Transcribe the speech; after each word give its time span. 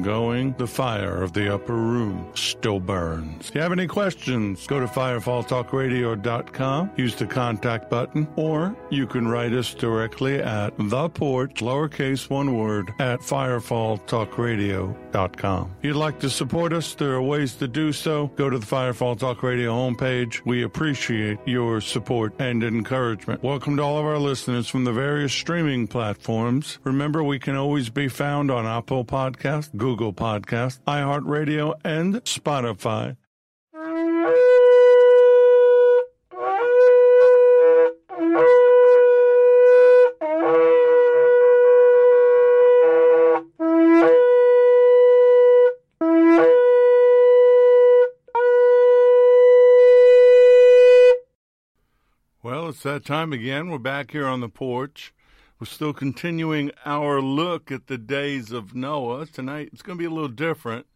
ongoing. 0.00 0.54
The 0.56 0.66
fire 0.66 1.22
of 1.22 1.34
the 1.34 1.54
upper 1.54 1.74
room 1.74 2.26
still 2.34 2.80
burns. 2.80 3.50
If 3.50 3.54
you 3.54 3.60
have 3.60 3.72
any 3.72 3.86
questions, 3.86 4.66
go 4.66 4.80
to 4.80 4.86
firefalltalkradio.com, 4.86 6.90
use 6.96 7.16
the 7.16 7.26
contact 7.26 7.90
button, 7.90 8.26
or 8.36 8.74
you 8.90 9.06
can 9.06 9.28
write 9.28 9.52
us 9.52 9.74
directly 9.74 10.40
at 10.40 10.72
the 10.78 11.10
porch, 11.10 11.56
lowercase 11.56 12.30
one 12.30 12.56
word, 12.56 12.94
at 12.98 13.20
firefalltalkradio.com. 13.20 15.74
If 15.78 15.84
you'd 15.84 15.96
like 15.96 16.20
to 16.20 16.30
support 16.30 16.72
us, 16.72 16.94
there 16.94 17.12
are 17.12 17.22
ways 17.22 17.56
to 17.56 17.68
do 17.68 17.92
so. 17.92 18.28
Go 18.36 18.48
to 18.48 18.58
the 18.58 18.66
Firefall 18.66 19.18
Talk 19.18 19.42
Radio 19.42 19.72
homepage. 19.72 20.40
We 20.46 20.62
appreciate 20.62 21.38
your 21.44 21.82
support 21.82 22.32
and 22.38 22.62
encouragement. 22.62 23.42
Welcome 23.42 23.76
to 23.76 23.82
all 23.82 23.98
of 23.98 24.06
our 24.06 24.18
listeners 24.18 24.68
from 24.68 24.84
the 24.84 24.92
various 24.92 25.32
streaming 25.32 25.88
platforms. 25.88 26.78
Remember, 26.84 27.24
we 27.24 27.38
can 27.38 27.56
always 27.56 27.90
be 27.90 28.08
found 28.08 28.50
on 28.50 28.64
Apple 28.66 29.04
Podcast, 29.04 29.76
Google 29.76 29.89
Podcast, 29.96 30.78
iHeartRadio, 30.86 31.74
and 31.84 32.14
Spotify. 32.24 33.16
Well, 52.42 52.68
it's 52.68 52.84
that 52.84 53.04
time 53.04 53.32
again. 53.32 53.68
We're 53.68 53.78
back 53.78 54.12
here 54.12 54.26
on 54.26 54.40
the 54.40 54.48
porch. 54.48 55.12
We're 55.60 55.66
still 55.66 55.92
continuing 55.92 56.70
our 56.86 57.20
look 57.20 57.70
at 57.70 57.86
the 57.86 57.98
days 57.98 58.50
of 58.50 58.74
Noah. 58.74 59.26
Tonight, 59.26 59.68
it's 59.74 59.82
going 59.82 59.98
to 59.98 60.02
be 60.02 60.06
a 60.06 60.10
little 60.10 60.28
different. 60.28 60.86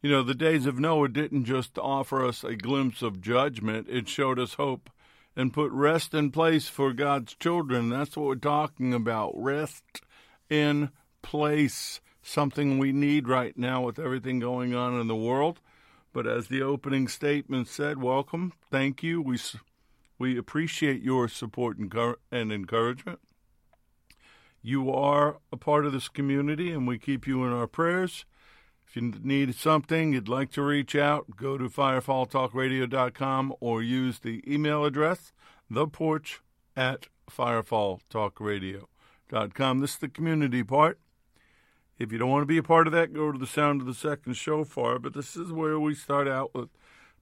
You 0.00 0.08
know, 0.08 0.22
the 0.22 0.36
days 0.36 0.66
of 0.66 0.78
Noah 0.78 1.08
didn't 1.08 1.46
just 1.46 1.76
offer 1.76 2.24
us 2.24 2.44
a 2.44 2.54
glimpse 2.54 3.02
of 3.02 3.20
judgment, 3.20 3.88
it 3.90 4.08
showed 4.08 4.38
us 4.38 4.54
hope 4.54 4.88
and 5.34 5.52
put 5.52 5.72
rest 5.72 6.14
in 6.14 6.30
place 6.30 6.68
for 6.68 6.92
God's 6.92 7.34
children. 7.34 7.88
That's 7.88 8.16
what 8.16 8.26
we're 8.26 8.34
talking 8.36 8.94
about 8.94 9.32
rest 9.34 10.00
in 10.48 10.90
place. 11.22 12.00
Something 12.22 12.78
we 12.78 12.92
need 12.92 13.26
right 13.26 13.58
now 13.58 13.82
with 13.82 13.98
everything 13.98 14.38
going 14.38 14.76
on 14.76 15.00
in 15.00 15.08
the 15.08 15.16
world. 15.16 15.58
But 16.12 16.28
as 16.28 16.46
the 16.46 16.62
opening 16.62 17.08
statement 17.08 17.66
said, 17.66 18.00
welcome, 18.00 18.52
thank 18.70 19.02
you. 19.02 19.20
We, 19.20 19.38
we 20.20 20.38
appreciate 20.38 21.02
your 21.02 21.26
support 21.26 21.78
and 21.78 22.52
encouragement. 22.52 23.18
You 24.62 24.92
are 24.92 25.38
a 25.50 25.56
part 25.56 25.84
of 25.84 25.92
this 25.92 26.08
community, 26.08 26.70
and 26.70 26.86
we 26.86 26.98
keep 26.98 27.26
you 27.26 27.44
in 27.44 27.52
our 27.52 27.66
prayers. 27.66 28.24
If 28.86 28.94
you 28.94 29.12
need 29.22 29.52
something, 29.56 30.12
you'd 30.12 30.28
like 30.28 30.52
to 30.52 30.62
reach 30.62 30.94
out, 30.94 31.36
go 31.36 31.58
to 31.58 31.68
firefalltalkradio.com 31.68 33.54
or 33.58 33.82
use 33.82 34.20
the 34.20 34.44
email 34.46 34.84
address, 34.84 35.32
theporch 35.70 36.38
at 36.76 37.08
firefalltalkradio.com. 37.30 39.80
This 39.80 39.92
is 39.92 39.98
the 39.98 40.08
community 40.08 40.62
part. 40.62 40.98
If 41.98 42.12
you 42.12 42.18
don't 42.18 42.30
want 42.30 42.42
to 42.42 42.46
be 42.46 42.58
a 42.58 42.62
part 42.62 42.86
of 42.86 42.92
that, 42.92 43.12
go 43.12 43.32
to 43.32 43.38
the 43.38 43.46
sound 43.46 43.80
of 43.80 43.86
the 43.86 43.94
second 43.94 44.34
show 44.34 44.64
shofar. 44.64 44.98
But 44.98 45.14
this 45.14 45.36
is 45.36 45.50
where 45.50 45.80
we 45.80 45.94
start 45.94 46.28
out 46.28 46.54
with 46.54 46.68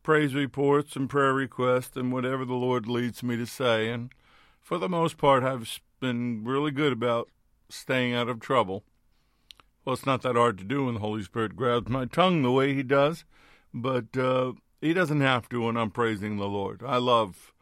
praise 0.02 0.34
reports 0.34 0.96
and 0.96 1.08
prayer 1.08 1.32
requests 1.32 1.96
and 1.96 2.12
whatever 2.12 2.44
the 2.44 2.54
Lord 2.54 2.86
leads 2.86 3.22
me 3.22 3.36
to 3.36 3.46
say. 3.46 3.90
And 3.90 4.10
for 4.60 4.78
the 4.78 4.88
most 4.88 5.18
part, 5.18 5.42
I've 5.42 5.80
been 6.00 6.44
really 6.44 6.70
good 6.70 6.92
about 6.92 7.28
staying 7.68 8.14
out 8.14 8.28
of 8.28 8.40
trouble. 8.40 8.84
Well, 9.84 9.94
it's 9.94 10.06
not 10.06 10.22
that 10.22 10.36
hard 10.36 10.58
to 10.58 10.64
do 10.64 10.86
when 10.86 10.94
the 10.94 11.00
Holy 11.00 11.22
Spirit 11.22 11.56
grabs 11.56 11.88
my 11.88 12.04
tongue 12.04 12.42
the 12.42 12.50
way 12.50 12.74
He 12.74 12.82
does, 12.82 13.24
but 13.72 14.16
uh, 14.16 14.52
He 14.80 14.92
doesn't 14.92 15.20
have 15.20 15.48
to 15.50 15.62
when 15.62 15.76
I'm 15.76 15.90
praising 15.90 16.36
the 16.36 16.48
Lord. 16.48 16.82
I 16.84 16.96
love, 16.96 17.52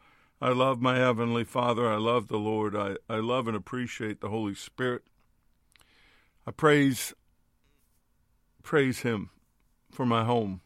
I 0.41 0.49
love 0.49 0.81
my 0.81 0.97
heavenly 0.97 1.43
Father. 1.43 1.87
I 1.87 1.97
love 1.97 2.27
the 2.27 2.37
Lord. 2.37 2.75
I, 2.75 2.95
I 3.09 3.17
love 3.17 3.47
and 3.47 3.55
appreciate 3.55 4.21
the 4.21 4.29
Holy 4.29 4.55
Spirit. 4.55 5.03
I 6.47 6.51
praise, 6.51 7.13
praise 8.63 9.01
Him 9.01 9.29
for 9.91 10.05
my 10.05 10.23
home, 10.25 10.61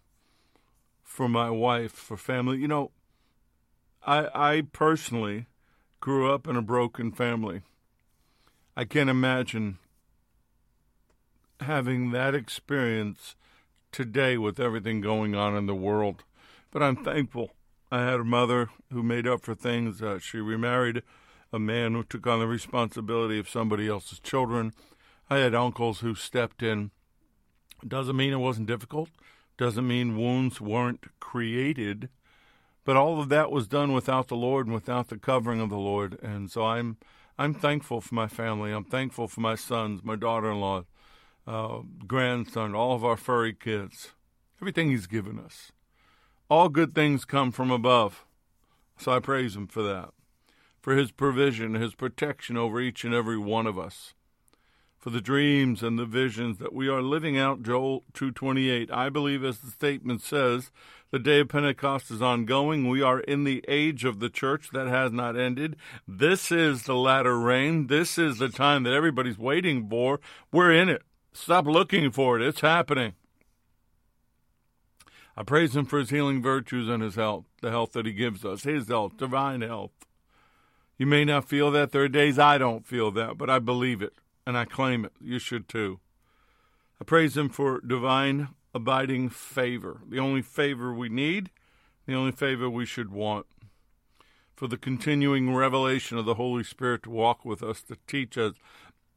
for 1.04 1.28
my 1.28 1.50
wife, 1.50 1.92
for 1.92 2.18
family. 2.18 2.58
You 2.58 2.68
know, 2.68 2.92
I 4.06 4.28
I 4.34 4.62
personally 4.72 5.48
grew 6.04 6.30
up 6.30 6.50
in 6.50 6.58
a 6.58 6.62
broken 6.62 7.14
family. 7.14 7.62
I 8.76 8.84
can't 8.84 9.10
imagine 9.10 9.78
having 11.62 12.12
that 12.12 12.36
experience 12.36 13.38
today 13.90 14.38
with 14.38 14.60
everything 14.60 15.00
going 15.00 15.34
on 15.34 15.56
in 15.56 15.66
the 15.66 15.74
world. 15.74 16.26
But 16.72 16.84
I'm 16.84 16.98
thankful. 17.06 17.52
I 17.90 18.02
had 18.02 18.20
a 18.20 18.26
mother 18.26 18.70
who 18.92 19.02
made 19.02 19.26
up 19.26 19.46
for 19.46 19.56
things. 19.56 20.02
Uh, 20.02 20.20
she 20.20 20.40
remarried 20.40 21.04
a 21.54 21.58
man 21.60 21.94
who 21.94 22.04
took 22.04 22.28
on 22.28 22.40
the 22.42 22.48
responsibility 22.48 23.40
of 23.40 23.48
somebody 23.48 23.88
else's 23.88 24.20
children. 24.20 24.74
I 25.30 25.38
had 25.38 25.56
uncles 25.56 26.02
who 26.02 26.16
stepped 26.16 26.62
in. 26.62 26.92
Doesn't 27.88 28.18
mean 28.18 28.34
it 28.34 28.40
wasn't 28.40 28.68
difficult. 28.68 29.08
Doesn't 29.58 29.88
mean 29.88 30.18
wounds 30.18 30.60
weren't 30.60 31.06
created. 31.22 32.10
But 32.86 32.98
all 32.98 33.20
of 33.20 33.30
that 33.30 33.52
was 33.52 33.68
done 33.68 33.94
without 33.94 34.28
the 34.28 34.36
Lord 34.36 34.68
and 34.68 34.74
without 34.76 35.08
the 35.08 35.18
covering 35.18 35.62
of 35.62 35.70
the 35.70 35.78
Lord. 35.78 36.20
And 36.22 36.52
so 36.52 36.66
I'm 36.66 36.98
I'm 37.38 37.54
thankful 37.54 38.02
for 38.02 38.14
my 38.14 38.28
family. 38.28 38.72
I'm 38.72 38.84
thankful 38.84 39.28
for 39.28 39.42
my 39.42 39.56
sons, 39.56 40.02
my 40.04 40.16
daughter-in-law, 40.16 40.84
uh, 41.48 41.80
grandson, 42.06 42.76
all 42.76 42.94
of 42.94 43.04
our 43.04 43.18
furry 43.18 43.54
kids, 43.54 44.12
everything 44.62 44.92
He's 44.92 45.08
given 45.08 45.40
us. 45.40 45.72
All 46.50 46.70
good 46.70 46.94
things 46.94 47.26
come 47.26 47.52
from 47.52 47.72
above. 47.72 48.26
So 48.98 49.12
I 49.12 49.20
praise 49.20 49.56
Him 49.56 49.68
for 49.68 49.82
that, 49.82 50.10
for 50.80 50.96
His 50.96 51.12
provision, 51.12 51.74
His 51.74 51.96
protection 51.96 52.56
over 52.56 52.80
each 52.80 53.04
and 53.04 53.14
every 53.14 53.38
one 53.38 53.66
of 53.66 53.80
us, 53.80 54.14
for 55.04 55.10
the 55.10 55.20
dreams 55.20 55.84
and 55.84 56.00
the 56.00 56.06
visions 56.06 56.60
that 56.60 56.72
we 56.72 56.88
are 56.88 57.02
living 57.02 57.38
out. 57.38 57.62
Joel 57.62 58.06
2:28. 58.14 58.90
I 58.90 59.10
believe, 59.10 59.44
as 59.44 59.60
the 59.60 59.70
statement 59.70 60.22
says, 60.22 60.72
the 61.12 61.20
day 61.20 61.42
of 61.42 61.50
Pentecost 61.50 62.10
is 62.10 62.22
ongoing. 62.22 62.88
We 62.88 63.02
are 63.02 63.20
in 63.20 63.44
the 63.44 63.66
age 63.68 64.06
of 64.06 64.22
the 64.22 64.30
church 64.30 64.70
that 64.72 64.88
has 64.88 65.12
not 65.12 65.36
ended. 65.36 65.76
This 66.08 66.54
is 66.54 66.84
the 66.84 66.96
latter 66.96 67.38
rain. 67.38 67.88
This 67.88 68.18
is 68.18 68.38
the 68.38 68.48
time 68.48 68.84
that 68.84 68.94
everybody's 68.94 69.38
waiting 69.38 69.90
for. 69.90 70.22
We're 70.54 70.72
in 70.72 70.88
it. 70.88 71.02
Stop 71.34 71.66
looking 71.66 72.10
for 72.10 72.40
it. 72.40 72.48
It's 72.48 72.62
happening. 72.62 73.12
I 75.36 75.44
praise 75.44 75.76
him 75.76 75.84
for 75.84 76.00
his 76.00 76.12
healing 76.12 76.42
virtues 76.42 76.88
and 76.88 77.04
his 77.04 77.16
health, 77.16 77.44
the 77.62 77.72
health 77.72 77.92
that 77.92 78.06
he 78.06 78.14
gives 78.14 78.46
us, 78.46 78.64
his 78.64 78.88
health, 78.88 79.18
divine 79.18 79.60
health. 79.60 79.92
You 80.98 81.08
may 81.08 81.26
not 81.26 81.50
feel 81.50 81.72
that. 81.72 81.92
There 81.92 82.04
are 82.04 82.08
days 82.08 82.40
I 82.40 82.58
don't 82.58 82.88
feel 82.88 83.12
that, 83.12 83.38
but 83.38 83.50
I 83.50 83.60
believe 83.60 84.02
it 84.02 84.14
and 84.46 84.58
I 84.58 84.66
claim 84.66 85.06
it. 85.06 85.14
You 85.22 85.40
should 85.40 85.68
too. 85.68 86.00
I 87.02 87.04
praise 87.04 87.36
him 87.36 87.50
for 87.50 87.82
divine 87.82 88.50
abiding 88.74 89.30
favor, 89.30 90.02
the 90.08 90.20
only 90.20 90.42
favor 90.42 90.94
we 90.94 91.10
need, 91.10 91.50
the 92.06 92.16
only 92.16 92.32
favor 92.32 92.70
we 92.70 92.86
should 92.86 93.12
want. 93.12 93.46
For 94.56 94.68
the 94.68 94.78
continuing 94.78 95.54
revelation 95.54 96.18
of 96.18 96.26
the 96.26 96.36
Holy 96.36 96.64
Spirit 96.64 97.04
to 97.04 97.10
walk 97.10 97.44
with 97.44 97.64
us, 97.64 97.82
to 97.84 97.98
teach 98.08 98.38
us. 98.38 98.54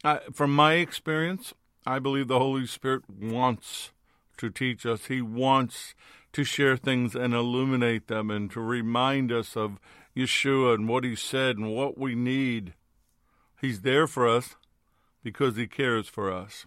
I, 0.03 0.21
from 0.33 0.55
my 0.55 0.75
experience, 0.75 1.55
I 1.87 1.99
believe 1.99 2.29
the 2.29 2.39
Holy 2.39 2.67
Spirit 2.67 3.03
wants 3.09 3.93
to 4.39 4.51
teach 4.51 4.85
us. 4.85 5.07
He 5.07 5.21
wants 5.23 5.95
to 6.33 6.45
share 6.45 6.77
things 6.77 7.15
and 7.15 7.33
illuminate 7.33 8.09
them 8.09 8.31
and 8.31 8.51
to 8.51 8.61
remind 8.61 9.31
us 9.31 9.57
of 9.57 9.79
Yeshua 10.17 10.75
and 10.75 10.89
what 10.89 11.05
he 11.05 11.15
said 11.15 11.57
and 11.57 11.75
what 11.75 11.97
we 11.97 12.15
need. 12.15 12.75
He's 13.61 13.83
there 13.83 14.07
for 14.07 14.29
us 14.29 14.57
because 15.27 15.57
he 15.57 15.67
cares 15.67 16.07
for 16.07 16.33
us. 16.33 16.67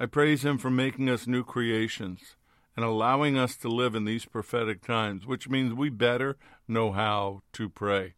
I 0.00 0.06
praise 0.06 0.44
Him 0.44 0.58
for 0.58 0.68
making 0.68 1.08
us 1.08 1.28
new 1.28 1.44
creations 1.44 2.34
and 2.74 2.84
allowing 2.84 3.38
us 3.38 3.56
to 3.58 3.68
live 3.68 3.94
in 3.94 4.04
these 4.04 4.24
prophetic 4.24 4.84
times, 4.84 5.24
which 5.24 5.48
means 5.48 5.72
we 5.74 5.90
better 5.90 6.36
know 6.66 6.90
how 6.90 7.42
to 7.52 7.68
pray. 7.68 8.14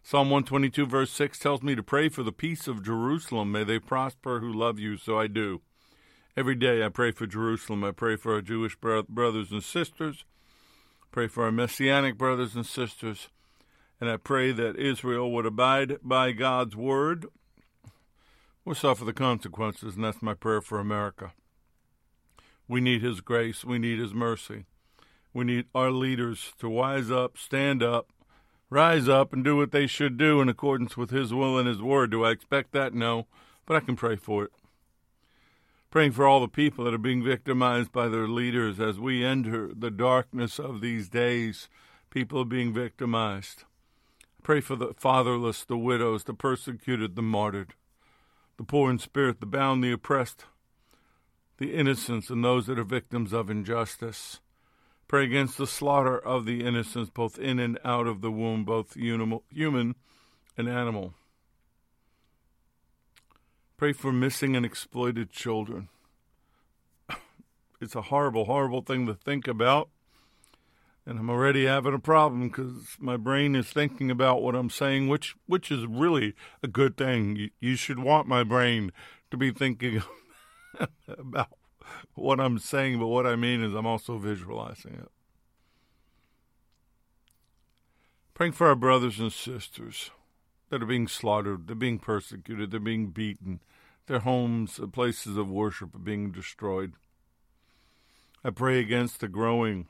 Psalm 0.00 0.30
122, 0.30 0.86
verse 0.86 1.10
6 1.10 1.40
tells 1.40 1.60
me 1.60 1.74
to 1.74 1.82
pray 1.82 2.08
for 2.08 2.22
the 2.22 2.30
peace 2.30 2.68
of 2.68 2.84
Jerusalem. 2.84 3.50
May 3.50 3.64
they 3.64 3.80
prosper 3.80 4.38
who 4.38 4.52
love 4.52 4.78
you, 4.78 4.96
so 4.96 5.18
I 5.18 5.26
do. 5.26 5.60
Every 6.36 6.54
day 6.54 6.84
I 6.84 6.88
pray 6.88 7.10
for 7.10 7.26
Jerusalem. 7.26 7.82
I 7.82 7.90
pray 7.90 8.14
for 8.14 8.34
our 8.34 8.42
Jewish 8.42 8.76
brothers 8.76 9.50
and 9.50 9.64
sisters. 9.64 10.24
Pray 11.10 11.26
for 11.26 11.42
our 11.42 11.50
Messianic 11.50 12.16
brothers 12.16 12.54
and 12.54 12.64
sisters. 12.64 13.28
And 14.04 14.12
I 14.12 14.18
pray 14.18 14.52
that 14.52 14.76
Israel 14.76 15.32
would 15.32 15.46
abide 15.46 15.96
by 16.02 16.32
God's 16.32 16.76
word 16.76 17.24
or 18.66 18.74
suffer 18.74 19.02
the 19.02 19.14
consequences. 19.14 19.94
And 19.94 20.04
that's 20.04 20.20
my 20.20 20.34
prayer 20.34 20.60
for 20.60 20.78
America. 20.78 21.32
We 22.68 22.82
need 22.82 23.00
His 23.00 23.22
grace. 23.22 23.64
We 23.64 23.78
need 23.78 23.98
His 23.98 24.12
mercy. 24.12 24.66
We 25.32 25.46
need 25.46 25.68
our 25.74 25.90
leaders 25.90 26.52
to 26.58 26.68
wise 26.68 27.10
up, 27.10 27.38
stand 27.38 27.82
up, 27.82 28.10
rise 28.68 29.08
up 29.08 29.32
and 29.32 29.42
do 29.42 29.56
what 29.56 29.72
they 29.72 29.86
should 29.86 30.18
do 30.18 30.42
in 30.42 30.50
accordance 30.50 30.98
with 30.98 31.08
His 31.08 31.32
will 31.32 31.56
and 31.56 31.66
His 31.66 31.80
word. 31.80 32.10
Do 32.10 32.26
I 32.26 32.32
expect 32.32 32.72
that? 32.72 32.92
No, 32.92 33.26
but 33.64 33.74
I 33.74 33.80
can 33.80 33.96
pray 33.96 34.16
for 34.16 34.44
it. 34.44 34.50
Praying 35.90 36.12
for 36.12 36.26
all 36.26 36.40
the 36.40 36.48
people 36.48 36.84
that 36.84 36.92
are 36.92 36.98
being 36.98 37.24
victimized 37.24 37.90
by 37.90 38.08
their 38.08 38.28
leaders 38.28 38.78
as 38.78 39.00
we 39.00 39.24
enter 39.24 39.70
the 39.74 39.90
darkness 39.90 40.58
of 40.58 40.82
these 40.82 41.08
days. 41.08 41.70
People 42.10 42.40
are 42.40 42.44
being 42.44 42.74
victimized. 42.74 43.64
Pray 44.44 44.60
for 44.60 44.76
the 44.76 44.92
fatherless, 44.98 45.64
the 45.64 45.78
widows, 45.78 46.24
the 46.24 46.34
persecuted, 46.34 47.16
the 47.16 47.22
martyred, 47.22 47.72
the 48.58 48.62
poor 48.62 48.90
in 48.90 48.98
spirit, 48.98 49.40
the 49.40 49.46
bound, 49.46 49.82
the 49.82 49.90
oppressed, 49.90 50.44
the 51.56 51.74
innocents, 51.74 52.28
and 52.28 52.44
those 52.44 52.66
that 52.66 52.78
are 52.78 52.84
victims 52.84 53.32
of 53.32 53.48
injustice. 53.48 54.40
Pray 55.08 55.24
against 55.24 55.56
the 55.56 55.66
slaughter 55.66 56.18
of 56.18 56.44
the 56.44 56.62
innocents, 56.62 57.08
both 57.08 57.38
in 57.38 57.58
and 57.58 57.78
out 57.86 58.06
of 58.06 58.20
the 58.20 58.30
womb, 58.30 58.66
both 58.66 58.94
human 58.94 59.94
and 60.58 60.68
animal. 60.68 61.14
Pray 63.78 63.94
for 63.94 64.12
missing 64.12 64.54
and 64.54 64.66
exploited 64.66 65.30
children. 65.30 65.88
It's 67.80 67.96
a 67.96 68.02
horrible, 68.02 68.44
horrible 68.44 68.82
thing 68.82 69.06
to 69.06 69.14
think 69.14 69.48
about. 69.48 69.88
And 71.06 71.18
I'm 71.18 71.28
already 71.28 71.66
having 71.66 71.92
a 71.92 71.98
problem 71.98 72.48
because 72.48 72.96
my 72.98 73.18
brain 73.18 73.54
is 73.54 73.68
thinking 73.68 74.10
about 74.10 74.42
what 74.42 74.54
I'm 74.54 74.70
saying, 74.70 75.08
which 75.08 75.34
which 75.46 75.70
is 75.70 75.86
really 75.86 76.34
a 76.62 76.68
good 76.68 76.96
thing. 76.96 77.36
You, 77.36 77.50
you 77.60 77.76
should 77.76 77.98
want 77.98 78.26
my 78.26 78.42
brain 78.42 78.90
to 79.30 79.36
be 79.36 79.50
thinking 79.50 80.02
about 81.08 81.50
what 82.14 82.40
I'm 82.40 82.58
saying, 82.58 82.98
but 82.98 83.08
what 83.08 83.26
I 83.26 83.36
mean 83.36 83.62
is 83.62 83.74
I'm 83.74 83.86
also 83.86 84.16
visualizing 84.16 84.94
it. 84.94 85.10
Praying 88.32 88.52
for 88.52 88.68
our 88.68 88.74
brothers 88.74 89.20
and 89.20 89.32
sisters 89.32 90.10
that 90.70 90.82
are 90.82 90.86
being 90.86 91.06
slaughtered, 91.06 91.66
they're 91.66 91.76
being 91.76 91.98
persecuted, 91.98 92.70
they're 92.70 92.80
being 92.80 93.08
beaten, 93.08 93.60
their 94.06 94.20
homes, 94.20 94.80
places 94.92 95.36
of 95.36 95.48
worship 95.50 95.94
are 95.94 95.98
being 95.98 96.32
destroyed. 96.32 96.94
I 98.42 98.50
pray 98.50 98.80
against 98.80 99.20
the 99.20 99.28
growing 99.28 99.86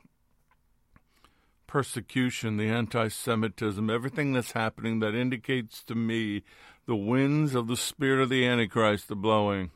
persecution, 1.75 2.57
the 2.57 2.69
anti 2.69 3.09
Semitism, 3.09 3.91
everything 3.91 4.33
that's 4.33 4.53
happening 4.53 5.01
that 5.01 5.13
indicates 5.13 5.83
to 5.83 5.97
me 5.97 6.45
the 6.87 6.95
winds 6.95 7.57
of 7.57 7.67
the 7.67 7.77
spirit 7.77 8.23
of 8.23 8.29
the 8.29 8.47
Antichrist 8.47 9.11
are 9.11 9.17
blowing. 9.17 9.73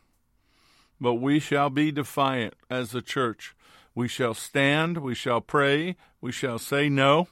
But 1.00 1.14
we 1.14 1.40
shall 1.40 1.70
be 1.70 1.90
defiant 1.90 2.54
as 2.70 2.94
a 2.94 3.02
church. 3.02 3.56
We 3.96 4.06
shall 4.06 4.32
stand, 4.32 4.98
we 4.98 5.16
shall 5.16 5.40
pray, 5.40 5.96
we 6.20 6.30
shall 6.30 6.60
say 6.60 6.88
no, 6.88 7.26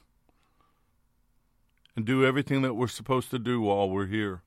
and 1.95 2.03
do 2.03 2.25
everything 2.25 2.61
that 2.63 2.73
we're 2.73 2.89
supposed 2.89 3.29
to 3.31 3.39
do 3.39 3.61
while 3.61 3.89
we're 3.89 4.07
here. 4.07 4.41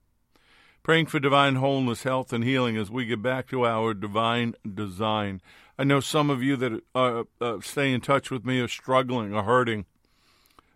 Praying 0.83 1.07
for 1.07 1.19
divine 1.19 1.55
wholeness, 1.55 2.03
health, 2.03 2.31
and 2.31 2.45
healing 2.45 2.77
as 2.77 2.91
we 2.91 3.07
get 3.07 3.23
back 3.23 3.49
to 3.49 3.65
our 3.65 3.95
divine 3.95 4.55
design. 4.71 5.41
I 5.79 5.85
know 5.85 6.01
some 6.01 6.29
of 6.29 6.43
you 6.43 6.57
that 6.57 6.83
uh, 6.95 7.25
uh, 7.41 7.61
stay 7.63 7.91
in 7.91 8.03
touch 8.03 8.31
with 8.31 8.45
me 8.45 8.61
are 8.61 8.69
struggling, 8.69 9.35
are 9.35 9.45
hurting. 9.45 9.87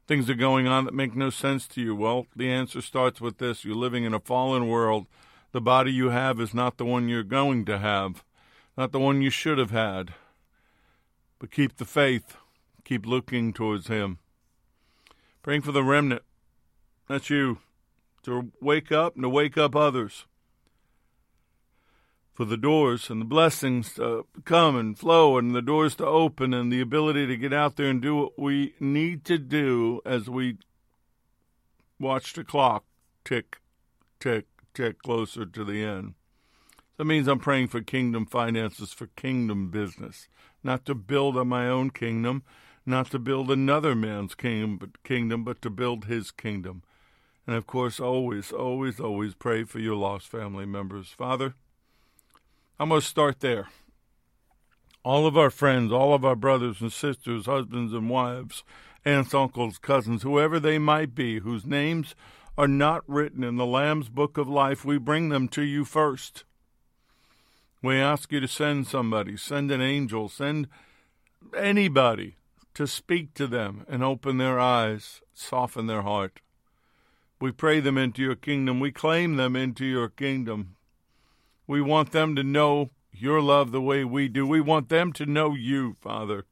Things 0.07 0.29
are 0.29 0.35
going 0.35 0.67
on 0.67 0.85
that 0.85 0.95
make 0.95 1.17
no 1.17 1.31
sense 1.31 1.67
to 1.69 1.81
you. 1.81 1.97
Well, 1.97 2.27
the 2.37 2.51
answer 2.51 2.83
starts 2.83 3.21
with 3.21 3.39
this 3.39 3.65
you're 3.65 3.75
living 3.75 4.05
in 4.05 4.15
a 4.15 4.21
fallen 4.21 4.69
world. 4.69 5.07
The 5.53 5.61
body 5.61 5.93
you 5.93 6.11
have 6.11 6.41
is 6.41 6.53
not 6.53 6.77
the 6.77 6.85
one 6.85 7.09
you're 7.09 7.23
going 7.23 7.65
to 7.67 7.79
have 7.79 8.25
not 8.77 8.93
the 8.93 8.99
one 8.99 9.23
you 9.23 9.31
should 9.31 9.59
have 9.59 9.71
had. 9.71 10.15
But 11.39 11.51
keep 11.51 11.77
the 11.77 11.85
faith, 11.85 12.37
keep 12.85 13.07
looking 13.07 13.53
towards 13.53 13.89
Him. 13.89 14.19
Praying 15.43 15.63
for 15.63 15.73
the 15.73 15.85
remnant. 15.85 16.23
That's 17.09 17.31
you. 17.31 17.59
To 18.25 18.53
wake 18.61 18.91
up 18.91 19.15
and 19.15 19.23
to 19.23 19.29
wake 19.29 19.59
up 19.59 19.77
others. 19.77 20.27
For 22.35 22.45
the 22.45 22.57
doors 22.57 23.11
and 23.11 23.21
the 23.21 23.27
blessings 23.27 23.95
to 23.95 24.27
come 24.45 24.77
and 24.77 24.99
flow 24.99 25.39
and 25.39 25.55
the 25.55 25.63
doors 25.63 25.95
to 25.97 26.07
open 26.07 26.53
and 26.53 26.73
the 26.73 26.81
ability 26.81 27.29
to 27.29 27.37
get 27.37 27.53
out 27.53 27.77
there 27.77 27.89
and 27.89 28.03
do 28.03 28.17
what 28.17 28.37
we 28.37 28.75
need 28.81 29.25
to 29.27 29.39
do 29.39 30.01
as 30.05 30.29
we 30.29 30.59
watch 32.01 32.33
the 32.33 32.43
clock 32.43 32.85
tick, 33.25 33.59
tick, 34.19 34.47
tick 34.75 35.01
closer 35.03 35.47
to 35.47 35.65
the 35.65 35.85
end. 35.85 36.15
That 36.97 37.05
means 37.05 37.29
I'm 37.29 37.39
praying 37.39 37.69
for 37.69 37.81
kingdom 37.81 38.27
finances, 38.27 38.93
for 38.93 39.07
kingdom 39.07 39.71
business, 39.71 40.29
not 40.63 40.85
to 40.87 40.95
build 40.95 41.37
on 41.37 41.49
my 41.49 41.69
own 41.69 41.91
kingdom, 41.91 42.43
not 42.85 43.11
to 43.13 43.19
build 43.19 43.51
another 43.51 43.95
man's 43.95 44.35
kingdom, 44.35 44.77
but 44.77 45.03
kingdom, 45.03 45.45
but 45.45 45.63
to 45.63 45.71
build 45.71 46.05
his 46.05 46.31
kingdom. 46.31 46.83
And 47.47 47.57
of 47.57 47.67
course, 47.67 48.01
always, 48.01 48.53
always, 48.53 49.01
always 49.01 49.35
pray 49.35 49.65
for 49.65 49.79
your 49.79 49.97
lost 49.97 50.29
family 50.29 50.67
members. 50.67 51.09
Father, 51.09 51.55
I'm 52.79 52.89
going 52.89 53.01
to 53.01 53.07
start 53.07 53.39
there. 53.39 53.69
All 55.05 55.27
of 55.27 55.37
our 55.37 55.51
friends, 55.51 55.93
all 55.93 56.13
of 56.13 56.25
our 56.25 56.35
brothers 56.35 56.81
and 56.81 56.93
sisters, 56.93 57.47
husbands 57.47 57.93
and 57.93 58.11
wives, 58.11 58.65
aunts, 59.05 59.33
uncles, 59.33 59.79
cousins, 59.79 60.23
whoever 60.23 60.59
they 60.59 60.79
might 60.79 61.15
be, 61.15 61.39
whose 61.39 61.65
names 61.65 62.17
are 62.59 62.67
not 62.67 63.05
written 63.07 63.45
in 63.45 63.57
the 63.57 63.67
Lamb's 63.67 64.09
book 64.09 64.39
of 64.39 64.49
life, 64.49 64.85
we 64.85 64.99
bring 64.99 65.29
them 65.29 65.47
to 65.49 65.63
you 65.63 65.85
first. 65.85 66.45
We 67.83 67.97
ask 67.97 68.33
you 68.33 68.41
to 68.41 68.49
send 68.49 68.87
somebody, 68.87 69.37
send 69.37 69.71
an 69.71 69.81
angel, 69.81 70.29
send 70.29 70.69
anybody 71.57 72.37
to 72.75 72.87
speak 72.87 73.35
to 73.35 73.47
them 73.47 73.85
and 73.89 74.03
open 74.03 74.39
their 74.39 74.59
eyes, 74.59 75.21
soften 75.33 75.87
their 75.87 76.03
heart. 76.03 76.41
We 77.41 77.53
pray 77.53 77.81
them 77.81 77.99
into 77.99 78.23
your 78.23 78.37
kingdom. 78.37 78.81
We 78.81 78.91
claim 78.91 79.37
them 79.37 79.55
into 79.55 79.85
your 79.85 80.09
kingdom. 80.09 80.77
We 81.67 81.81
want 81.81 82.13
them 82.13 82.37
to 82.37 82.43
know 82.43 82.91
your 83.13 83.41
love 83.41 83.73
the 83.73 83.81
way 83.81 84.05
we 84.05 84.29
do. 84.29 84.47
We 84.47 84.61
want 84.61 84.89
them 84.89 85.13
to 85.15 85.27
know 85.27 85.55
you, 85.55 85.97
Father. 86.01 86.45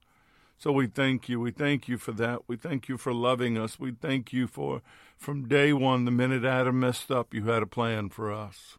So 0.57 0.71
we 0.71 0.87
thank 0.87 1.28
you. 1.28 1.40
We 1.40 1.50
thank 1.50 1.88
you 1.88 1.99
for 1.99 2.12
that. 2.12 2.42
We 2.47 2.57
thank 2.57 2.88
you 2.88 2.97
for 2.97 3.12
loving 3.12 3.59
us. 3.59 3.81
We 3.81 3.92
thank 3.92 4.33
you 4.33 4.47
for 4.47 4.81
from 5.23 5.47
day 5.47 5.73
one, 5.73 6.04
the 6.04 6.11
minute 6.11 6.45
Adam 6.45 6.81
messed 6.81 7.12
up, 7.12 7.33
you 7.33 7.45
had 7.45 7.62
a 7.62 7.66
plan 7.66 8.09
for 8.09 8.33
us. 8.33 8.76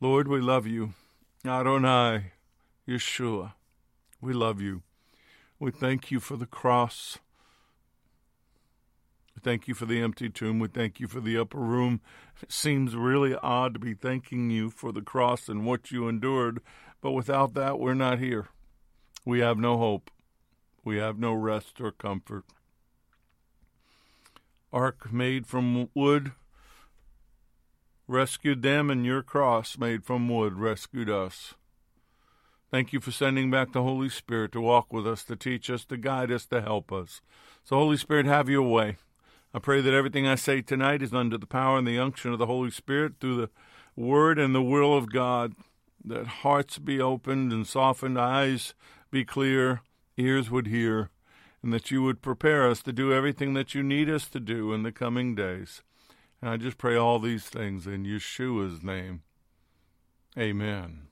Lord, 0.00 0.28
we 0.28 0.40
love 0.40 0.66
you. 0.66 0.94
Adonai, 1.44 2.32
Yeshua, 2.88 3.52
we 4.18 4.32
love 4.32 4.62
you. 4.62 4.82
We 5.58 5.70
thank 5.70 6.10
you 6.10 6.20
for 6.20 6.36
the 6.38 6.46
cross. 6.46 7.18
Thank 9.40 9.66
you 9.66 9.74
for 9.74 9.86
the 9.86 10.00
empty 10.00 10.28
tomb. 10.28 10.58
We 10.58 10.68
thank 10.68 11.00
you 11.00 11.08
for 11.08 11.20
the 11.20 11.38
upper 11.38 11.58
room. 11.58 12.00
It 12.42 12.52
seems 12.52 12.94
really 12.94 13.34
odd 13.34 13.74
to 13.74 13.80
be 13.80 13.94
thanking 13.94 14.50
you 14.50 14.70
for 14.70 14.92
the 14.92 15.02
cross 15.02 15.48
and 15.48 15.64
what 15.66 15.90
you 15.90 16.08
endured, 16.08 16.60
but 17.00 17.12
without 17.12 17.54
that, 17.54 17.78
we're 17.78 17.94
not 17.94 18.18
here. 18.18 18.48
We 19.24 19.40
have 19.40 19.58
no 19.58 19.78
hope. 19.78 20.10
We 20.84 20.98
have 20.98 21.18
no 21.18 21.32
rest 21.32 21.80
or 21.80 21.92
comfort. 21.92 22.44
Ark 24.72 25.12
made 25.12 25.46
from 25.46 25.88
wood 25.94 26.32
rescued 28.12 28.62
them, 28.62 28.90
and 28.90 29.04
your 29.04 29.22
cross, 29.22 29.78
made 29.78 30.04
from 30.04 30.28
wood, 30.28 30.54
rescued 30.54 31.10
us. 31.10 31.54
Thank 32.70 32.92
you 32.92 33.00
for 33.00 33.10
sending 33.10 33.50
back 33.50 33.72
the 33.72 33.82
Holy 33.82 34.08
Spirit 34.08 34.52
to 34.52 34.60
walk 34.60 34.92
with 34.92 35.06
us, 35.06 35.24
to 35.24 35.36
teach 35.36 35.68
us, 35.68 35.84
to 35.86 35.96
guide 35.96 36.30
us, 36.30 36.46
to 36.46 36.62
help 36.62 36.92
us. 36.92 37.20
So, 37.64 37.76
Holy 37.76 37.96
Spirit, 37.96 38.26
have 38.26 38.48
your 38.48 38.62
way. 38.62 38.96
I 39.54 39.58
pray 39.58 39.80
that 39.80 39.92
everything 39.92 40.26
I 40.26 40.34
say 40.34 40.62
tonight 40.62 41.02
is 41.02 41.12
under 41.12 41.36
the 41.36 41.46
power 41.46 41.78
and 41.78 41.86
the 41.86 41.98
unction 41.98 42.32
of 42.32 42.38
the 42.38 42.46
Holy 42.46 42.70
Spirit 42.70 43.14
through 43.20 43.36
the 43.36 43.50
Word 43.94 44.38
and 44.38 44.54
the 44.54 44.62
will 44.62 44.96
of 44.96 45.12
God, 45.12 45.52
that 46.04 46.26
hearts 46.26 46.78
be 46.78 47.00
opened 47.00 47.52
and 47.52 47.66
softened, 47.66 48.18
eyes 48.18 48.74
be 49.10 49.24
clear, 49.24 49.82
ears 50.16 50.50
would 50.50 50.66
hear, 50.66 51.10
and 51.62 51.72
that 51.72 51.90
you 51.90 52.02
would 52.02 52.22
prepare 52.22 52.68
us 52.68 52.82
to 52.82 52.92
do 52.92 53.12
everything 53.12 53.52
that 53.54 53.74
you 53.74 53.82
need 53.82 54.08
us 54.08 54.28
to 54.28 54.40
do 54.40 54.72
in 54.72 54.82
the 54.82 54.92
coming 54.92 55.34
days. 55.34 55.82
And 56.40 56.50
I 56.50 56.56
just 56.56 56.78
pray 56.78 56.96
all 56.96 57.18
these 57.18 57.44
things 57.44 57.86
in 57.86 58.04
Yeshua's 58.04 58.82
name. 58.82 59.22
Amen. 60.36 61.11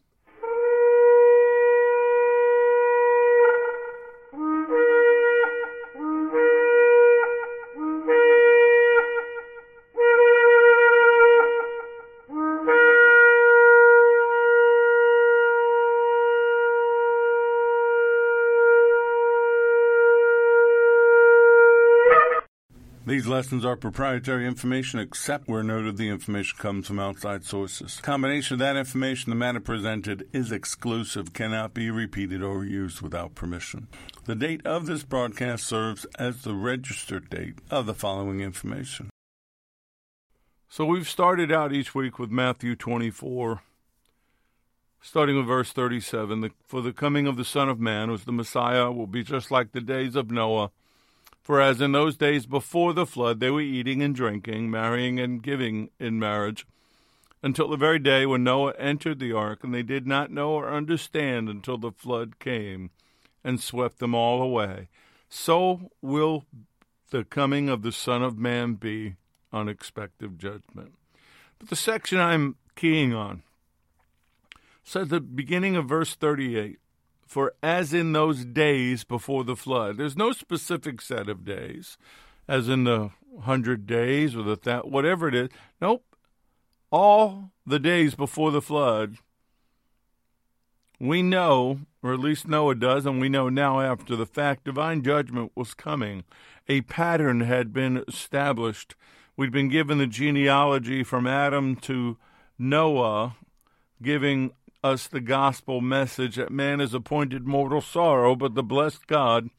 Lessons 23.40 23.64
are 23.64 23.74
proprietary 23.74 24.46
information 24.46 25.00
except 25.00 25.48
where 25.48 25.62
noted 25.62 25.96
the 25.96 26.10
information 26.10 26.58
comes 26.58 26.86
from 26.86 26.98
outside 26.98 27.42
sources. 27.42 27.98
Combination 28.02 28.56
of 28.56 28.58
that 28.58 28.76
information, 28.76 29.30
the 29.30 29.34
matter 29.34 29.60
presented 29.60 30.28
is 30.30 30.52
exclusive, 30.52 31.32
cannot 31.32 31.72
be 31.72 31.90
repeated 31.90 32.42
or 32.42 32.66
used 32.66 33.00
without 33.00 33.34
permission. 33.34 33.88
The 34.26 34.34
date 34.34 34.60
of 34.66 34.84
this 34.84 35.04
broadcast 35.04 35.64
serves 35.64 36.04
as 36.18 36.42
the 36.42 36.52
registered 36.52 37.30
date 37.30 37.60
of 37.70 37.86
the 37.86 37.94
following 37.94 38.40
information. 38.40 39.08
So 40.68 40.84
we've 40.84 41.08
started 41.08 41.50
out 41.50 41.72
each 41.72 41.94
week 41.94 42.18
with 42.18 42.30
Matthew 42.30 42.76
24, 42.76 43.62
starting 45.00 45.38
with 45.38 45.46
verse 45.46 45.72
37. 45.72 46.42
The, 46.42 46.50
For 46.66 46.82
the 46.82 46.92
coming 46.92 47.26
of 47.26 47.38
the 47.38 47.46
Son 47.46 47.70
of 47.70 47.80
Man, 47.80 48.10
was 48.10 48.24
the 48.24 48.32
Messiah, 48.32 48.92
will 48.92 49.06
be 49.06 49.24
just 49.24 49.50
like 49.50 49.72
the 49.72 49.80
days 49.80 50.14
of 50.14 50.30
Noah 50.30 50.72
for 51.50 51.60
as 51.60 51.80
in 51.80 51.90
those 51.90 52.16
days 52.16 52.46
before 52.46 52.92
the 52.92 53.04
flood, 53.04 53.40
they 53.40 53.50
were 53.50 53.60
eating 53.60 54.04
and 54.04 54.14
drinking, 54.14 54.70
marrying 54.70 55.18
and 55.18 55.42
giving 55.42 55.90
in 55.98 56.16
marriage, 56.16 56.64
until 57.42 57.66
the 57.66 57.76
very 57.76 57.98
day 57.98 58.24
when 58.24 58.44
Noah 58.44 58.72
entered 58.78 59.18
the 59.18 59.32
ark, 59.32 59.64
and 59.64 59.74
they 59.74 59.82
did 59.82 60.06
not 60.06 60.30
know 60.30 60.52
or 60.52 60.72
understand 60.72 61.48
until 61.48 61.76
the 61.76 61.90
flood 61.90 62.38
came 62.38 62.90
and 63.42 63.60
swept 63.60 63.98
them 63.98 64.14
all 64.14 64.40
away. 64.40 64.90
So 65.28 65.90
will 66.00 66.44
the 67.10 67.24
coming 67.24 67.68
of 67.68 67.82
the 67.82 67.90
Son 67.90 68.22
of 68.22 68.38
Man 68.38 68.74
be 68.74 69.16
unexpected 69.52 70.38
judgment. 70.38 70.92
But 71.58 71.68
the 71.68 71.74
section 71.74 72.20
I'm 72.20 72.54
keying 72.76 73.12
on 73.12 73.42
says 74.84 75.08
the 75.08 75.18
beginning 75.18 75.74
of 75.74 75.88
verse 75.88 76.14
38 76.14 76.78
for 77.30 77.54
as 77.62 77.94
in 77.94 78.10
those 78.10 78.44
days 78.44 79.04
before 79.04 79.44
the 79.44 79.54
flood. 79.54 79.96
There's 79.96 80.16
no 80.16 80.32
specific 80.32 81.00
set 81.00 81.28
of 81.28 81.44
days, 81.44 81.96
as 82.48 82.68
in 82.68 82.82
the 82.82 83.10
hundred 83.42 83.86
days 83.86 84.34
or 84.34 84.42
the 84.42 84.58
that 84.64 84.88
whatever 84.88 85.28
it 85.28 85.36
is. 85.36 85.48
Nope. 85.80 86.04
All 86.90 87.52
the 87.64 87.78
days 87.78 88.16
before 88.16 88.50
the 88.50 88.60
flood, 88.60 89.18
we 90.98 91.22
know, 91.22 91.82
or 92.02 92.12
at 92.12 92.18
least 92.18 92.48
Noah 92.48 92.74
does, 92.74 93.06
and 93.06 93.20
we 93.20 93.28
know 93.28 93.48
now 93.48 93.80
after 93.80 94.16
the 94.16 94.26
fact, 94.26 94.64
divine 94.64 95.04
judgment 95.04 95.52
was 95.54 95.72
coming. 95.72 96.24
A 96.68 96.80
pattern 96.80 97.42
had 97.42 97.72
been 97.72 98.02
established. 98.08 98.96
We'd 99.36 99.52
been 99.52 99.68
given 99.68 99.98
the 99.98 100.08
genealogy 100.08 101.04
from 101.04 101.28
Adam 101.28 101.76
to 101.76 102.18
Noah, 102.58 103.36
giving 104.02 104.50
us 104.82 105.06
the 105.06 105.20
gospel 105.20 105.80
message 105.80 106.36
that 106.36 106.50
man 106.50 106.80
is 106.80 106.94
appointed 106.94 107.46
mortal 107.46 107.80
sorrow, 107.80 108.34
but 108.34 108.54
the 108.54 108.62
blessed 108.62 109.06
God 109.06 109.50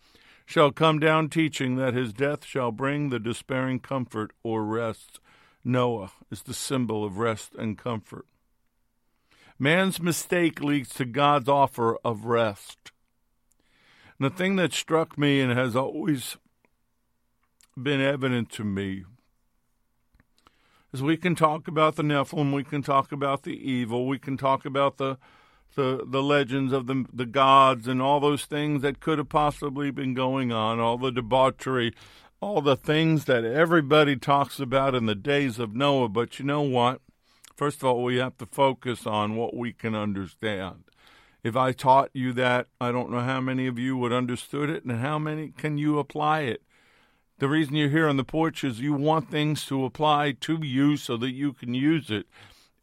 shall 0.46 0.72
come 0.72 1.00
down 1.00 1.30
teaching 1.30 1.76
that 1.76 1.94
his 1.94 2.14
death 2.14 2.44
shall 2.44 2.72
bring 2.72 3.10
the 3.10 3.20
despairing 3.20 3.80
comfort 3.80 4.34
or 4.44 4.64
rest. 4.66 5.20
Noah 5.64 6.12
is 6.30 6.44
the 6.44 6.54
symbol 6.54 7.06
of 7.06 7.18
rest 7.18 7.54
and 7.58 7.78
comfort. 7.78 8.26
Man's 9.60 10.02
mistake 10.02 10.60
leads 10.60 10.90
to 10.96 11.06
God's 11.06 11.48
offer 11.48 11.98
of 12.04 12.26
rest. 12.26 12.92
And 14.18 14.26
the 14.30 14.36
thing 14.36 14.56
that 14.56 14.74
struck 14.74 15.18
me 15.18 15.40
and 15.40 15.52
has 15.52 15.76
always 15.76 16.38
been 17.82 18.02
evident 18.02 18.50
to 18.52 18.64
me 18.64 19.04
is 20.94 21.02
we 21.02 21.18
can 21.18 21.36
talk 21.36 21.68
about 21.68 21.96
the 21.96 22.04
Nephilim, 22.04 22.54
we 22.54 22.64
can 22.64 22.82
talk 22.82 23.12
about 23.12 23.44
the 23.44 23.56
evil, 23.56 24.08
we 24.08 24.20
can 24.20 24.38
talk 24.38 24.66
about 24.66 24.98
the 24.98 25.18
the 25.76 26.04
the 26.06 26.22
legends 26.22 26.74
of 26.74 26.88
the 26.88 27.06
the 27.14 27.26
gods 27.26 27.88
and 27.88 28.02
all 28.02 28.20
those 28.20 28.46
things 28.46 28.82
that 28.82 29.00
could 29.00 29.18
have 29.18 29.30
possibly 29.30 29.90
been 29.90 30.14
going 30.14 30.52
on, 30.52 30.80
all 30.80 30.98
the 30.98 31.12
debauchery, 31.12 31.94
all 32.42 32.62
the 32.62 32.76
things 32.76 33.26
that 33.26 33.46
everybody 33.46 34.16
talks 34.16 34.60
about 34.60 34.96
in 34.96 35.06
the 35.06 35.16
days 35.16 35.60
of 35.60 35.76
Noah. 35.76 36.10
But 36.10 36.40
you 36.40 36.46
know 36.46 36.62
what? 36.62 37.02
First 37.56 37.78
of 37.78 37.86
all, 37.86 38.04
we 38.04 38.18
have 38.18 38.38
to 38.38 38.46
focus 38.46 39.06
on 39.06 39.36
what 39.36 39.56
we 39.56 39.72
can 39.72 39.96
understand. 39.96 40.84
If 41.44 41.56
I 41.56 41.72
taught 41.72 42.10
you 42.14 42.34
that, 42.34 42.68
I 42.80 42.92
don't 42.92 43.12
know 43.12 43.22
how 43.22 43.42
many 43.42 43.68
of 43.68 43.80
you 43.80 43.98
would 43.98 44.12
understood 44.12 44.70
it 44.70 44.84
and 44.84 45.00
how 45.00 45.18
many 45.18 45.50
can 45.50 45.78
you 45.78 46.00
apply 46.00 46.42
it. 46.42 46.64
The 47.42 47.50
reason 47.50 47.74
you're 47.76 47.90
here 47.90 48.08
on 48.08 48.18
the 48.18 48.24
porch 48.24 48.64
is 48.64 48.82
you 48.82 48.94
want 48.94 49.32
things 49.32 49.66
to 49.66 49.84
apply 49.84 50.34
to 50.42 50.64
you 50.64 50.96
so 50.96 51.18
that 51.18 51.32
you 51.32 51.54
can 51.54 51.74
use 51.74 52.12
it 52.12 52.28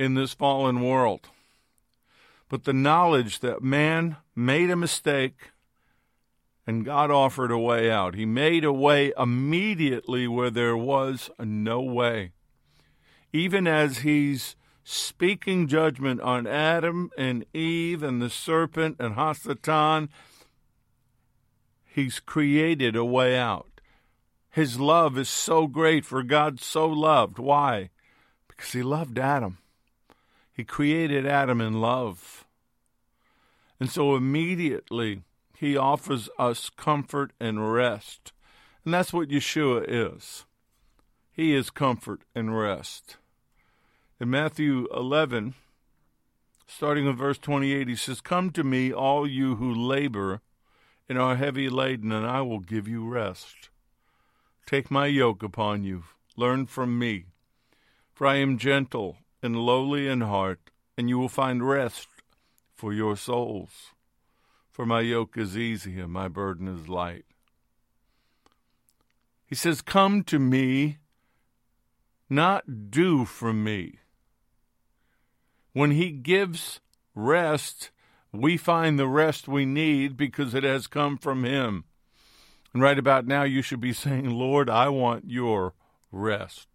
in 0.00 0.14
this 0.14 0.34
fallen 0.34 0.82
world. 0.82 1.28
But 2.48 2.64
the 2.64 2.72
knowledge 2.72 3.38
that 3.38 3.62
man 3.62 4.16
made 4.34 4.68
a 4.70 4.74
mistake 4.74 5.52
and 6.66 6.84
God 6.84 7.08
offered 7.08 7.52
a 7.52 7.58
way 7.58 7.88
out. 7.88 8.16
He 8.16 8.26
made 8.26 8.64
a 8.64 8.72
way 8.72 9.12
immediately 9.16 10.26
where 10.26 10.50
there 10.50 10.76
was 10.76 11.30
no 11.38 11.80
way. 11.80 12.32
Even 13.32 13.68
as 13.68 13.98
he's 13.98 14.56
speaking 14.82 15.68
judgment 15.68 16.20
on 16.20 16.48
Adam 16.48 17.12
and 17.16 17.46
Eve 17.54 18.02
and 18.02 18.20
the 18.20 18.28
serpent 18.28 18.96
and 18.98 19.14
Hasatan, 19.14 20.08
he's 21.86 22.18
created 22.18 22.96
a 22.96 23.04
way 23.04 23.38
out. 23.38 23.67
His 24.58 24.80
love 24.80 25.16
is 25.16 25.28
so 25.28 25.68
great, 25.68 26.04
for 26.04 26.24
God 26.24 26.58
so 26.58 26.88
loved. 26.88 27.38
Why? 27.38 27.90
Because 28.48 28.72
He 28.72 28.82
loved 28.82 29.16
Adam. 29.16 29.58
He 30.52 30.64
created 30.64 31.24
Adam 31.24 31.60
in 31.60 31.80
love. 31.80 32.44
And 33.78 33.88
so 33.88 34.16
immediately 34.16 35.22
He 35.56 35.76
offers 35.76 36.28
us 36.40 36.70
comfort 36.70 37.32
and 37.38 37.72
rest. 37.72 38.32
And 38.84 38.92
that's 38.92 39.12
what 39.12 39.28
Yeshua 39.28 39.84
is. 39.86 40.44
He 41.30 41.54
is 41.54 41.70
comfort 41.70 42.22
and 42.34 42.58
rest. 42.58 43.16
In 44.18 44.28
Matthew 44.28 44.88
11, 44.92 45.54
starting 46.66 47.06
in 47.06 47.14
verse 47.14 47.38
28, 47.38 47.86
he 47.86 47.94
says, 47.94 48.20
Come 48.20 48.50
to 48.50 48.64
me, 48.64 48.92
all 48.92 49.24
you 49.24 49.54
who 49.54 49.72
labor 49.72 50.40
and 51.08 51.16
are 51.16 51.36
heavy 51.36 51.68
laden, 51.68 52.10
and 52.10 52.26
I 52.26 52.40
will 52.40 52.58
give 52.58 52.88
you 52.88 53.08
rest. 53.08 53.68
Take 54.68 54.90
my 54.90 55.06
yoke 55.06 55.42
upon 55.42 55.82
you. 55.82 56.04
Learn 56.37 56.66
from 56.66 56.98
me. 56.98 57.25
For 58.12 58.26
I 58.26 58.34
am 58.34 58.58
gentle 58.58 59.16
and 59.42 59.56
lowly 59.56 60.06
in 60.06 60.20
heart, 60.20 60.60
and 60.94 61.08
you 61.08 61.18
will 61.18 61.30
find 61.30 61.66
rest 61.66 62.06
for 62.75 62.92
your 62.92 63.16
souls. 63.16 63.94
For 64.70 64.84
my 64.84 65.00
yoke 65.00 65.38
is 65.38 65.56
easy 65.56 65.98
and 65.98 66.12
my 66.12 66.28
burden 66.28 66.68
is 66.68 66.87
light. 66.87 67.25
He 69.46 69.54
says, 69.54 69.80
Come 69.80 70.22
to 70.25 70.38
me, 70.38 70.98
not 72.28 72.90
do 72.90 73.25
from 73.25 73.64
me. 73.64 74.00
When 75.72 75.92
he 75.92 76.10
gives 76.10 76.80
rest, 77.14 77.90
we 78.34 78.58
find 78.58 78.98
the 78.98 79.08
rest 79.08 79.48
we 79.48 79.64
need 79.64 80.18
because 80.18 80.52
it 80.52 80.64
has 80.64 80.87
come 80.87 81.16
from 81.16 81.44
him. 81.44 81.84
And 82.72 82.82
right 82.82 82.98
about 82.98 83.26
now, 83.26 83.42
you 83.44 83.62
should 83.62 83.80
be 83.80 83.92
saying, 84.04 84.30
Lord, 84.30 84.68
I 84.68 84.88
want 84.88 85.25
your 85.28 85.75
rest. 86.12 86.68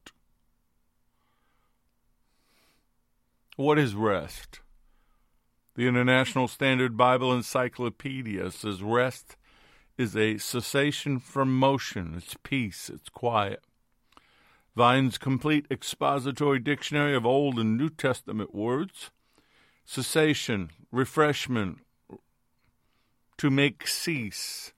What 3.55 3.77
is 3.77 3.93
rest? 3.93 4.62
The 5.75 5.88
International 5.88 6.47
Standard 6.47 6.97
Bible 6.97 7.33
Encyclopedia 7.33 8.51
says 8.51 8.81
rest 8.81 9.35
is 9.97 10.15
a 10.15 10.38
cessation 10.38 11.19
from 11.19 11.55
motion, 11.55 12.15
it's 12.17 12.35
peace, 12.43 12.89
it's 12.93 13.09
quiet. 13.09 13.62
Vine's 14.75 15.19
complete 15.19 15.67
expository 15.69 16.57
dictionary 16.57 17.15
of 17.15 17.25
Old 17.25 17.59
and 17.59 17.77
New 17.77 17.89
Testament 17.89 18.55
words 18.55 19.12
cessation, 19.85 20.69
refreshment, 20.91 21.79
to 23.38 23.50
make 23.50 23.88
cease, 23.88 24.73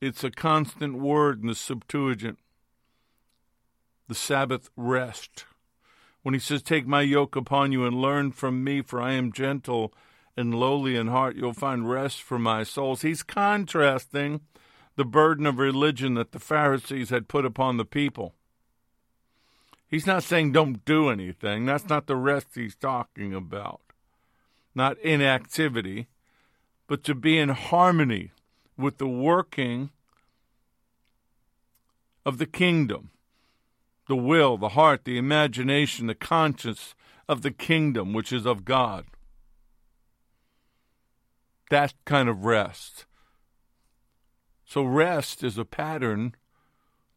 it's 0.00 0.24
a 0.24 0.30
constant 0.30 0.98
word 0.98 1.42
in 1.42 1.48
the 1.48 1.54
Septuagint. 1.54 2.38
The 4.08 4.14
Sabbath 4.14 4.70
rest. 4.76 5.44
When 6.22 6.34
he 6.34 6.40
says, 6.40 6.62
Take 6.62 6.86
my 6.86 7.02
yoke 7.02 7.36
upon 7.36 7.72
you 7.72 7.84
and 7.84 8.00
learn 8.00 8.32
from 8.32 8.64
me, 8.64 8.82
for 8.82 9.00
I 9.00 9.12
am 9.12 9.32
gentle 9.32 9.92
and 10.36 10.54
lowly 10.54 10.96
in 10.96 11.08
heart, 11.08 11.36
you'll 11.36 11.52
find 11.52 11.90
rest 11.90 12.22
for 12.22 12.38
my 12.38 12.62
souls. 12.62 13.02
He's 13.02 13.22
contrasting 13.22 14.40
the 14.96 15.04
burden 15.04 15.46
of 15.46 15.58
religion 15.58 16.14
that 16.14 16.32
the 16.32 16.38
Pharisees 16.38 17.10
had 17.10 17.28
put 17.28 17.44
upon 17.44 17.76
the 17.76 17.84
people. 17.84 18.34
He's 19.86 20.06
not 20.06 20.22
saying 20.22 20.52
don't 20.52 20.84
do 20.84 21.08
anything. 21.08 21.66
That's 21.66 21.88
not 21.88 22.06
the 22.06 22.16
rest 22.16 22.48
he's 22.54 22.76
talking 22.76 23.34
about. 23.34 23.80
Not 24.74 24.98
inactivity, 24.98 26.06
but 26.86 27.02
to 27.04 27.14
be 27.14 27.38
in 27.38 27.48
harmony 27.50 28.30
with 28.80 28.98
the 28.98 29.08
working 29.08 29.90
of 32.24 32.38
the 32.38 32.46
kingdom 32.46 33.10
the 34.10 34.16
will, 34.16 34.58
the 34.58 34.70
heart, 34.70 35.04
the 35.04 35.16
imagination, 35.16 36.08
the 36.08 36.16
conscience 36.16 36.96
of 37.28 37.42
the 37.42 37.52
kingdom, 37.52 38.12
which 38.12 38.32
is 38.32 38.44
of 38.44 38.64
God. 38.64 39.06
That 41.70 41.94
kind 42.04 42.28
of 42.28 42.44
rest. 42.44 43.06
So, 44.64 44.82
rest 44.82 45.44
is 45.44 45.56
a 45.56 45.64
pattern 45.64 46.34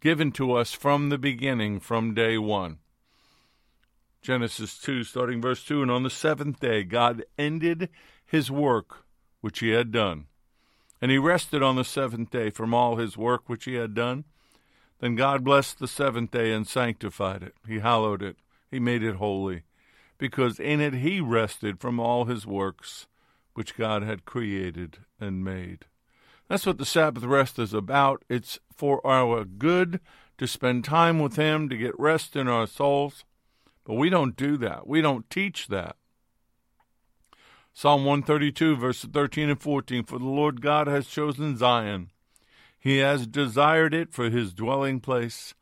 given 0.01 0.31
to 0.33 0.53
us 0.53 0.71
from 0.71 1.09
the 1.09 1.17
beginning, 1.17 1.79
from 1.79 2.13
day 2.13 2.37
one. 2.37 2.77
Genesis 4.21 4.77
2, 4.77 5.03
starting 5.03 5.41
verse 5.41 5.63
2 5.63 5.81
And 5.81 5.89
on 5.89 6.03
the 6.03 6.11
seventh 6.11 6.59
day, 6.59 6.83
God 6.83 7.23
ended 7.39 7.89
his 8.23 8.51
work 8.51 9.03
which 9.41 9.61
he 9.61 9.69
had 9.69 9.91
done. 9.91 10.27
And 11.03 11.11
he 11.11 11.17
rested 11.17 11.61
on 11.61 11.75
the 11.75 11.83
seventh 11.83 12.29
day 12.31 12.49
from 12.49 12.73
all 12.73 12.95
his 12.95 13.17
work 13.17 13.49
which 13.49 13.65
he 13.65 13.73
had 13.73 13.93
done. 13.93 14.23
Then 15.01 15.15
God 15.15 15.43
blessed 15.43 15.79
the 15.79 15.87
seventh 15.89 16.31
day 16.31 16.53
and 16.53 16.65
sanctified 16.65 17.43
it. 17.43 17.55
He 17.67 17.79
hallowed 17.79 18.21
it. 18.23 18.37
He 18.71 18.79
made 18.79 19.03
it 19.03 19.17
holy, 19.17 19.63
because 20.17 20.61
in 20.61 20.79
it 20.79 20.93
he 20.93 21.19
rested 21.19 21.81
from 21.81 21.99
all 21.99 22.23
his 22.23 22.47
works 22.47 23.07
which 23.53 23.75
God 23.75 24.03
had 24.03 24.23
created 24.23 24.99
and 25.19 25.43
made. 25.43 25.87
That's 26.47 26.65
what 26.65 26.77
the 26.77 26.85
Sabbath 26.85 27.25
rest 27.25 27.59
is 27.59 27.73
about. 27.73 28.23
It's 28.29 28.59
for 28.73 29.05
our 29.05 29.43
good 29.43 29.99
to 30.37 30.47
spend 30.47 30.85
time 30.85 31.19
with 31.19 31.35
Him, 31.35 31.67
to 31.67 31.75
get 31.75 31.99
rest 31.99 32.37
in 32.37 32.47
our 32.47 32.65
souls. 32.65 33.25
But 33.83 33.95
we 33.95 34.09
don't 34.09 34.37
do 34.37 34.55
that. 34.55 34.87
We 34.87 35.01
don't 35.01 35.29
teach 35.29 35.67
that. 35.67 35.97
Psalm 37.75 38.05
132, 38.05 38.75
verses 38.75 39.09
13 39.11 39.49
and 39.49 39.59
14 39.59 40.03
For 40.03 40.19
the 40.19 40.25
Lord 40.25 40.61
God 40.61 40.85
has 40.85 41.07
chosen 41.07 41.57
Zion. 41.57 42.11
He 42.79 42.99
has 42.99 43.25
desired 43.25 43.95
it 43.95 44.13
for 44.13 44.29
his 44.29 44.53
dwelling 44.53 44.99
place, 44.99 45.55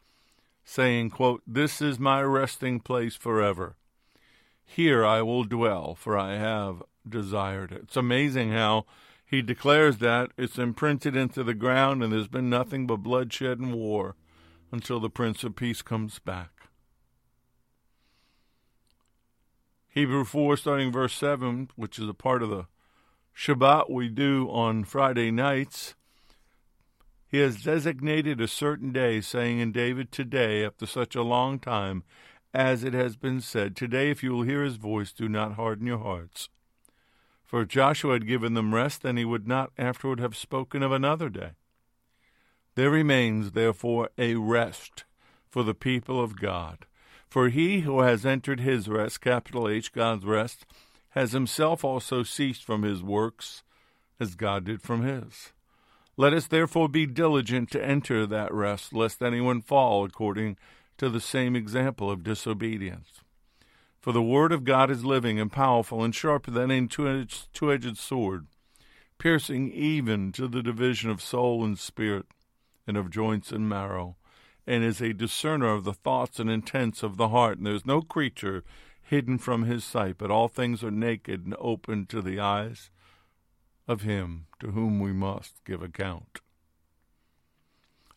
saying, 0.66 1.12
quote, 1.12 1.42
This 1.48 1.82
is 1.82 2.00
my 2.00 2.22
resting 2.22 2.82
place 2.82 3.16
forever. 3.16 3.76
Here 4.66 5.06
I 5.06 5.22
will 5.22 5.46
dwell, 5.46 5.96
for 5.96 6.18
I 6.18 6.34
have 6.36 6.84
desired 7.08 7.72
it. 7.72 7.84
It's 7.84 7.98
amazing 7.98 8.52
how 8.52 8.86
he 9.26 9.42
declares 9.42 10.00
that 10.00 10.32
it's 10.38 10.60
imprinted 10.60 11.16
into 11.16 11.44
the 11.46 11.54
ground 11.54 12.04
and 12.04 12.12
there's 12.12 12.28
been 12.28 12.50
nothing 12.50 12.88
but 12.88 12.98
bloodshed 12.98 13.60
and 13.60 13.74
war 13.74 14.16
until 14.70 15.00
the 15.00 15.10
Prince 15.10 15.46
of 15.46 15.56
Peace 15.56 15.82
comes 15.82 16.20
back. 16.20 16.61
Hebrew 19.94 20.24
4, 20.24 20.56
starting 20.56 20.90
verse 20.90 21.14
7, 21.16 21.70
which 21.76 22.00
is 22.00 22.08
a 22.08 22.14
part 22.14 22.42
of 22.42 22.50
the 22.50 22.66
Shabbat 23.36 23.90
we 23.90 24.08
do 24.08 24.48
on 24.50 24.86
Friday 24.86 25.32
nights. 25.32 25.96
He 27.28 27.40
has 27.40 27.66
designated 27.66 28.40
a 28.40 28.48
certain 28.48 28.94
day, 28.94 29.20
saying 29.20 29.60
in 29.60 29.74
David, 29.74 30.10
Today, 30.10 30.64
after 30.64 30.86
such 30.86 31.14
a 31.14 31.24
long 31.24 31.60
time, 31.60 32.04
as 32.54 32.86
it 32.86 32.94
has 32.94 33.18
been 33.18 33.42
said, 33.42 33.76
Today, 33.76 34.10
if 34.10 34.24
you 34.24 34.32
will 34.32 34.44
hear 34.44 34.64
his 34.64 34.78
voice, 34.78 35.12
do 35.12 35.28
not 35.28 35.56
harden 35.56 35.88
your 35.88 36.00
hearts. 36.00 36.48
For 37.44 37.64
if 37.64 37.68
Joshua 37.68 38.14
had 38.14 38.26
given 38.26 38.54
them 38.54 38.74
rest, 38.74 39.02
then 39.02 39.18
he 39.18 39.26
would 39.26 39.46
not 39.46 39.74
afterward 39.78 40.22
have 40.22 40.38
spoken 40.38 40.84
of 40.84 40.94
another 40.94 41.28
day. 41.28 41.52
There 42.76 42.92
remains, 42.92 43.52
therefore, 43.52 44.10
a 44.18 44.36
rest 44.36 45.04
for 45.50 45.64
the 45.64 45.76
people 45.76 46.24
of 46.24 46.40
God 46.40 46.86
for 47.32 47.48
he 47.48 47.80
who 47.80 48.02
has 48.02 48.26
entered 48.26 48.60
his 48.60 48.90
rest, 48.90 49.22
capital 49.22 49.70
H, 49.70 49.94
God's 49.94 50.26
rest, 50.26 50.66
has 51.12 51.32
himself 51.32 51.86
also 51.86 52.24
ceased 52.24 52.66
from 52.66 52.84
his 52.84 53.02
works, 53.02 53.64
as 54.20 54.36
God 54.36 54.66
did 54.66 54.82
from 54.82 55.04
his. 55.04 55.54
Let 56.18 56.34
us 56.34 56.48
therefore 56.48 56.90
be 56.90 57.06
diligent 57.06 57.72
to 57.72 57.84
enter 57.84 58.28
that 58.28 58.54
rest, 58.54 58.92
lest 58.92 59.22
anyone 59.22 59.62
fall 59.62 60.04
according 60.04 60.58
to 60.98 61.10
the 61.10 61.22
same 61.22 61.56
example 61.56 62.12
of 62.12 62.22
disobedience. 62.22 63.22
For 64.02 64.12
the 64.12 64.22
word 64.22 64.52
of 64.52 64.66
God 64.66 64.92
is 64.92 65.06
living 65.06 65.40
and 65.40 65.50
powerful 65.50 66.04
and 66.04 66.14
sharper 66.14 66.52
than 66.52 66.70
any 66.70 66.88
two 66.88 67.08
edged 67.08 67.98
sword, 67.98 68.48
piercing 69.20 69.72
even 69.72 70.34
to 70.34 70.50
the 70.50 70.62
division 70.62 71.10
of 71.10 71.22
soul 71.22 71.64
and 71.64 71.80
spirit, 71.80 72.26
and 72.86 72.98
of 72.98 73.10
joints 73.10 73.54
and 73.54 73.70
marrow 73.70 74.18
and 74.72 74.86
is 74.86 75.02
a 75.02 75.12
discerner 75.12 75.74
of 75.74 75.84
the 75.84 75.94
thoughts 75.94 76.40
and 76.40 76.50
intents 76.50 77.04
of 77.04 77.18
the 77.18 77.28
heart. 77.28 77.58
And 77.58 77.68
there 77.68 77.74
is 77.74 77.86
no 77.86 78.02
creature 78.02 78.64
hidden 79.02 79.38
from 79.38 79.64
his 79.64 79.84
sight, 79.84 80.18
but 80.18 80.32
all 80.32 80.48
things 80.48 80.82
are 80.82 80.90
naked 80.90 81.44
and 81.44 81.54
open 81.60 82.06
to 82.06 82.22
the 82.22 82.40
eyes 82.40 82.90
of 83.86 84.04
him 84.04 84.46
to 84.62 84.72
whom 84.72 85.02
we 85.02 85.12
must 85.12 85.62
give 85.66 85.82
account. 85.82 86.40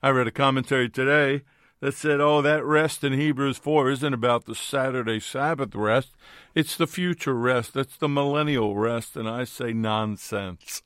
I 0.00 0.10
read 0.10 0.28
a 0.28 0.30
commentary 0.30 0.88
today 0.88 1.42
that 1.80 1.94
said, 1.94 2.20
oh, 2.20 2.40
that 2.42 2.64
rest 2.64 3.02
in 3.02 3.14
Hebrews 3.14 3.58
4 3.58 3.90
isn't 3.90 4.14
about 4.14 4.44
the 4.44 4.54
Saturday 4.54 5.18
Sabbath 5.18 5.74
rest, 5.74 6.12
it's 6.54 6.76
the 6.76 6.86
future 6.86 7.34
rest, 7.34 7.74
it's 7.74 7.96
the 7.96 8.08
millennial 8.08 8.76
rest. 8.76 9.16
And 9.16 9.28
I 9.28 9.42
say 9.42 9.72
nonsense. 9.72 10.84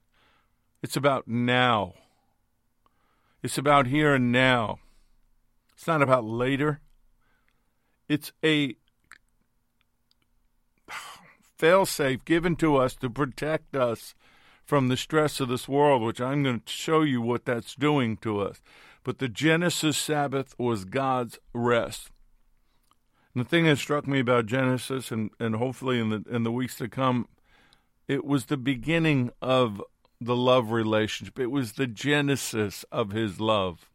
It's 0.82 0.96
about 0.96 1.28
now. 1.28 1.92
It's 3.42 3.58
about 3.58 3.88
here 3.88 4.14
and 4.14 4.32
now. 4.32 4.78
It's 5.78 5.86
not 5.86 6.02
about 6.02 6.24
later. 6.24 6.80
It's 8.08 8.32
a 8.44 8.74
failsafe 11.56 12.24
given 12.24 12.56
to 12.56 12.74
us 12.74 12.96
to 12.96 13.08
protect 13.08 13.76
us 13.76 14.16
from 14.64 14.88
the 14.88 14.96
stress 14.96 15.38
of 15.38 15.48
this 15.48 15.68
world, 15.68 16.02
which 16.02 16.20
I'm 16.20 16.42
going 16.42 16.62
to 16.66 16.72
show 16.72 17.02
you 17.02 17.22
what 17.22 17.44
that's 17.44 17.76
doing 17.76 18.16
to 18.18 18.40
us. 18.40 18.60
But 19.04 19.20
the 19.20 19.28
Genesis 19.28 19.96
Sabbath 19.96 20.52
was 20.58 20.84
God's 20.84 21.38
rest. 21.54 22.10
And 23.32 23.44
the 23.44 23.48
thing 23.48 23.66
that 23.66 23.78
struck 23.78 24.08
me 24.08 24.18
about 24.18 24.46
Genesis, 24.46 25.12
and, 25.12 25.30
and 25.38 25.54
hopefully 25.54 26.00
in 26.00 26.10
the 26.10 26.24
in 26.28 26.42
the 26.42 26.50
weeks 26.50 26.74
to 26.78 26.88
come, 26.88 27.28
it 28.08 28.24
was 28.24 28.46
the 28.46 28.56
beginning 28.56 29.30
of 29.40 29.80
the 30.20 30.34
love 30.34 30.72
relationship. 30.72 31.38
It 31.38 31.52
was 31.52 31.74
the 31.74 31.86
genesis 31.86 32.84
of 32.90 33.12
his 33.12 33.38
love. 33.38 33.88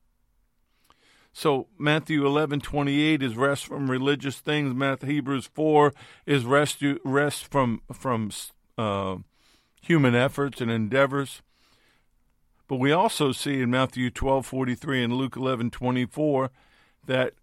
So 1.35 1.67
Matthew 1.79 2.25
eleven 2.25 2.59
twenty 2.59 3.01
eight 3.01 3.23
is 3.23 3.35
rest 3.35 3.65
from 3.65 3.89
religious 3.89 4.39
things. 4.39 4.75
Matthew 4.75 5.09
Hebrews 5.09 5.49
four 5.53 5.91
is 6.27 6.45
rest 6.45 6.83
rest 7.03 7.47
from 7.47 7.81
from 7.91 8.31
uh, 8.77 9.17
human 9.81 10.13
efforts 10.13 10.61
and 10.61 10.69
endeavors. 10.69 11.41
But 12.67 12.77
we 12.77 12.91
also 12.91 13.31
see 13.31 13.61
in 13.61 13.71
Matthew 13.71 14.11
twelve 14.11 14.45
forty 14.45 14.75
three 14.75 15.03
and 15.03 15.13
Luke 15.13 15.35
eleven 15.35 15.71
twenty 15.71 16.05
four 16.05 16.51
that 17.07 17.33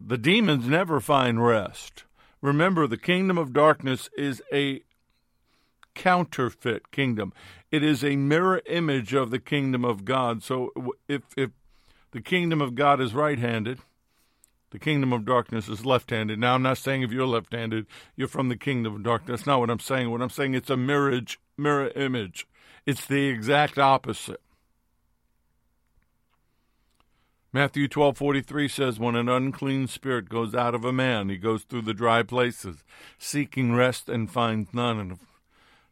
the 0.00 0.18
demons 0.18 0.66
never 0.68 1.00
find 1.00 1.44
rest. 1.44 2.04
Remember, 2.40 2.86
the 2.86 2.96
kingdom 2.96 3.36
of 3.36 3.52
darkness 3.52 4.08
is 4.16 4.42
a 4.52 4.82
counterfeit 5.94 6.90
kingdom. 6.92 7.32
It 7.70 7.82
is 7.82 8.04
a 8.04 8.16
mirror 8.16 8.62
image 8.66 9.12
of 9.12 9.30
the 9.30 9.38
kingdom 9.38 9.84
of 9.84 10.04
God. 10.04 10.42
So 10.42 10.70
if 11.08 11.22
if 11.36 11.50
the 12.14 12.20
kingdom 12.20 12.62
of 12.62 12.76
God 12.76 13.00
is 13.00 13.12
right 13.12 13.40
handed. 13.40 13.80
The 14.70 14.78
kingdom 14.78 15.12
of 15.12 15.24
darkness 15.24 15.68
is 15.68 15.84
left 15.84 16.10
handed. 16.10 16.38
Now, 16.38 16.54
I'm 16.54 16.62
not 16.62 16.78
saying 16.78 17.02
if 17.02 17.10
you're 17.10 17.26
left 17.26 17.52
handed, 17.52 17.86
you're 18.14 18.28
from 18.28 18.48
the 18.48 18.56
kingdom 18.56 18.94
of 18.94 19.02
darkness. 19.02 19.40
That's 19.40 19.46
not 19.48 19.58
what 19.58 19.68
I'm 19.68 19.80
saying. 19.80 20.12
What 20.12 20.22
I'm 20.22 20.30
saying, 20.30 20.54
it's 20.54 20.70
a 20.70 20.76
mirage, 20.76 21.38
mirror 21.58 21.88
image. 21.96 22.46
It's 22.86 23.04
the 23.04 23.26
exact 23.26 23.80
opposite. 23.80 24.40
Matthew 27.52 27.88
12:43 27.88 28.70
says 28.70 29.00
when 29.00 29.16
an 29.16 29.28
unclean 29.28 29.88
spirit 29.88 30.28
goes 30.28 30.54
out 30.54 30.74
of 30.74 30.84
a 30.84 30.92
man 30.92 31.28
he 31.28 31.36
goes 31.36 31.62
through 31.62 31.82
the 31.82 31.94
dry 31.94 32.24
places 32.24 32.82
seeking 33.16 33.76
rest 33.76 34.08
and 34.08 34.28
finds 34.28 34.74
none 34.74 34.98
and 34.98 35.18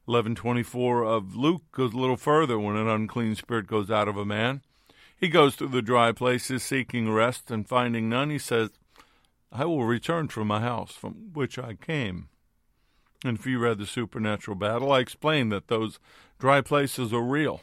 11:24 0.08 1.04
of 1.04 1.36
Luke 1.36 1.62
goes 1.70 1.92
a 1.92 1.98
little 1.98 2.16
further 2.16 2.58
when 2.58 2.74
an 2.74 2.88
unclean 2.88 3.36
spirit 3.36 3.68
goes 3.68 3.92
out 3.92 4.08
of 4.08 4.16
a 4.16 4.24
man 4.24 4.62
he 5.22 5.28
goes 5.28 5.54
through 5.54 5.68
the 5.68 5.82
dry 5.82 6.10
places 6.10 6.64
seeking 6.64 7.08
rest, 7.08 7.48
and 7.48 7.68
finding 7.68 8.08
none, 8.08 8.28
he 8.28 8.40
says, 8.40 8.70
I 9.52 9.64
will 9.64 9.84
return 9.84 10.26
to 10.26 10.44
my 10.44 10.60
house 10.60 10.94
from 10.94 11.30
which 11.32 11.60
I 11.60 11.74
came. 11.74 12.28
And 13.24 13.38
if 13.38 13.46
you 13.46 13.60
read 13.60 13.78
the 13.78 13.86
supernatural 13.86 14.56
battle, 14.56 14.90
I 14.90 14.98
explained 14.98 15.52
that 15.52 15.68
those 15.68 16.00
dry 16.40 16.60
places 16.60 17.12
are 17.12 17.22
real. 17.22 17.60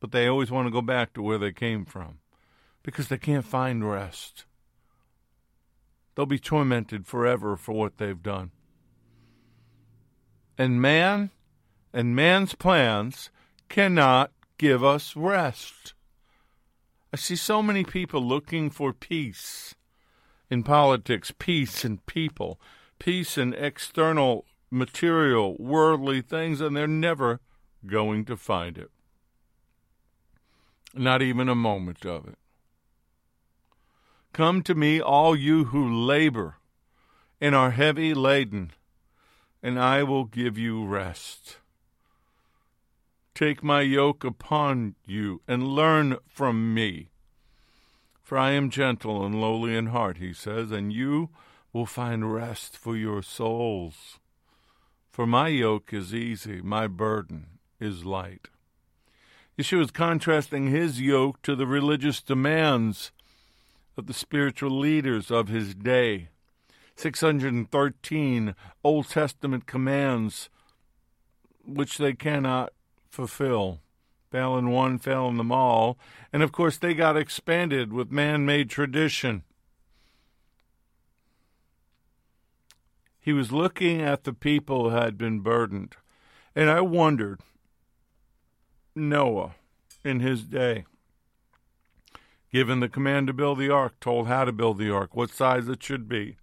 But 0.00 0.10
they 0.10 0.26
always 0.26 0.50
want 0.50 0.66
to 0.66 0.72
go 0.72 0.82
back 0.82 1.12
to 1.12 1.22
where 1.22 1.38
they 1.38 1.52
came 1.52 1.84
from 1.84 2.18
because 2.82 3.06
they 3.06 3.16
can't 3.16 3.46
find 3.46 3.88
rest. 3.88 4.44
They'll 6.16 6.26
be 6.26 6.40
tormented 6.40 7.06
forever 7.06 7.56
for 7.56 7.74
what 7.74 7.98
they've 7.98 8.20
done. 8.20 8.50
And 10.58 10.82
man 10.82 11.30
and 11.92 12.16
man's 12.16 12.56
plans 12.56 13.30
cannot 13.68 14.32
give 14.58 14.82
us 14.82 15.16
rest. 15.16 15.94
I 17.12 17.16
see 17.16 17.36
so 17.36 17.62
many 17.62 17.84
people 17.84 18.20
looking 18.20 18.70
for 18.70 18.92
peace 18.92 19.74
in 20.50 20.62
politics, 20.62 21.32
peace 21.38 21.84
in 21.84 21.98
people, 22.06 22.60
peace 22.98 23.38
in 23.38 23.54
external, 23.54 24.44
material, 24.70 25.56
worldly 25.58 26.20
things, 26.20 26.60
and 26.60 26.76
they're 26.76 26.86
never 26.86 27.40
going 27.86 28.24
to 28.26 28.36
find 28.36 28.78
it. 28.78 28.90
Not 30.94 31.22
even 31.22 31.48
a 31.48 31.54
moment 31.54 32.04
of 32.04 32.26
it. 32.26 32.38
Come 34.32 34.62
to 34.62 34.74
me, 34.74 35.00
all 35.00 35.34
you 35.34 35.66
who 35.66 36.04
labor 36.04 36.56
and 37.40 37.54
are 37.54 37.70
heavy 37.70 38.14
laden, 38.14 38.72
and 39.62 39.78
I 39.78 40.02
will 40.02 40.24
give 40.24 40.58
you 40.58 40.84
rest. 40.84 41.58
Take 43.36 43.62
my 43.62 43.82
yoke 43.82 44.24
upon 44.24 44.94
you 45.04 45.42
and 45.46 45.62
learn 45.62 46.16
from 46.26 46.72
me, 46.72 47.10
For 48.22 48.38
I 48.38 48.52
am 48.52 48.70
gentle 48.70 49.26
and 49.26 49.38
lowly 49.38 49.76
in 49.76 49.88
heart, 49.88 50.16
he 50.16 50.32
says, 50.32 50.70
and 50.70 50.90
you 50.90 51.28
will 51.70 51.84
find 51.84 52.32
rest 52.32 52.78
for 52.78 52.96
your 52.96 53.22
souls. 53.22 54.18
For 55.10 55.26
my 55.26 55.48
yoke 55.48 55.92
is 55.92 56.14
easy, 56.14 56.62
my 56.62 56.86
burden 56.86 57.58
is 57.78 58.06
light. 58.06 58.48
Yeshua 59.58 59.82
is 59.82 59.90
contrasting 59.90 60.68
his 60.68 61.02
yoke 61.02 61.42
to 61.42 61.54
the 61.54 61.66
religious 61.66 62.22
demands 62.22 63.12
of 63.98 64.06
the 64.06 64.14
spiritual 64.14 64.70
leaders 64.70 65.30
of 65.30 65.48
his 65.48 65.74
day. 65.74 66.30
613 66.94 68.54
Old 68.82 69.10
Testament 69.10 69.66
commands 69.66 70.48
which 71.66 71.98
they 71.98 72.14
cannot 72.14 72.72
fulfill. 73.16 73.80
Fail 74.30 74.58
in 74.58 74.70
one, 74.70 74.98
fail 74.98 75.28
in 75.28 75.38
them 75.38 75.50
all. 75.50 75.98
And 76.32 76.42
of 76.42 76.52
course, 76.52 76.76
they 76.76 76.94
got 76.94 77.16
expanded 77.16 77.92
with 77.92 78.12
man 78.12 78.44
made 78.44 78.68
tradition. 78.68 79.42
He 83.18 83.32
was 83.32 83.50
looking 83.50 84.02
at 84.02 84.24
the 84.24 84.32
people 84.32 84.90
who 84.90 84.96
had 84.96 85.16
been 85.16 85.40
burdened. 85.40 85.96
And 86.54 86.70
I 86.70 86.82
wondered 86.82 87.40
Noah 88.94 89.54
in 90.04 90.20
his 90.20 90.44
day, 90.44 90.84
given 92.52 92.80
the 92.80 92.88
command 92.88 93.26
to 93.26 93.32
build 93.32 93.58
the 93.58 93.70
ark, 93.70 93.94
told 94.00 94.28
how 94.28 94.44
to 94.44 94.52
build 94.52 94.78
the 94.78 94.90
ark, 94.90 95.16
what 95.16 95.30
size 95.30 95.68
it 95.68 95.82
should 95.82 96.08
be, 96.08 96.36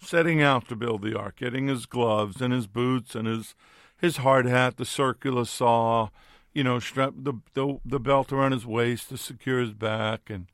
setting 0.00 0.42
out 0.42 0.68
to 0.68 0.76
build 0.76 1.02
the 1.02 1.16
ark, 1.16 1.36
getting 1.36 1.68
his 1.68 1.86
gloves 1.86 2.40
and 2.40 2.52
his 2.52 2.66
boots 2.66 3.14
and 3.14 3.26
his 3.26 3.54
his 4.02 4.18
hard 4.18 4.46
hat, 4.46 4.76
the 4.76 4.84
circular 4.84 5.44
saw, 5.44 6.08
you 6.52 6.64
know, 6.64 6.80
strap 6.80 7.14
the, 7.16 7.34
the 7.54 7.78
the 7.84 8.00
belt 8.00 8.32
around 8.32 8.50
his 8.50 8.66
waist 8.66 9.08
to 9.08 9.16
secure 9.16 9.60
his 9.60 9.72
back, 9.72 10.28
and 10.28 10.48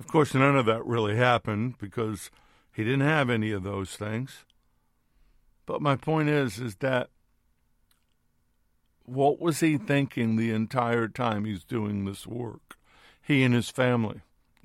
of 0.00 0.08
course 0.08 0.34
none 0.34 0.56
of 0.56 0.64
that 0.64 0.84
really 0.84 1.14
happened 1.14 1.76
because 1.78 2.30
he 2.72 2.82
didn't 2.82 3.02
have 3.06 3.28
any 3.28 3.52
of 3.52 3.62
those 3.62 3.94
things. 3.94 4.46
But 5.66 5.82
my 5.82 5.96
point 5.96 6.30
is, 6.30 6.58
is 6.58 6.76
that 6.76 7.10
what 9.04 9.38
was 9.38 9.60
he 9.60 9.76
thinking 9.76 10.36
the 10.36 10.50
entire 10.50 11.08
time 11.08 11.44
he's 11.44 11.64
doing 11.64 12.06
this 12.06 12.26
work? 12.26 12.78
He 13.20 13.42
and 13.42 13.52
his 13.52 13.68
family, 13.68 14.22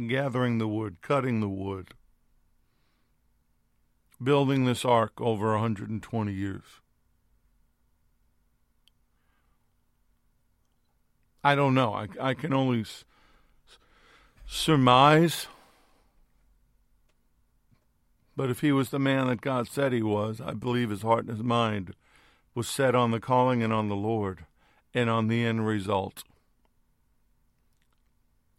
gathering 0.08 0.60
the 0.60 0.68
wood, 0.68 0.98
cutting 1.02 1.42
the 1.42 1.50
wood, 1.50 1.90
building 4.24 4.64
this 4.64 4.86
ark 4.86 5.20
over 5.20 5.52
120 5.52 6.32
years. 6.32 6.64
I 11.48 11.56
don't 11.56 11.74
know. 11.74 11.94
I, 11.94 12.08
I 12.20 12.34
can 12.34 12.52
only 12.52 12.82
s- 12.82 13.06
surmise. 14.46 15.48
But 18.36 18.50
if 18.50 18.60
he 18.60 18.74
was 18.74 18.90
the 18.90 19.00
man 19.00 19.28
that 19.28 19.40
God 19.40 19.70
said 19.70 19.94
he 19.94 20.04
was, 20.04 20.42
I 20.42 20.52
believe 20.52 20.90
his 20.90 21.04
heart 21.04 21.22
and 21.22 21.30
his 21.38 21.44
mind 21.46 21.96
was 22.54 22.68
set 22.68 22.96
on 22.96 23.12
the 23.12 23.22
calling 23.22 23.64
and 23.64 23.72
on 23.72 23.88
the 23.88 23.96
Lord 23.96 24.46
and 24.94 25.10
on 25.10 25.30
the 25.30 25.46
end 25.46 25.66
result. 25.66 26.26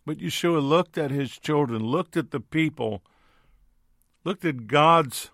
But 0.06 0.16
Yeshua 0.16 0.66
looked 0.66 0.96
at 0.96 1.10
his 1.10 1.32
children, 1.32 1.82
looked 1.84 2.16
at 2.16 2.30
the 2.30 2.40
people, 2.40 3.02
looked 4.24 4.46
at 4.46 4.66
God's 4.66 5.28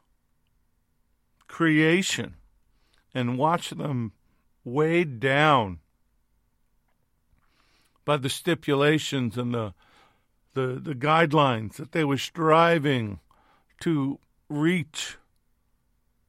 creation, 1.46 2.34
and 3.14 3.38
watched 3.38 3.78
them 3.78 4.10
weighed 4.64 5.20
down 5.20 5.78
by 8.04 8.16
the 8.16 8.28
stipulations 8.28 9.36
and 9.36 9.54
the 9.54 9.74
the, 10.54 10.80
the 10.80 10.94
guidelines 10.94 11.74
that 11.76 11.92
they 11.92 12.04
were 12.04 12.16
striving 12.16 13.18
to 13.80 14.18
reach 14.48 15.18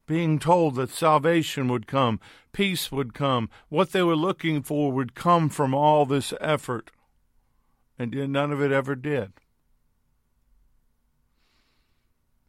being 0.06 0.38
told 0.38 0.76
that 0.76 0.90
salvation 0.90 1.68
would 1.68 1.86
come, 1.86 2.20
peace 2.52 2.92
would 2.92 3.12
come, 3.12 3.48
what 3.68 3.92
they 3.92 4.02
were 4.02 4.16
looking 4.16 4.62
for 4.62 4.92
would 4.92 5.14
come 5.14 5.48
from 5.48 5.74
all 5.74 6.06
this 6.06 6.32
effort. 6.40 6.90
And 7.98 8.14
yet 8.14 8.28
none 8.28 8.52
of 8.52 8.62
it 8.62 8.70
ever 8.70 8.94
did. 8.94 9.32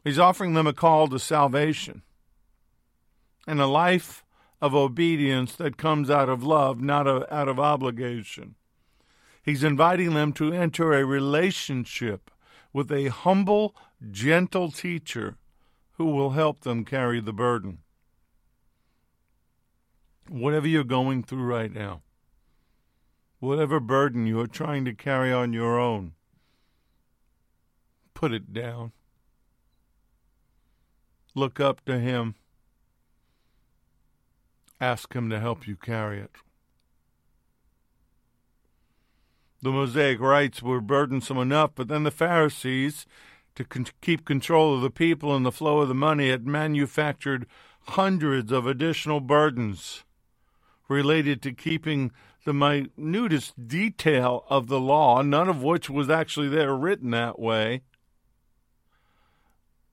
He's 0.04 0.18
offering 0.18 0.54
them 0.54 0.66
a 0.66 0.72
call 0.72 1.08
to 1.08 1.18
salvation 1.18 2.02
and 3.46 3.60
a 3.60 3.66
life 3.66 4.24
of 4.60 4.74
obedience 4.74 5.54
that 5.56 5.76
comes 5.76 6.10
out 6.10 6.28
of 6.28 6.42
love, 6.42 6.80
not 6.80 7.06
out 7.06 7.48
of 7.48 7.58
obligation. 7.58 8.54
He's 9.48 9.64
inviting 9.64 10.12
them 10.12 10.34
to 10.34 10.52
enter 10.52 10.92
a 10.92 11.06
relationship 11.06 12.30
with 12.70 12.92
a 12.92 13.08
humble, 13.08 13.74
gentle 14.10 14.70
teacher 14.70 15.38
who 15.92 16.04
will 16.04 16.32
help 16.32 16.60
them 16.60 16.84
carry 16.84 17.18
the 17.20 17.32
burden. 17.32 17.78
Whatever 20.28 20.68
you're 20.68 20.84
going 20.84 21.22
through 21.22 21.44
right 21.44 21.72
now, 21.72 22.02
whatever 23.38 23.80
burden 23.80 24.26
you 24.26 24.38
are 24.38 24.46
trying 24.46 24.84
to 24.84 24.92
carry 24.92 25.32
on 25.32 25.54
your 25.54 25.80
own, 25.80 26.12
put 28.12 28.34
it 28.34 28.52
down. 28.52 28.92
Look 31.34 31.58
up 31.58 31.82
to 31.86 31.98
Him. 31.98 32.34
Ask 34.78 35.14
Him 35.14 35.30
to 35.30 35.40
help 35.40 35.66
you 35.66 35.74
carry 35.74 36.20
it. 36.20 36.32
The 39.60 39.72
Mosaic 39.72 40.20
rites 40.20 40.62
were 40.62 40.80
burdensome 40.80 41.38
enough, 41.38 41.72
but 41.74 41.88
then 41.88 42.04
the 42.04 42.10
Pharisees, 42.12 43.06
to 43.56 43.64
con- 43.64 43.86
keep 44.00 44.24
control 44.24 44.74
of 44.74 44.82
the 44.82 44.90
people 44.90 45.34
and 45.34 45.44
the 45.44 45.52
flow 45.52 45.80
of 45.80 45.88
the 45.88 45.94
money, 45.94 46.30
had 46.30 46.46
manufactured 46.46 47.46
hundreds 47.88 48.52
of 48.52 48.66
additional 48.66 49.20
burdens 49.20 50.04
related 50.88 51.42
to 51.42 51.52
keeping 51.52 52.12
the 52.44 52.52
minutest 52.52 53.68
detail 53.68 54.44
of 54.48 54.68
the 54.68 54.80
law, 54.80 55.22
none 55.22 55.48
of 55.48 55.62
which 55.62 55.90
was 55.90 56.08
actually 56.08 56.48
there 56.48 56.74
written 56.74 57.10
that 57.10 57.38
way. 57.38 57.82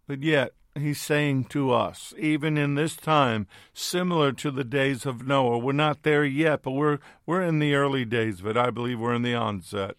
But 0.07 0.21
yet, 0.21 0.51
he's 0.77 1.01
saying 1.01 1.45
to 1.45 1.71
us, 1.71 2.13
even 2.17 2.57
in 2.57 2.75
this 2.75 2.95
time, 2.95 3.47
similar 3.73 4.31
to 4.33 4.51
the 4.51 4.63
days 4.63 5.05
of 5.05 5.25
Noah, 5.25 5.57
we're 5.57 5.71
not 5.71 6.03
there 6.03 6.25
yet, 6.25 6.63
but 6.63 6.71
we're 6.71 6.99
we're 7.25 7.41
in 7.41 7.59
the 7.59 7.75
early 7.75 8.05
days 8.05 8.39
of 8.39 8.47
it. 8.47 8.57
I 8.57 8.69
believe 8.69 8.99
we're 8.99 9.13
in 9.13 9.21
the 9.21 9.35
onset 9.35 9.95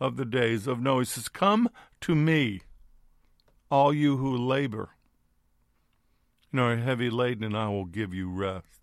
of 0.00 0.16
the 0.16 0.24
days 0.24 0.66
of 0.66 0.80
Noah. 0.80 1.00
He 1.00 1.04
says, 1.06 1.28
Come 1.28 1.70
to 2.02 2.14
me, 2.14 2.62
all 3.70 3.92
you 3.92 4.16
who 4.16 4.36
labor 4.36 4.90
and 6.52 6.60
are 6.60 6.76
heavy 6.76 7.10
laden, 7.10 7.44
and 7.44 7.56
I 7.56 7.68
will 7.68 7.84
give 7.84 8.14
you 8.14 8.30
rest. 8.30 8.80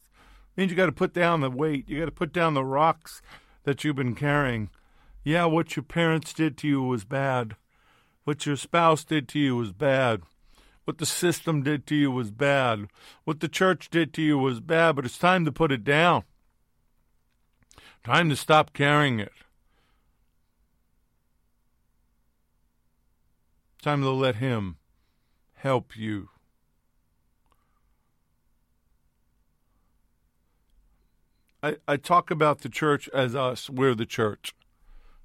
It 0.56 0.62
means 0.62 0.71
you 0.71 0.77
got 0.77 0.88
to 0.88 0.91
put 0.91 1.13
down 1.13 1.41
the 1.41 1.49
weight. 1.49 1.89
You 1.89 1.99
got 1.99 2.06
to 2.06 2.12
put 2.12 2.34
down 2.34 2.53
the 2.53 2.63
rocks 2.63 3.21
that 3.63 3.84
you've 3.84 3.95
been 3.95 4.15
carrying. 4.15 4.69
Yeah, 5.23 5.45
what 5.45 5.75
your 5.75 5.84
parents 5.84 6.34
did 6.34 6.58
to 6.60 6.67
you 6.67 6.84
was 6.84 7.06
bad. 7.06 7.56
What 8.23 8.45
your 8.45 8.56
spouse 8.56 9.03
did 9.03 9.27
to 9.29 9.39
you 9.39 9.56
was 9.56 9.71
bad. 9.71 10.21
What 10.86 10.98
the 10.98 11.06
system 11.06 11.63
did 11.63 11.88
to 11.88 11.96
you 11.96 12.12
was 12.12 12.32
bad. 12.32 12.88
What 13.24 13.39
the 13.39 13.48
church 13.48 13.89
did 13.89 14.13
to 14.13 14.22
you 14.22 14.38
was 14.38 14.60
bad, 14.60 14.96
but 14.96 15.06
it's 15.06 15.17
time 15.17 15.46
to 15.46 15.52
put 15.52 15.72
it 15.72 15.84
down. 15.84 16.24
Time 18.04 18.30
to 18.30 18.36
stop 18.36 18.74
carrying 18.74 19.19
it. 19.19 19.32
Time 23.82 24.02
to 24.02 24.10
let 24.10 24.36
Him 24.36 24.78
help 25.56 25.96
you. 25.96 26.30
I, 31.62 31.78
I 31.88 31.96
talk 31.96 32.30
about 32.30 32.60
the 32.60 32.69
church 32.69 33.08
as 33.13 33.36
us. 33.36 33.69
We're 33.69 33.96
the 33.96 34.06
church. 34.06 34.54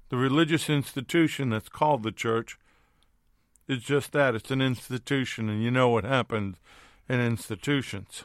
The 0.07 0.15
religious 0.15 0.69
institution 0.69 1.49
that's 1.49 1.67
called 1.67 2.03
the 2.03 2.13
church 2.13 2.57
is 3.69 3.83
just 3.83 4.11
that. 4.13 4.35
It's 4.35 4.51
an 4.51 4.61
institution, 4.61 5.47
and 5.47 5.63
you 5.63 5.69
know 5.69 5.89
what 5.89 6.03
happens 6.03 6.57
in 7.07 7.21
institutions. 7.21 8.23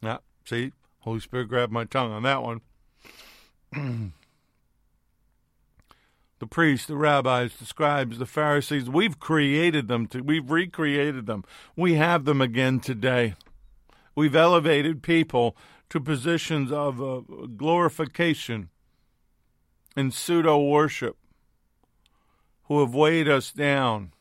Now, 0.00 0.20
see, 0.46 0.72
Holy 1.00 1.20
Spirit 1.20 1.48
grabbed 1.48 1.72
my 1.72 1.84
tongue 1.84 2.12
on 2.12 2.22
that 2.22 2.42
one. 2.42 2.60
the 6.38 6.46
priests, 6.46 6.86
the 6.86 6.96
rabbis, 6.96 7.56
the 7.56 7.66
scribes, 7.66 8.18
the 8.18 8.26
Pharisees, 8.26 8.88
we've 8.88 9.18
created 9.18 9.88
them, 9.88 10.06
to, 10.06 10.20
we've 10.20 10.50
recreated 10.50 11.26
them. 11.26 11.44
We 11.74 11.94
have 11.94 12.24
them 12.24 12.40
again 12.40 12.78
today. 12.78 13.34
We've 14.14 14.36
elevated 14.36 15.02
people 15.02 15.56
to 15.90 16.00
positions 16.00 16.70
of 16.70 17.02
uh, 17.02 17.20
glorification 17.56 18.70
and 19.96 20.14
pseudo 20.14 20.62
worship 20.62 21.16
who 22.64 22.78
have 22.78 22.94
weighed 22.94 23.28
us 23.28 23.50
down 23.50 24.12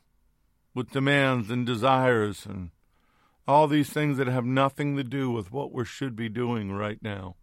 with 0.74 0.92
demands 0.92 1.50
and 1.50 1.66
desires 1.66 2.46
and 2.46 2.72
all 3.48 3.68
these 3.68 3.90
things 3.90 4.18
that 4.18 4.28
have 4.28 4.46
nothing 4.46 4.96
to 4.96 5.04
do 5.04 5.32
with 5.32 5.52
what 5.52 5.72
we 5.72 5.84
should 5.84 6.16
be 6.16 6.30
doing 6.30 6.72
right 6.72 7.00
now. 7.02 7.36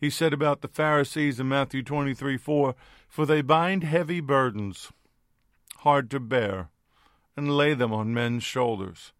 He 0.00 0.10
said 0.10 0.32
about 0.32 0.60
the 0.60 0.68
Pharisees 0.68 1.40
in 1.40 1.48
Matthew 1.48 1.82
23 1.82 2.36
4, 2.36 2.74
For 3.08 3.26
they 3.26 3.40
bind 3.40 3.84
heavy 3.84 4.20
burdens, 4.20 4.92
hard 5.78 6.10
to 6.10 6.20
bear, 6.20 6.70
and 7.36 7.56
lay 7.56 7.74
them 7.74 7.92
on 7.92 8.14
men's 8.14 8.44
shoulders, 8.44 9.12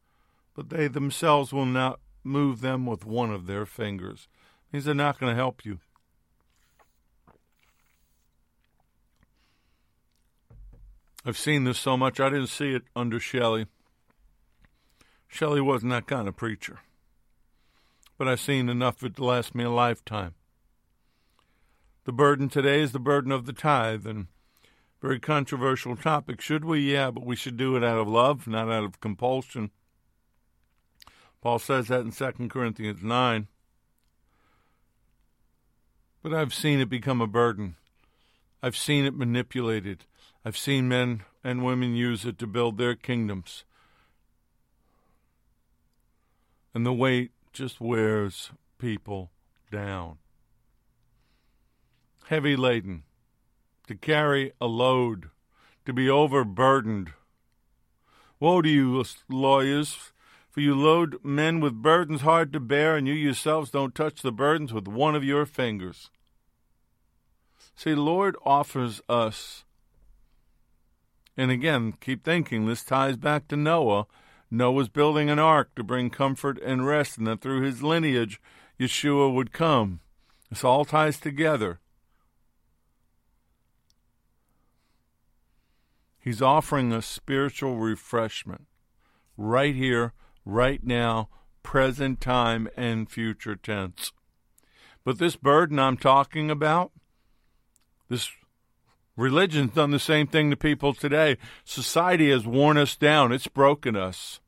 but 0.54 0.70
they 0.70 0.88
themselves 0.88 1.52
will 1.52 1.66
not 1.66 2.00
move 2.24 2.60
them 2.60 2.86
with 2.86 3.04
one 3.04 3.32
of 3.32 3.46
their 3.46 3.66
fingers. 3.66 4.28
Means 4.72 4.84
they're 4.84 4.94
not 4.94 5.18
going 5.18 5.30
to 5.30 5.36
help 5.36 5.64
you. 5.64 5.80
I've 11.28 11.36
seen 11.36 11.64
this 11.64 11.78
so 11.78 11.94
much, 11.98 12.20
I 12.20 12.30
didn't 12.30 12.46
see 12.46 12.72
it 12.72 12.84
under 12.96 13.20
Shelley. 13.20 13.66
Shelley 15.26 15.60
wasn't 15.60 15.92
that 15.92 16.06
kind 16.06 16.26
of 16.26 16.36
preacher. 16.36 16.78
But 18.16 18.28
I've 18.28 18.40
seen 18.40 18.70
enough 18.70 19.02
of 19.02 19.10
it 19.10 19.16
to 19.16 19.24
last 19.26 19.54
me 19.54 19.64
a 19.64 19.70
lifetime. 19.70 20.32
The 22.04 22.12
burden 22.12 22.48
today 22.48 22.80
is 22.80 22.92
the 22.92 22.98
burden 22.98 23.30
of 23.30 23.44
the 23.44 23.52
tithe, 23.52 24.06
and 24.06 24.28
very 25.02 25.20
controversial 25.20 25.96
topic. 25.96 26.40
Should 26.40 26.64
we? 26.64 26.80
Yeah, 26.94 27.10
but 27.10 27.26
we 27.26 27.36
should 27.36 27.58
do 27.58 27.76
it 27.76 27.84
out 27.84 27.98
of 27.98 28.08
love, 28.08 28.46
not 28.46 28.70
out 28.70 28.84
of 28.84 28.98
compulsion. 29.00 29.70
Paul 31.42 31.58
says 31.58 31.88
that 31.88 32.00
in 32.00 32.10
2 32.10 32.48
Corinthians 32.48 33.02
9. 33.02 33.48
But 36.22 36.32
I've 36.32 36.54
seen 36.54 36.80
it 36.80 36.88
become 36.88 37.20
a 37.20 37.26
burden. 37.26 37.76
I've 38.62 38.78
seen 38.78 39.04
it 39.04 39.14
manipulated. 39.14 40.06
I've 40.44 40.56
seen 40.56 40.88
men 40.88 41.22
and 41.44 41.64
women 41.64 41.94
use 41.94 42.24
it 42.24 42.38
to 42.38 42.46
build 42.46 42.78
their 42.78 42.94
kingdoms. 42.94 43.64
And 46.74 46.86
the 46.86 46.92
weight 46.92 47.32
just 47.52 47.80
wears 47.80 48.50
people 48.78 49.30
down 49.70 50.18
heavy 52.28 52.56
laden, 52.56 53.04
to 53.86 53.94
carry 53.94 54.52
a 54.60 54.66
load, 54.66 55.30
to 55.86 55.94
be 55.94 56.10
overburdened. 56.10 57.12
Woe 58.38 58.60
to 58.60 58.68
you, 58.68 59.02
lawyers, 59.30 60.12
for 60.50 60.60
you 60.60 60.74
load 60.74 61.16
men 61.24 61.58
with 61.58 61.82
burdens 61.82 62.20
hard 62.20 62.52
to 62.52 62.60
bear, 62.60 62.96
and 62.96 63.08
you 63.08 63.14
yourselves 63.14 63.70
don't 63.70 63.94
touch 63.94 64.20
the 64.20 64.30
burdens 64.30 64.74
with 64.74 64.86
one 64.86 65.14
of 65.14 65.24
your 65.24 65.46
fingers. 65.46 66.10
See, 67.74 67.94
Lord 67.94 68.36
offers 68.44 69.00
us, 69.08 69.64
and 71.38 71.52
again, 71.52 71.94
keep 72.00 72.24
thinking, 72.24 72.66
this 72.66 72.82
ties 72.82 73.16
back 73.16 73.46
to 73.48 73.56
Noah. 73.56 74.06
Noah's 74.50 74.88
building 74.88 75.30
an 75.30 75.38
ark 75.38 75.70
to 75.76 75.84
bring 75.84 76.10
comfort 76.10 76.60
and 76.62 76.84
rest, 76.84 77.16
and 77.16 77.28
that 77.28 77.40
through 77.40 77.62
his 77.62 77.80
lineage, 77.80 78.40
Yeshua 78.78 79.32
would 79.32 79.52
come. 79.52 80.00
This 80.50 80.64
all 80.64 80.84
ties 80.84 81.20
together. 81.20 81.78
He's 86.18 86.42
offering 86.42 86.92
us 86.92 87.06
spiritual 87.06 87.76
refreshment 87.76 88.66
right 89.36 89.76
here, 89.76 90.14
right 90.44 90.82
now, 90.82 91.28
present 91.62 92.20
time, 92.20 92.68
and 92.76 93.08
future 93.08 93.54
tense. 93.54 94.10
But 95.04 95.18
this 95.18 95.36
burden 95.36 95.78
I'm 95.78 95.96
talking 95.96 96.50
about, 96.50 96.90
this 98.08 98.28
religion's 99.18 99.72
done 99.72 99.90
the 99.90 99.98
same 99.98 100.26
thing 100.26 100.50
to 100.50 100.56
people 100.56 100.94
today. 100.94 101.36
Society 101.64 102.30
has 102.30 102.46
worn 102.46 102.78
us 102.78 102.96
down, 102.96 103.32
it's 103.32 103.48
broken 103.48 103.96
us. 103.96 104.40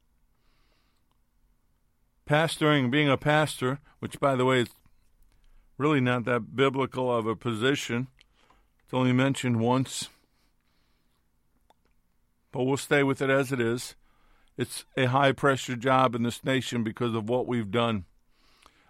Pastoring, 2.27 2.91
being 2.91 3.11
a 3.11 3.17
pastor, 3.19 3.81
which 3.99 4.19
by 4.19 4.37
the 4.37 4.45
way 4.47 4.61
is 4.61 4.69
really 5.77 6.01
not 6.01 6.25
that 6.25 6.57
biblical 6.57 7.15
of 7.15 7.27
a 7.27 7.37
position, 7.37 8.07
it's 8.85 8.95
only 8.95 9.13
mentioned 9.13 9.61
once 9.61 10.09
but 12.53 12.65
we'll 12.65 12.77
stay 12.77 13.03
with 13.03 13.23
it 13.23 13.31
as 13.31 13.53
it 13.53 13.61
is. 13.61 13.95
It's 14.57 14.85
a 14.97 15.07
high 15.07 15.33
pressure 15.33 15.77
job 15.77 16.15
in 16.15 16.23
this 16.23 16.45
nation 16.45 16.83
because 16.83 17.15
of 17.15 17.29
what 17.29 17.47
we've 17.47 17.71
done. 17.71 18.05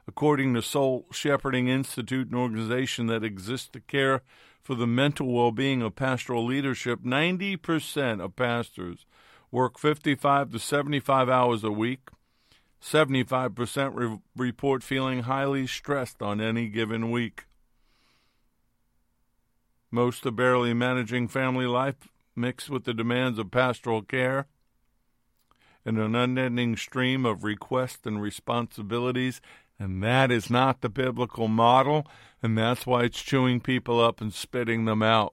According 0.08 0.54
to 0.54 0.62
Soul 0.62 1.06
Shepherding 1.12 1.68
Institute, 1.68 2.30
an 2.30 2.36
organization 2.36 3.06
that 3.06 3.22
exists 3.22 3.68
to 3.68 3.80
care 3.80 4.22
for 4.70 4.76
the 4.76 4.87
mental 4.87 5.26
well 5.26 5.50
being 5.50 5.83
of 5.83 5.96
pastoral 5.96 6.46
leadership, 6.46 7.00
90% 7.00 8.20
of 8.20 8.37
pastors 8.37 9.04
work 9.50 9.76
55 9.76 10.52
to 10.52 10.61
75 10.61 11.28
hours 11.28 11.64
a 11.64 11.72
week. 11.72 12.09
75% 12.80 13.96
re- 13.96 14.20
report 14.37 14.85
feeling 14.85 15.24
highly 15.24 15.66
stressed 15.66 16.22
on 16.22 16.40
any 16.40 16.68
given 16.68 17.11
week. 17.11 17.46
Most 19.90 20.24
are 20.24 20.30
barely 20.30 20.72
managing 20.72 21.26
family 21.26 21.66
life 21.66 21.96
mixed 22.37 22.70
with 22.70 22.85
the 22.85 22.94
demands 22.94 23.40
of 23.40 23.50
pastoral 23.50 24.02
care 24.02 24.46
and 25.85 25.98
an 25.98 26.14
unending 26.14 26.76
stream 26.76 27.26
of 27.26 27.42
requests 27.42 28.06
and 28.06 28.22
responsibilities. 28.22 29.40
And 29.80 30.02
that 30.02 30.30
is 30.30 30.50
not 30.50 30.82
the 30.82 30.90
biblical 30.90 31.48
model, 31.48 32.06
and 32.42 32.56
that's 32.56 32.86
why 32.86 33.04
it's 33.04 33.22
chewing 33.22 33.60
people 33.60 33.98
up 33.98 34.20
and 34.20 34.32
spitting 34.32 34.84
them 34.84 35.02
out. 35.02 35.32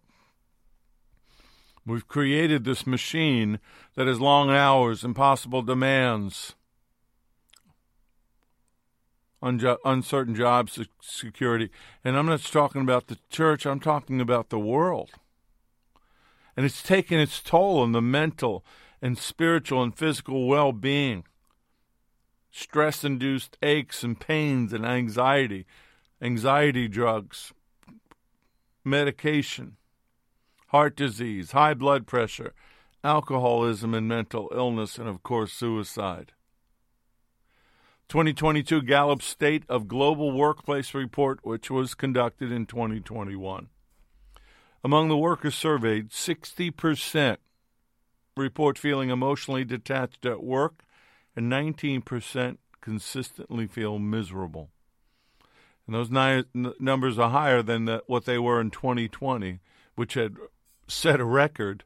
We've 1.86 2.08
created 2.08 2.64
this 2.64 2.88
machine 2.88 3.60
that 3.96 4.08
has 4.08 4.22
long 4.22 4.50
hours, 4.50 5.04
impossible 5.04 5.64
demands, 5.64 6.56
uncertain 9.42 10.34
job 10.34 10.70
security. 11.02 11.70
And 12.06 12.18
I'm 12.18 12.26
not 12.26 12.42
talking 12.42 12.82
about 12.82 13.08
the 13.08 13.18
church, 13.30 13.66
I'm 13.66 13.82
talking 13.82 14.22
about 14.22 14.50
the 14.50 14.60
world. 14.60 15.12
And 16.56 16.66
it's 16.66 16.82
taken 16.82 17.20
its 17.20 17.42
toll 17.42 17.80
on 17.80 17.92
the 17.92 18.02
mental 18.02 18.66
and 19.02 19.18
spiritual 19.18 19.84
and 19.84 19.96
physical 19.96 20.48
well 20.48 20.72
being. 20.72 21.26
Stress 22.58 23.04
induced 23.04 23.56
aches 23.62 24.04
and 24.04 24.20
pains 24.20 24.74
and 24.74 24.84
anxiety, 24.84 25.68
anxiety 26.20 26.88
drugs, 26.88 27.54
medication, 28.84 29.78
heart 30.70 30.96
disease, 30.96 31.52
high 31.52 31.76
blood 31.76 32.08
pressure, 32.08 32.56
alcoholism 33.04 33.94
and 33.94 34.08
mental 34.08 34.50
illness, 34.52 34.98
and 34.98 35.08
of 35.08 35.22
course, 35.22 35.54
suicide. 35.54 36.32
2022 38.10 38.82
Gallup 38.82 39.22
State 39.22 39.64
of 39.70 39.88
Global 39.88 40.32
Workplace 40.32 40.96
Report, 40.96 41.38
which 41.44 41.70
was 41.70 41.94
conducted 41.94 42.52
in 42.52 42.66
2021. 42.66 43.68
Among 44.84 45.10
the 45.10 45.18
workers 45.18 45.54
surveyed, 45.54 46.10
60% 46.10 47.38
report 48.36 48.80
feeling 48.80 49.12
emotionally 49.12 49.64
detached 49.64 50.26
at 50.26 50.44
work, 50.44 50.82
and 51.38 51.50
19% 51.50 52.58
consistently 52.82 53.68
feel 53.68 54.00
miserable. 54.00 54.70
And 55.86 55.96
those 55.96 56.12
ni- 56.12 56.74
numbers 56.80 57.18
are 57.18 57.30
higher 57.30 57.62
than 57.62 57.86
the, 57.86 58.04
what 58.08 58.26
they 58.26 58.38
were 58.38 58.60
in 58.60 58.72
2020, 58.72 59.60
which 59.96 60.16
had 60.16 60.36
set 60.88 61.22
a 61.22 61.26
record 61.26 61.86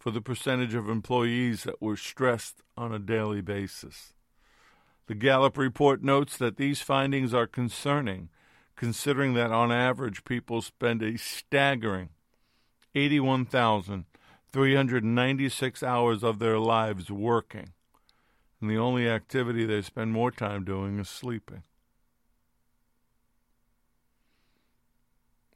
for 0.00 0.10
the 0.10 0.20
percentage 0.20 0.74
of 0.74 0.88
employees 0.88 1.62
that 1.62 1.80
were 1.80 1.96
stressed 1.96 2.62
on 2.76 2.92
a 2.92 2.98
daily 2.98 3.40
basis. 3.40 4.14
The 5.06 5.14
Gallup 5.14 5.56
report 5.56 6.02
notes 6.02 6.36
that 6.38 6.56
these 6.56 6.80
findings 6.80 7.32
are 7.32 7.46
concerning 7.46 8.30
considering 8.82 9.34
that 9.34 9.52
on 9.52 9.70
average 9.70 10.24
people 10.24 10.62
spend 10.62 11.02
a 11.02 11.16
staggering 11.16 12.08
81,396 12.96 15.82
hours 15.82 16.24
of 16.24 16.38
their 16.38 16.58
lives 16.58 17.10
working, 17.10 17.72
and 18.62 18.70
the 18.70 18.78
only 18.78 19.08
activity 19.08 19.66
they 19.66 19.82
spend 19.82 20.12
more 20.12 20.30
time 20.30 20.62
doing 20.62 21.00
is 21.00 21.08
sleeping. 21.08 21.64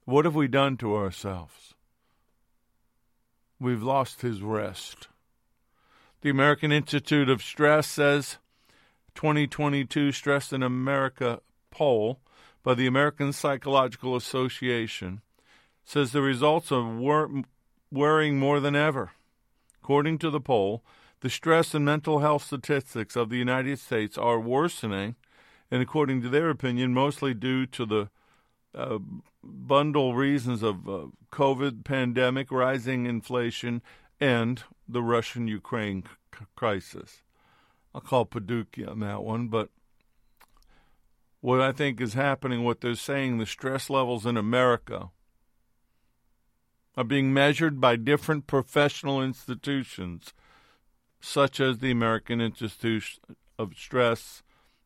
What 0.05 0.25
have 0.25 0.35
we 0.35 0.49
done 0.49 0.77
to 0.79 0.97
ourselves? 0.97 1.75
We've 3.61 3.83
lost 3.83 4.23
his 4.23 4.43
rest. 4.43 5.07
The 6.23 6.31
American 6.31 6.73
Institute 6.73 7.29
of 7.29 7.43
Stress 7.43 7.87
says 7.87 8.39
2022 9.15 10.11
Stress 10.11 10.53
in 10.53 10.65
America 10.65 11.41
poll 11.71 12.19
by 12.65 12.75
the 12.75 12.89
American 12.89 13.33
Psychological 13.33 14.17
Association 14.17 15.21
says 15.85 16.11
the 16.11 16.23
results 16.23 16.73
are 16.73 16.83
wor- 16.83 17.45
worrying 17.93 18.41
more 18.41 18.59
than 18.59 18.75
ever. 18.75 19.13
According 19.81 20.19
to 20.19 20.31
the 20.31 20.41
poll, 20.41 20.83
the 21.21 21.31
stress 21.31 21.75
and 21.75 21.85
mental 21.85 22.19
health 22.19 22.45
statistics 22.45 23.17
of 23.17 23.31
the 23.31 23.37
United 23.39 23.79
States 23.79 24.19
are 24.19 24.39
worsening, 24.39 25.17
and 25.71 25.83
according 25.83 26.23
to 26.23 26.29
their 26.29 26.51
opinion, 26.51 26.93
mostly 26.93 27.35
due 27.35 27.67
to 27.67 27.87
the 27.87 28.09
uh, 28.75 28.99
bundle 29.43 30.15
reasons 30.15 30.63
of 30.63 30.89
uh, 30.89 31.07
COVID 31.33 31.85
pandemic, 31.85 32.51
rising 32.51 33.07
inflation, 33.07 33.83
and 34.21 34.63
the 34.89 35.03
Russian 35.03 35.49
Ukraine 35.49 36.05
c- 36.37 36.45
crisis. 36.55 37.23
I'll 37.95 38.01
call 38.01 38.27
Paducah 38.27 38.91
on 38.91 39.01
that 39.01 39.23
one, 39.23 39.49
but 39.49 39.71
what 41.41 41.61
I 41.61 41.73
think 41.73 42.01
is 42.01 42.15
happening, 42.15 42.65
what 42.65 42.81
they're 42.81 42.95
saying, 42.95 43.39
the 43.39 43.47
stress 43.47 43.89
levels 43.89 44.27
in 44.27 44.37
America 44.37 45.11
are 46.97 47.05
being 47.05 47.33
measured 47.33 47.81
by 47.81 47.97
different 47.97 48.47
professional 48.47 49.23
institutions, 49.23 50.33
such 51.21 51.61
as 51.61 51.79
the 51.79 51.91
American 51.91 52.41
Institute 52.41 53.19
of 53.59 53.75
Stress, 53.77 54.43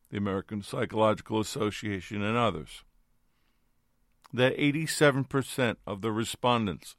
the 0.09 0.17
American 0.17 0.61
Psychological 0.61 1.39
Association, 1.39 2.21
and 2.21 2.37
others. 2.37 2.83
That 4.33 4.57
87% 4.57 5.75
of 5.85 6.01
the 6.01 6.11
respondents 6.11 6.95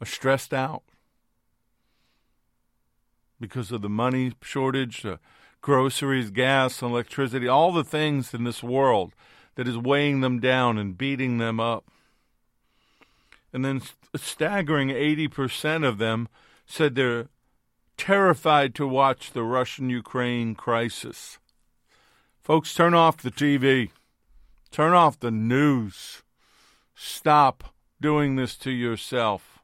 are 0.00 0.06
stressed 0.06 0.52
out 0.52 0.82
because 3.40 3.72
of 3.72 3.82
the 3.82 3.88
money 3.88 4.32
shortage, 4.42 5.04
uh, 5.04 5.16
groceries, 5.60 6.30
gas, 6.30 6.82
electricity, 6.82 7.48
all 7.48 7.72
the 7.72 7.84
things 7.84 8.32
in 8.32 8.44
this 8.44 8.62
world 8.62 9.12
that 9.56 9.66
is 9.66 9.76
weighing 9.76 10.20
them 10.20 10.38
down 10.38 10.78
and 10.78 10.96
beating 10.96 11.38
them 11.38 11.58
up. 11.58 11.90
And 13.52 13.64
then 13.64 13.82
staggering 14.14 14.90
80% 14.90 15.86
of 15.86 15.98
them 15.98 16.28
said 16.66 16.94
they're 16.94 17.28
terrified 17.96 18.74
to 18.74 18.86
watch 18.86 19.32
the 19.32 19.42
Russian 19.42 19.88
Ukraine 19.88 20.54
crisis. 20.54 21.38
Folks, 22.42 22.74
turn 22.74 22.94
off 22.94 23.16
the 23.16 23.30
TV, 23.30 23.90
turn 24.70 24.92
off 24.92 25.18
the 25.18 25.30
news. 25.30 26.22
Stop 26.94 27.74
doing 28.00 28.36
this 28.36 28.56
to 28.58 28.70
yourself. 28.70 29.56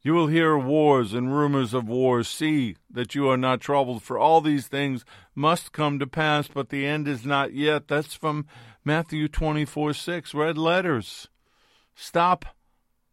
You 0.00 0.14
will 0.14 0.28
hear 0.28 0.56
wars 0.56 1.12
and 1.12 1.34
rumors 1.34 1.74
of 1.74 1.88
wars. 1.88 2.28
See 2.28 2.76
that 2.90 3.14
you 3.14 3.28
are 3.28 3.36
not 3.36 3.60
troubled, 3.60 4.02
for 4.02 4.18
all 4.18 4.40
these 4.40 4.68
things 4.68 5.04
must 5.34 5.72
come 5.72 5.98
to 5.98 6.06
pass, 6.06 6.48
but 6.48 6.68
the 6.68 6.86
end 6.86 7.08
is 7.08 7.26
not 7.26 7.52
yet. 7.52 7.88
That's 7.88 8.14
from 8.14 8.46
Matthew 8.84 9.28
24 9.28 9.92
6, 9.92 10.34
red 10.34 10.56
letters. 10.56 11.28
Stop 11.94 12.46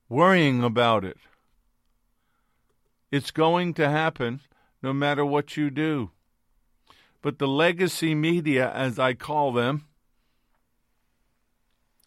worrying 0.07 0.63
about 0.63 1.03
it. 1.03 1.17
It's 3.11 3.31
going 3.31 3.73
to 3.75 3.89
happen 3.89 4.41
no 4.81 4.93
matter 4.93 5.25
what 5.25 5.57
you 5.57 5.69
do. 5.69 6.11
But 7.21 7.39
the 7.39 7.47
legacy 7.47 8.13
media, 8.13 8.71
as 8.71 8.99
I 8.99 9.13
call 9.13 9.51
them, 9.51 9.85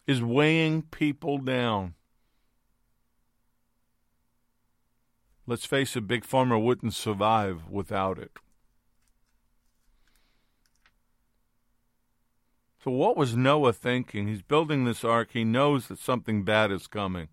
is 0.07 0.23
weighing 0.23 0.83
people 0.83 1.39
down. 1.39 1.95
Let's 5.47 5.65
face 5.65 5.97
it, 5.97 6.07
Big 6.07 6.25
Pharma 6.25 6.63
wouldn't 6.63 6.95
survive 6.95 7.69
without 7.71 8.19
it. 8.19 8.33
So, 12.85 12.93
what 12.93 13.17
was 13.17 13.35
Noah 13.35 13.73
thinking? 13.73 14.29
He's 14.29 14.43
building 14.43 14.85
this 14.85 15.05
ark. 15.05 15.31
He 15.33 15.45
knows 15.45 15.89
that 15.89 15.99
something 15.99 16.45
bad 16.45 16.71
is 16.71 16.87
coming. 16.87 17.29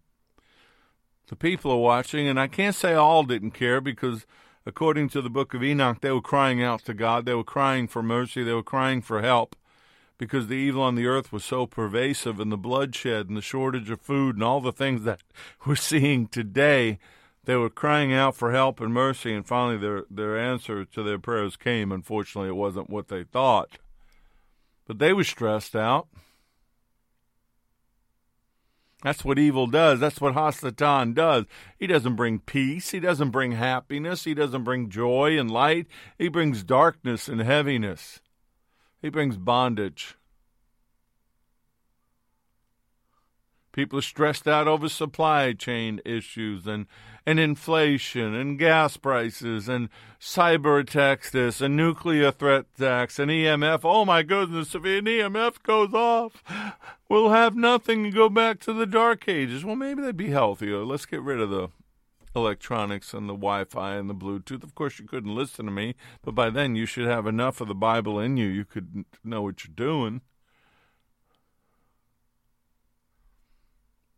The 1.27 1.35
people 1.35 1.71
are 1.71 1.77
watching, 1.77 2.27
and 2.27 2.39
I 2.39 2.47
can't 2.47 2.75
say 2.75 2.93
all 2.93 3.23
didn't 3.23 3.51
care 3.51 3.81
because, 3.81 4.25
according 4.65 5.09
to 5.09 5.21
the 5.21 5.29
book 5.29 5.53
of 5.53 5.63
Enoch, 5.63 6.01
they 6.01 6.11
were 6.11 6.21
crying 6.21 6.61
out 6.61 6.85
to 6.85 6.93
God. 6.93 7.25
They 7.25 7.33
were 7.33 7.43
crying 7.43 7.88
for 7.88 8.03
mercy. 8.03 8.43
They 8.43 8.53
were 8.53 8.61
crying 8.61 9.01
for 9.01 9.21
help 9.21 9.55
because 10.17 10.47
the 10.47 10.55
evil 10.55 10.83
on 10.83 10.95
the 10.95 11.07
earth 11.07 11.33
was 11.33 11.43
so 11.43 11.65
pervasive, 11.65 12.39
and 12.39 12.51
the 12.51 12.57
bloodshed, 12.57 13.27
and 13.27 13.35
the 13.35 13.41
shortage 13.41 13.89
of 13.89 14.01
food, 14.01 14.35
and 14.35 14.43
all 14.43 14.61
the 14.61 14.71
things 14.71 15.03
that 15.03 15.21
we're 15.65 15.75
seeing 15.75 16.27
today. 16.27 16.99
They 17.45 17.55
were 17.55 17.69
crying 17.69 18.11
out 18.11 18.35
for 18.35 18.51
help 18.51 18.79
and 18.79 18.93
mercy, 18.93 19.33
and 19.33 19.45
finally 19.45 19.77
their, 19.77 20.03
their 20.09 20.38
answer 20.38 20.83
to 20.83 21.03
their 21.03 21.19
prayers 21.19 21.55
came. 21.55 21.91
Unfortunately, 21.91 22.49
it 22.49 22.55
wasn't 22.55 22.89
what 22.89 23.07
they 23.07 23.23
thought. 23.23 23.77
But 24.88 24.99
they 24.99 25.13
were 25.13 25.23
stressed 25.23 25.75
out. 25.75 26.07
That's 29.06 29.24
what 29.24 29.38
evil 29.38 29.68
does. 29.68 30.00
That's 30.00 30.20
what 30.20 30.34
Hasatan 30.34 31.13
does. 31.13 31.46
He 31.78 31.86
doesn't 31.86 32.15
bring 32.15 32.39
peace. 32.39 32.89
He 32.89 33.00
doesn't 33.00 33.30
bring 33.30 33.52
happiness. 33.52 34.24
He 34.24 34.34
doesn't 34.34 34.63
bring 34.63 34.89
joy 34.89 35.38
and 35.38 35.52
light. 35.52 35.86
He 36.18 36.28
brings 36.28 36.63
darkness 36.63 37.28
and 37.28 37.39
heaviness. 37.39 38.20
He 39.04 39.10
brings 39.10 39.38
bondage. 39.38 40.15
People 43.75 43.99
are 43.99 44.01
stressed 44.01 44.47
out 44.47 44.69
over 44.69 44.88
supply 44.88 45.51
chain 45.51 45.99
issues 46.05 46.65
and, 46.65 46.85
and 47.25 47.41
inflation 47.41 48.33
and 48.33 48.57
gas 48.57 48.95
prices 48.95 49.67
and 49.67 49.89
cyber 50.17 50.79
attacks 50.79 51.29
this 51.29 51.59
and 51.59 51.75
nuclear 51.75 52.31
threat 52.31 52.67
attacks 52.77 53.19
and 53.19 53.29
EMF. 53.29 53.81
Oh 53.83 54.05
my 54.05 54.23
goodness, 54.23 54.75
if 54.75 54.85
an 54.85 55.03
EMF 55.03 55.61
goes 55.61 55.93
off, 55.93 56.41
we'll 57.09 57.31
have 57.31 57.57
nothing 57.57 58.05
and 58.05 58.15
go 58.15 58.29
back 58.29 58.61
to 58.61 58.71
the 58.71 58.85
dark 58.85 59.27
ages. 59.27 59.65
Well, 59.65 59.75
maybe 59.75 60.01
they'd 60.01 60.15
be 60.15 60.29
healthier. 60.29 60.85
Let's 60.85 61.05
get 61.05 61.21
rid 61.21 61.41
of 61.41 61.49
the 61.49 61.67
electronics 62.33 63.13
and 63.13 63.27
the 63.27 63.33
Wi-Fi 63.33 63.95
and 63.97 64.09
the 64.09 64.15
Bluetooth. 64.15 64.63
Of 64.63 64.73
course, 64.73 64.99
you 64.99 65.05
couldn't 65.05 65.35
listen 65.35 65.65
to 65.65 65.71
me, 65.73 65.95
but 66.23 66.33
by 66.33 66.49
then 66.49 66.77
you 66.77 66.85
should 66.85 67.07
have 67.07 67.27
enough 67.27 67.59
of 67.59 67.67
the 67.67 67.75
Bible 67.75 68.21
in 68.21 68.38
you. 68.38 68.47
You 68.47 68.63
could 68.63 69.03
know 69.21 69.41
what 69.41 69.65
you're 69.65 69.75
doing. 69.75 70.21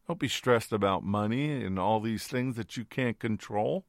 Don't 0.07 0.19
be 0.19 0.29
stressed 0.29 0.71
about 0.71 1.03
money 1.03 1.63
and 1.63 1.77
all 1.77 1.99
these 1.99 2.27
things 2.27 2.55
that 2.55 2.77
you 2.77 2.85
can't 2.85 3.19
control. 3.19 3.83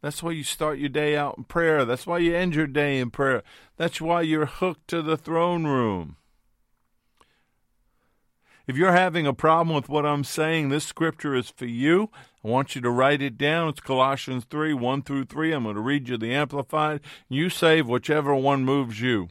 That's 0.00 0.22
why 0.22 0.32
you 0.32 0.42
start 0.42 0.78
your 0.78 0.88
day 0.88 1.16
out 1.16 1.36
in 1.38 1.44
prayer. 1.44 1.84
That's 1.84 2.06
why 2.06 2.18
you 2.18 2.34
end 2.34 2.54
your 2.54 2.66
day 2.66 2.98
in 2.98 3.10
prayer. 3.10 3.42
That's 3.76 4.00
why 4.00 4.22
you're 4.22 4.46
hooked 4.46 4.88
to 4.88 5.02
the 5.02 5.16
throne 5.16 5.64
room. 5.64 6.16
If 8.66 8.76
you're 8.76 8.92
having 8.92 9.26
a 9.26 9.34
problem 9.34 9.74
with 9.74 9.88
what 9.88 10.06
I'm 10.06 10.24
saying, 10.24 10.68
this 10.68 10.84
scripture 10.84 11.34
is 11.34 11.50
for 11.50 11.66
you. 11.66 12.10
I 12.44 12.48
want 12.48 12.74
you 12.74 12.80
to 12.80 12.90
write 12.90 13.20
it 13.20 13.36
down. 13.36 13.68
It's 13.68 13.80
Colossians 13.80 14.44
3 14.48 14.72
1 14.72 15.02
through 15.02 15.26
3. 15.26 15.52
I'm 15.52 15.64
going 15.64 15.74
to 15.74 15.80
read 15.80 16.08
you 16.08 16.16
the 16.16 16.32
Amplified. 16.32 17.00
You 17.28 17.50
save 17.50 17.86
whichever 17.86 18.34
one 18.34 18.64
moves 18.64 19.00
you. 19.00 19.28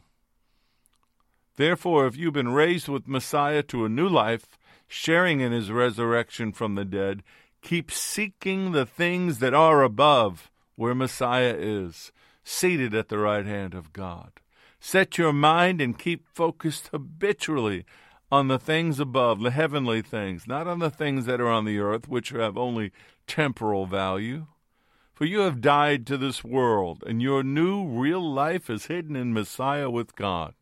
Therefore, 1.56 2.06
if 2.06 2.16
you've 2.16 2.32
been 2.32 2.52
raised 2.52 2.88
with 2.88 3.08
Messiah 3.08 3.62
to 3.64 3.84
a 3.84 3.90
new 3.90 4.08
life, 4.08 4.46
sharing 4.92 5.40
in 5.40 5.52
his 5.52 5.70
resurrection 5.70 6.52
from 6.52 6.74
the 6.74 6.84
dead, 6.84 7.22
keep 7.62 7.90
seeking 7.90 8.72
the 8.72 8.84
things 8.84 9.38
that 9.38 9.54
are 9.54 9.82
above, 9.82 10.50
where 10.76 10.94
Messiah 10.94 11.56
is, 11.58 12.12
seated 12.44 12.94
at 12.94 13.08
the 13.08 13.16
right 13.16 13.46
hand 13.46 13.72
of 13.72 13.94
God. 13.94 14.32
Set 14.78 15.16
your 15.16 15.32
mind 15.32 15.80
and 15.80 15.98
keep 15.98 16.28
focused 16.28 16.88
habitually 16.88 17.86
on 18.30 18.48
the 18.48 18.58
things 18.58 19.00
above, 19.00 19.40
the 19.40 19.50
heavenly 19.50 20.02
things, 20.02 20.46
not 20.46 20.66
on 20.66 20.78
the 20.78 20.90
things 20.90 21.24
that 21.24 21.40
are 21.40 21.48
on 21.48 21.64
the 21.64 21.78
earth, 21.78 22.06
which 22.06 22.28
have 22.28 22.58
only 22.58 22.92
temporal 23.26 23.86
value. 23.86 24.46
For 25.14 25.24
you 25.24 25.40
have 25.40 25.62
died 25.62 26.06
to 26.08 26.18
this 26.18 26.44
world, 26.44 27.02
and 27.06 27.22
your 27.22 27.42
new 27.42 27.86
real 27.86 28.20
life 28.20 28.68
is 28.68 28.86
hidden 28.86 29.16
in 29.16 29.32
Messiah 29.32 29.88
with 29.88 30.14
God 30.16 30.54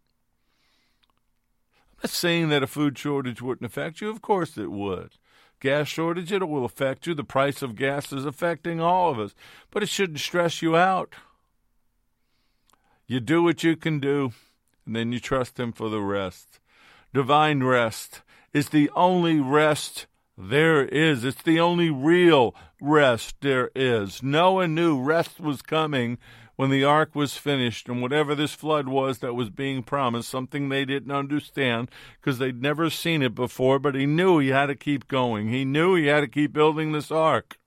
not 2.02 2.10
saying 2.10 2.48
that 2.48 2.62
a 2.62 2.66
food 2.66 2.98
shortage 2.98 3.42
wouldn't 3.42 3.66
affect 3.66 4.00
you. 4.00 4.10
Of 4.10 4.22
course 4.22 4.56
it 4.56 4.70
would. 4.70 5.12
Gas 5.60 5.88
shortage, 5.88 6.32
it 6.32 6.48
will 6.48 6.64
affect 6.64 7.06
you. 7.06 7.14
The 7.14 7.24
price 7.24 7.60
of 7.60 7.76
gas 7.76 8.12
is 8.12 8.24
affecting 8.24 8.80
all 8.80 9.10
of 9.10 9.18
us. 9.18 9.34
But 9.70 9.82
it 9.82 9.90
shouldn't 9.90 10.20
stress 10.20 10.62
you 10.62 10.76
out. 10.76 11.14
You 13.06 13.20
do 13.20 13.42
what 13.42 13.62
you 13.62 13.76
can 13.76 13.98
do, 13.98 14.32
and 14.86 14.96
then 14.96 15.12
you 15.12 15.20
trust 15.20 15.58
Him 15.58 15.72
for 15.72 15.90
the 15.90 16.00
rest. 16.00 16.60
Divine 17.12 17.62
rest 17.62 18.22
is 18.52 18.68
the 18.68 18.88
only 18.94 19.40
rest 19.40 20.06
there 20.38 20.84
is. 20.84 21.24
It's 21.24 21.42
the 21.42 21.60
only 21.60 21.90
real 21.90 22.54
rest 22.80 23.34
there 23.40 23.70
is. 23.74 24.22
Noah 24.22 24.68
knew 24.68 25.00
rest 25.00 25.40
was 25.40 25.60
coming 25.60 26.18
when 26.60 26.68
the 26.68 26.84
ark 26.84 27.14
was 27.14 27.38
finished 27.38 27.88
and 27.88 28.02
whatever 28.02 28.34
this 28.34 28.52
flood 28.52 28.86
was 28.86 29.20
that 29.20 29.32
was 29.32 29.48
being 29.48 29.82
promised, 29.82 30.28
something 30.28 30.68
they 30.68 30.84
didn't 30.84 31.10
understand 31.10 31.90
because 32.20 32.38
they'd 32.38 32.60
never 32.60 32.90
seen 32.90 33.22
it 33.22 33.34
before, 33.34 33.78
but 33.78 33.94
he 33.94 34.04
knew 34.04 34.38
he 34.38 34.48
had 34.48 34.66
to 34.66 34.74
keep 34.74 35.08
going. 35.08 35.48
He 35.48 35.64
knew 35.64 35.94
he 35.94 36.08
had 36.08 36.20
to 36.20 36.28
keep 36.28 36.52
building 36.52 36.92
this 36.92 37.10
ark. 37.10 37.58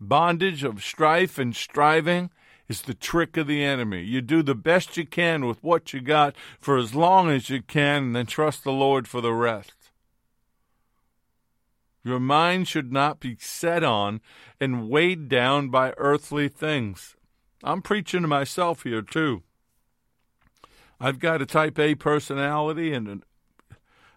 Bondage 0.00 0.64
of 0.64 0.82
strife 0.82 1.38
and 1.38 1.54
striving 1.54 2.30
is 2.66 2.82
the 2.82 2.94
trick 2.94 3.36
of 3.36 3.46
the 3.46 3.62
enemy. 3.62 4.02
You 4.02 4.20
do 4.20 4.42
the 4.42 4.56
best 4.56 4.96
you 4.96 5.06
can 5.06 5.46
with 5.46 5.62
what 5.62 5.92
you 5.92 6.00
got 6.00 6.34
for 6.58 6.78
as 6.78 6.96
long 6.96 7.30
as 7.30 7.48
you 7.48 7.62
can, 7.62 8.02
and 8.02 8.16
then 8.16 8.26
trust 8.26 8.64
the 8.64 8.72
Lord 8.72 9.06
for 9.06 9.20
the 9.20 9.32
rest. 9.32 9.72
Your 12.04 12.20
mind 12.20 12.68
should 12.68 12.92
not 12.92 13.20
be 13.20 13.36
set 13.40 13.84
on 13.84 14.20
and 14.60 14.88
weighed 14.88 15.28
down 15.28 15.68
by 15.68 15.94
earthly 15.96 16.48
things. 16.48 17.16
I'm 17.62 17.82
preaching 17.82 18.22
to 18.22 18.28
myself 18.28 18.84
here, 18.84 19.02
too. 19.02 19.42
I've 21.00 21.18
got 21.18 21.42
a 21.42 21.46
type 21.46 21.78
A 21.78 21.94
personality 21.94 22.92
and 22.92 23.08
an, 23.08 23.22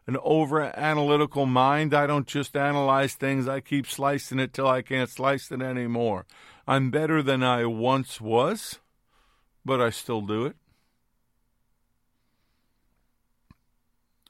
an 0.08 0.18
over 0.24 0.62
analytical 0.78 1.46
mind. 1.46 1.94
I 1.94 2.08
don't 2.08 2.28
just 2.28 2.56
analyze 2.56 3.14
things, 3.16 3.48
I 3.48 3.60
keep 3.60 3.88
slicing 3.88 4.40
it 4.40 4.54
till 4.54 4.68
I 4.68 4.82
can't 4.82 5.10
slice 5.10 5.52
it 5.52 5.62
anymore. 5.62 6.26
I'm 6.68 6.92
better 6.92 7.22
than 7.22 7.44
I 7.44 7.66
once 7.66 8.22
was. 8.22 8.80
but 9.66 9.82
I 9.82 9.90
still 9.90 10.22
do 10.22 10.46
it. 10.46 10.56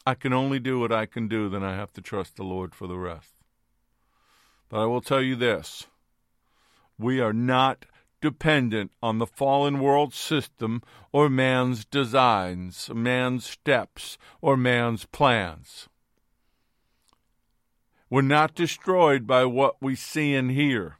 I 0.05 0.15
can 0.15 0.33
only 0.33 0.59
do 0.59 0.79
what 0.79 0.91
I 0.91 1.05
can 1.05 1.27
do, 1.27 1.47
then 1.47 1.63
I 1.63 1.75
have 1.75 1.93
to 1.93 2.01
trust 2.01 2.35
the 2.35 2.43
Lord 2.43 2.73
for 2.73 2.87
the 2.87 2.97
rest. 2.97 3.40
But 4.71 4.79
I 4.79 4.85
will 4.85 5.01
tell 5.01 5.21
you 5.21 5.35
this 5.35 5.87
we 6.97 7.19
are 7.19 7.33
not 7.33 7.85
dependent 8.21 8.91
on 9.03 9.17
the 9.17 9.27
fallen 9.27 9.79
world 9.79 10.13
system 10.13 10.81
or 11.11 11.29
man's 11.29 11.83
designs, 11.83 12.89
man's 12.93 13.45
steps, 13.45 14.17
or 14.39 14.55
man's 14.55 15.05
plans. 15.05 15.89
We're 18.09 18.21
not 18.21 18.55
destroyed 18.55 19.27
by 19.27 19.45
what 19.45 19.81
we 19.81 19.95
see 19.95 20.35
and 20.35 20.51
hear. 20.51 20.97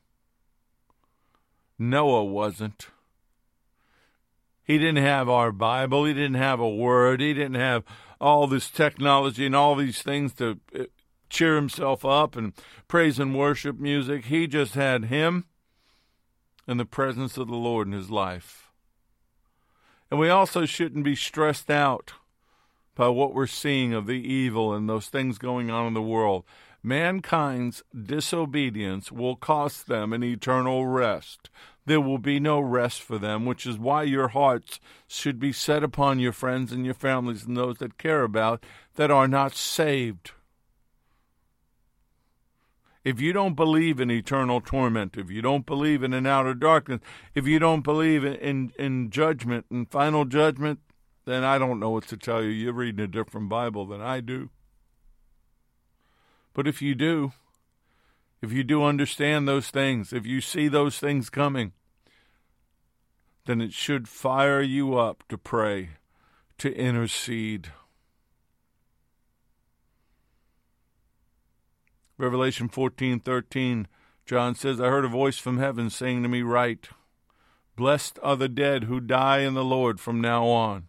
Noah 1.79 2.25
wasn't. 2.25 2.87
He 4.63 4.77
didn't 4.77 5.03
have 5.03 5.29
our 5.29 5.51
Bible. 5.51 6.05
He 6.05 6.13
didn't 6.13 6.35
have 6.35 6.59
a 6.59 6.69
word. 6.69 7.21
He 7.21 7.33
didn't 7.33 7.55
have 7.55 7.83
all 8.19 8.47
this 8.47 8.69
technology 8.69 9.45
and 9.45 9.55
all 9.55 9.75
these 9.75 10.01
things 10.01 10.33
to 10.33 10.59
cheer 11.31 11.55
himself 11.55 12.05
up 12.05 12.35
and 12.35 12.53
praise 12.87 13.17
and 13.17 13.35
worship 13.37 13.79
music. 13.79 14.25
He 14.25 14.47
just 14.47 14.75
had 14.75 15.05
him 15.05 15.45
and 16.67 16.79
the 16.79 16.85
presence 16.85 17.37
of 17.37 17.47
the 17.47 17.55
Lord 17.55 17.87
in 17.87 17.93
his 17.93 18.11
life. 18.11 18.69
And 20.09 20.19
we 20.19 20.29
also 20.29 20.65
shouldn't 20.65 21.05
be 21.05 21.15
stressed 21.15 21.71
out 21.71 22.13
by 22.93 23.07
what 23.07 23.33
we're 23.33 23.47
seeing 23.47 23.93
of 23.93 24.05
the 24.05 24.21
evil 24.21 24.73
and 24.73 24.87
those 24.87 25.07
things 25.07 25.37
going 25.37 25.71
on 25.71 25.87
in 25.87 25.93
the 25.93 26.01
world. 26.01 26.43
Mankind's 26.83 27.83
disobedience 27.95 29.11
will 29.11 29.35
cost 29.35 29.87
them 29.87 30.13
an 30.13 30.23
eternal 30.23 30.85
rest 30.85 31.49
there 31.85 32.01
will 32.01 32.17
be 32.17 32.39
no 32.39 32.59
rest 32.59 33.01
for 33.01 33.17
them, 33.17 33.45
which 33.45 33.65
is 33.65 33.77
why 33.77 34.03
your 34.03 34.29
hearts 34.29 34.79
should 35.07 35.39
be 35.39 35.51
set 35.51 35.83
upon 35.83 36.19
your 36.19 36.31
friends 36.31 36.71
and 36.71 36.85
your 36.85 36.93
families 36.93 37.45
and 37.45 37.57
those 37.57 37.77
that 37.77 37.97
care 37.97 38.23
about 38.23 38.63
that 38.95 39.11
are 39.11 39.27
not 39.27 39.55
saved. 39.55 40.31
If 43.03 43.19
you 43.19 43.33
don't 43.33 43.55
believe 43.55 43.99
in 43.99 44.11
eternal 44.11 44.61
torment, 44.61 45.17
if 45.17 45.31
you 45.31 45.41
don't 45.41 45.65
believe 45.65 46.03
in 46.03 46.13
an 46.13 46.27
outer 46.27 46.53
darkness, 46.53 47.01
if 47.33 47.47
you 47.47 47.57
don't 47.57 47.81
believe 47.81 48.23
in, 48.23 48.35
in, 48.35 48.73
in 48.77 49.09
judgment 49.09 49.65
and 49.71 49.89
final 49.89 50.23
judgment, 50.25 50.79
then 51.25 51.43
I 51.43 51.57
don't 51.57 51.79
know 51.79 51.89
what 51.89 52.07
to 52.07 52.17
tell 52.17 52.43
you. 52.43 52.49
You're 52.49 52.73
reading 52.73 53.03
a 53.03 53.07
different 53.07 53.49
Bible 53.49 53.85
than 53.87 54.01
I 54.01 54.19
do. 54.19 54.49
But 56.53 56.67
if 56.67 56.81
you 56.81 56.93
do, 56.93 57.31
if 58.41 58.51
you 58.51 58.63
do 58.63 58.83
understand 58.83 59.47
those 59.47 59.69
things, 59.69 60.13
if 60.13 60.25
you 60.25 60.41
see 60.41 60.67
those 60.67 60.99
things 60.99 61.29
coming, 61.29 61.73
then 63.45 63.61
it 63.61 63.73
should 63.73 64.07
fire 64.07 64.61
you 64.61 64.97
up 64.97 65.23
to 65.29 65.37
pray, 65.37 65.91
to 66.59 66.75
intercede. 66.75 67.71
Revelation 72.21 72.69
14:13 72.69 73.87
John 74.27 74.53
says 74.53 74.79
I 74.79 74.89
heard 74.89 75.05
a 75.05 75.09
voice 75.09 75.39
from 75.39 75.57
heaven 75.57 75.89
saying 75.89 76.21
to 76.21 76.29
me 76.29 76.43
write 76.43 76.89
Blessed 77.75 78.19
are 78.21 78.35
the 78.35 78.47
dead 78.47 78.83
who 78.83 78.99
die 78.99 79.39
in 79.39 79.55
the 79.55 79.63
Lord 79.63 79.99
from 79.99 80.21
now 80.21 80.45
on 80.45 80.87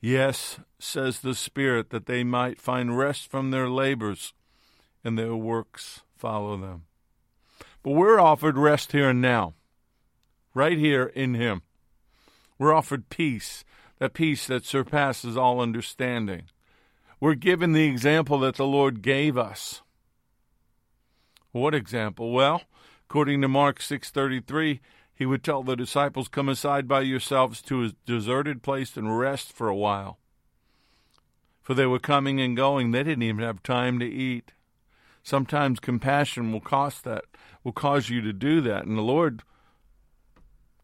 Yes 0.00 0.58
says 0.78 1.20
the 1.20 1.34
spirit 1.34 1.90
that 1.90 2.06
they 2.06 2.24
might 2.24 2.58
find 2.58 2.96
rest 2.96 3.30
from 3.30 3.50
their 3.50 3.68
labors 3.68 4.32
and 5.04 5.18
their 5.18 5.36
works 5.36 6.00
follow 6.16 6.56
them. 6.56 6.86
But 7.82 7.92
we're 7.92 8.18
offered 8.18 8.56
rest 8.56 8.92
here 8.92 9.10
and 9.10 9.20
now, 9.20 9.54
right 10.54 10.78
here 10.78 11.04
in 11.04 11.34
Him. 11.34 11.62
We're 12.58 12.72
offered 12.72 13.10
peace, 13.10 13.64
that 13.98 14.14
peace 14.14 14.46
that 14.46 14.64
surpasses 14.64 15.36
all 15.36 15.60
understanding. 15.60 16.44
We're 17.20 17.34
given 17.34 17.72
the 17.72 17.86
example 17.86 18.38
that 18.40 18.56
the 18.56 18.66
Lord 18.66 19.02
gave 19.02 19.36
us. 19.36 19.82
What 21.52 21.74
example? 21.74 22.32
Well, 22.32 22.62
according 23.08 23.42
to 23.42 23.48
Mark 23.48 23.80
6:33, 23.80 24.80
he 25.14 25.26
would 25.26 25.44
tell 25.44 25.62
the 25.62 25.76
disciples, 25.76 26.28
"Come 26.28 26.48
aside 26.48 26.88
by 26.88 27.02
yourselves 27.02 27.62
to 27.62 27.84
a 27.84 27.92
deserted 28.06 28.62
place 28.62 28.96
and 28.96 29.18
rest 29.18 29.52
for 29.52 29.68
a 29.68 29.76
while." 29.76 30.18
For 31.62 31.74
they 31.74 31.86
were 31.86 32.00
coming 32.00 32.40
and 32.40 32.56
going, 32.56 32.90
they 32.90 33.04
didn't 33.04 33.22
even 33.22 33.44
have 33.44 33.62
time 33.62 34.00
to 34.00 34.06
eat. 34.06 34.52
Sometimes 35.22 35.78
compassion 35.78 36.52
will 36.52 36.60
cost 36.60 37.04
that, 37.04 37.24
will 37.62 37.72
cause 37.72 38.08
you 38.08 38.20
to 38.20 38.32
do 38.32 38.60
that. 38.62 38.84
And 38.84 38.98
the 38.98 39.02
Lord 39.02 39.44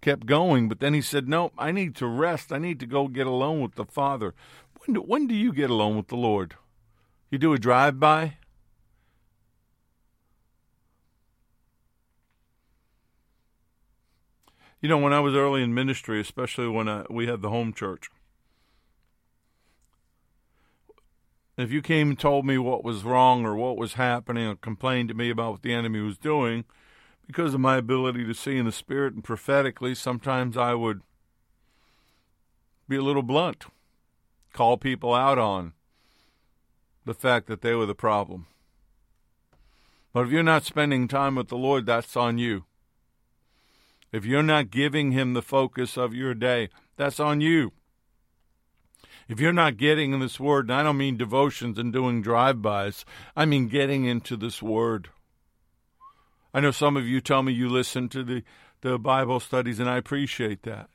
kept 0.00 0.26
going, 0.26 0.68
but 0.68 0.78
then 0.78 0.94
he 0.94 1.02
said, 1.02 1.28
No, 1.28 1.50
I 1.58 1.72
need 1.72 1.96
to 1.96 2.06
rest. 2.06 2.52
I 2.52 2.58
need 2.58 2.78
to 2.80 2.86
go 2.86 3.08
get 3.08 3.26
alone 3.26 3.60
with 3.60 3.74
the 3.74 3.84
Father. 3.84 4.34
When 4.84 4.94
do, 4.94 5.00
when 5.00 5.26
do 5.26 5.34
you 5.34 5.52
get 5.52 5.70
alone 5.70 5.96
with 5.96 6.08
the 6.08 6.16
Lord? 6.16 6.54
You 7.30 7.38
do 7.38 7.52
a 7.52 7.58
drive 7.58 7.98
by? 7.98 8.37
You 14.80 14.88
know, 14.88 14.98
when 14.98 15.12
I 15.12 15.20
was 15.20 15.34
early 15.34 15.62
in 15.62 15.74
ministry, 15.74 16.20
especially 16.20 16.68
when 16.68 16.88
I, 16.88 17.04
we 17.10 17.26
had 17.26 17.42
the 17.42 17.50
home 17.50 17.72
church, 17.72 18.10
If 21.58 21.72
you 21.72 21.82
came 21.82 22.10
and 22.10 22.18
told 22.18 22.46
me 22.46 22.56
what 22.56 22.84
was 22.84 23.02
wrong 23.02 23.44
or 23.44 23.56
what 23.56 23.76
was 23.76 23.94
happening 23.94 24.46
or 24.46 24.54
complained 24.54 25.08
to 25.08 25.14
me 25.14 25.28
about 25.28 25.50
what 25.50 25.62
the 25.62 25.74
enemy 25.74 26.00
was 26.00 26.16
doing, 26.16 26.64
because 27.26 27.52
of 27.52 27.58
my 27.58 27.76
ability 27.76 28.24
to 28.24 28.32
see 28.32 28.56
in 28.56 28.64
the 28.64 28.70
spirit 28.70 29.12
and 29.12 29.24
prophetically, 29.24 29.96
sometimes 29.96 30.56
I 30.56 30.74
would 30.74 31.00
be 32.88 32.94
a 32.94 33.02
little 33.02 33.24
blunt, 33.24 33.66
call 34.52 34.76
people 34.76 35.12
out 35.12 35.36
on 35.36 35.72
the 37.04 37.12
fact 37.12 37.48
that 37.48 37.60
they 37.60 37.74
were 37.74 37.86
the 37.86 37.94
problem. 37.94 38.46
But 40.12 40.26
if 40.26 40.30
you're 40.30 40.44
not 40.44 40.64
spending 40.64 41.08
time 41.08 41.34
with 41.34 41.48
the 41.48 41.58
Lord, 41.58 41.86
that's 41.86 42.16
on 42.16 42.38
you. 42.38 42.66
If 44.12 44.24
you're 44.24 44.42
not 44.42 44.70
giving 44.70 45.12
Him 45.12 45.34
the 45.34 45.42
focus 45.42 45.96
of 45.96 46.14
your 46.14 46.34
day, 46.34 46.70
that's 46.96 47.20
on 47.20 47.40
you. 47.40 47.72
If 49.28 49.40
you're 49.40 49.52
not 49.52 49.76
getting 49.76 50.14
in 50.14 50.20
this 50.20 50.40
word, 50.40 50.70
and 50.70 50.74
I 50.74 50.82
don't 50.82 50.96
mean 50.96 51.18
devotions 51.18 51.78
and 51.78 51.92
doing 51.92 52.22
drive-bys, 52.22 53.04
I 53.36 53.44
mean 53.44 53.68
getting 53.68 54.06
into 54.06 54.36
this 54.36 54.62
word. 54.62 55.10
I 56.54 56.60
know 56.60 56.70
some 56.70 56.96
of 56.96 57.06
you 57.06 57.20
tell 57.20 57.42
me 57.42 57.52
you 57.52 57.68
listen 57.68 58.08
to 58.08 58.24
the, 58.24 58.42
the 58.80 58.98
Bible 58.98 59.38
studies, 59.38 59.78
and 59.78 59.88
I 59.88 59.98
appreciate 59.98 60.62
that. 60.62 60.88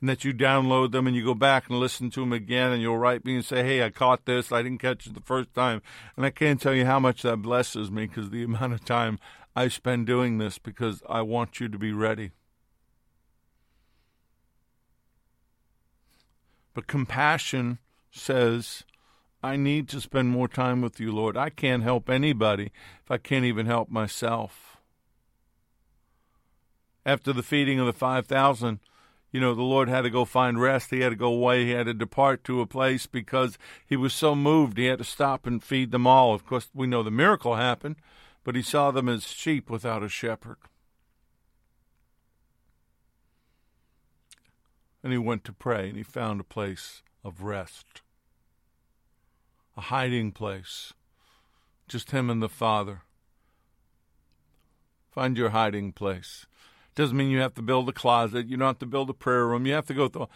And 0.00 0.08
that 0.08 0.24
you 0.24 0.34
download 0.34 0.92
them 0.92 1.06
and 1.06 1.14
you 1.14 1.24
go 1.24 1.34
back 1.34 1.68
and 1.68 1.78
listen 1.78 2.10
to 2.10 2.20
them 2.20 2.32
again, 2.32 2.72
and 2.72 2.82
you'll 2.82 2.98
write 2.98 3.24
me 3.24 3.36
and 3.36 3.44
say, 3.44 3.62
Hey, 3.62 3.84
I 3.84 3.90
caught 3.90 4.24
this. 4.24 4.50
I 4.50 4.62
didn't 4.62 4.80
catch 4.80 5.06
it 5.06 5.14
the 5.14 5.20
first 5.20 5.54
time. 5.54 5.82
And 6.16 6.26
I 6.26 6.30
can't 6.30 6.60
tell 6.60 6.74
you 6.74 6.86
how 6.86 6.98
much 6.98 7.22
that 7.22 7.36
blesses 7.36 7.90
me 7.90 8.06
because 8.06 8.30
the 8.30 8.42
amount 8.42 8.72
of 8.72 8.84
time 8.84 9.18
I 9.54 9.68
spend 9.68 10.06
doing 10.06 10.38
this 10.38 10.58
because 10.58 11.02
I 11.08 11.22
want 11.22 11.60
you 11.60 11.68
to 11.68 11.78
be 11.78 11.92
ready. 11.92 12.30
But 16.74 16.86
compassion 16.86 17.78
says, 18.10 18.84
I 19.42 19.56
need 19.56 19.88
to 19.88 20.00
spend 20.00 20.28
more 20.28 20.48
time 20.48 20.82
with 20.82 21.00
you, 21.00 21.12
Lord. 21.12 21.36
I 21.36 21.50
can't 21.50 21.82
help 21.82 22.10
anybody 22.10 22.72
if 23.02 23.10
I 23.10 23.18
can't 23.18 23.44
even 23.44 23.66
help 23.66 23.90
myself. 23.90 24.76
After 27.06 27.32
the 27.32 27.42
feeding 27.42 27.80
of 27.80 27.86
the 27.86 27.92
5,000, 27.92 28.80
you 29.32 29.40
know, 29.40 29.54
the 29.54 29.62
Lord 29.62 29.88
had 29.88 30.02
to 30.02 30.10
go 30.10 30.24
find 30.24 30.60
rest. 30.60 30.90
He 30.90 31.00
had 31.00 31.10
to 31.10 31.16
go 31.16 31.32
away. 31.32 31.64
He 31.64 31.70
had 31.70 31.86
to 31.86 31.94
depart 31.94 32.44
to 32.44 32.60
a 32.60 32.66
place 32.66 33.06
because 33.06 33.56
he 33.86 33.96
was 33.96 34.12
so 34.12 34.34
moved. 34.34 34.76
He 34.76 34.86
had 34.86 34.98
to 34.98 35.04
stop 35.04 35.46
and 35.46 35.62
feed 35.62 35.92
them 35.92 36.06
all. 36.06 36.34
Of 36.34 36.44
course, 36.44 36.68
we 36.74 36.86
know 36.86 37.02
the 37.02 37.10
miracle 37.10 37.54
happened, 37.54 37.96
but 38.44 38.56
he 38.56 38.62
saw 38.62 38.90
them 38.90 39.08
as 39.08 39.28
sheep 39.28 39.70
without 39.70 40.02
a 40.02 40.08
shepherd. 40.08 40.56
And 45.02 45.12
he 45.12 45.18
went 45.18 45.44
to 45.44 45.52
pray, 45.52 45.88
and 45.88 45.96
he 45.96 46.02
found 46.02 46.40
a 46.40 46.44
place 46.44 47.02
of 47.24 47.42
rest, 47.42 48.02
a 49.76 49.82
hiding 49.82 50.32
place, 50.32 50.92
just 51.88 52.10
him 52.10 52.28
and 52.28 52.42
the 52.42 52.48
Father. 52.48 53.02
Find 55.10 55.36
your 55.36 55.50
hiding 55.50 55.92
place. 55.92 56.46
Doesn't 56.94 57.16
mean 57.16 57.30
you 57.30 57.40
have 57.40 57.54
to 57.54 57.62
build 57.62 57.88
a 57.88 57.92
closet. 57.92 58.48
You 58.48 58.56
don't 58.56 58.66
have 58.66 58.78
to 58.80 58.86
build 58.86 59.10
a 59.10 59.14
prayer 59.14 59.46
room. 59.46 59.66
You 59.66 59.74
have 59.74 59.86
to 59.86 59.94
go 59.94 60.08
through. 60.08 60.28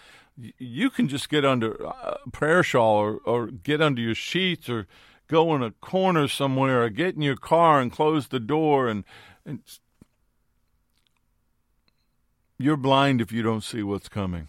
You 0.59 0.91
can 0.91 1.09
just 1.09 1.29
get 1.29 1.45
under 1.45 1.75
a 1.75 2.19
prayer 2.33 2.63
shawl 2.63 2.97
or, 2.97 3.19
or 3.25 3.47
get 3.49 3.81
under 3.81 4.01
your 4.01 4.15
sheets 4.15 4.69
or 4.69 4.87
go 5.29 5.55
in 5.55 5.63
a 5.63 5.73
corner 5.73 6.29
somewhere 6.29 6.83
or 6.83 6.89
get 6.89 7.15
in 7.15 7.23
your 7.23 7.37
car 7.37 7.81
and 7.81 7.93
close 7.93 8.29
the 8.29 8.41
door 8.41 8.89
and, 8.89 9.05
and 9.45 9.61
you're 12.59 12.77
blind 12.77 13.21
if 13.21 13.33
you 13.33 13.43
don't 13.43 13.65
see 13.65 13.83
what's 13.83 14.09
coming. 14.09 14.49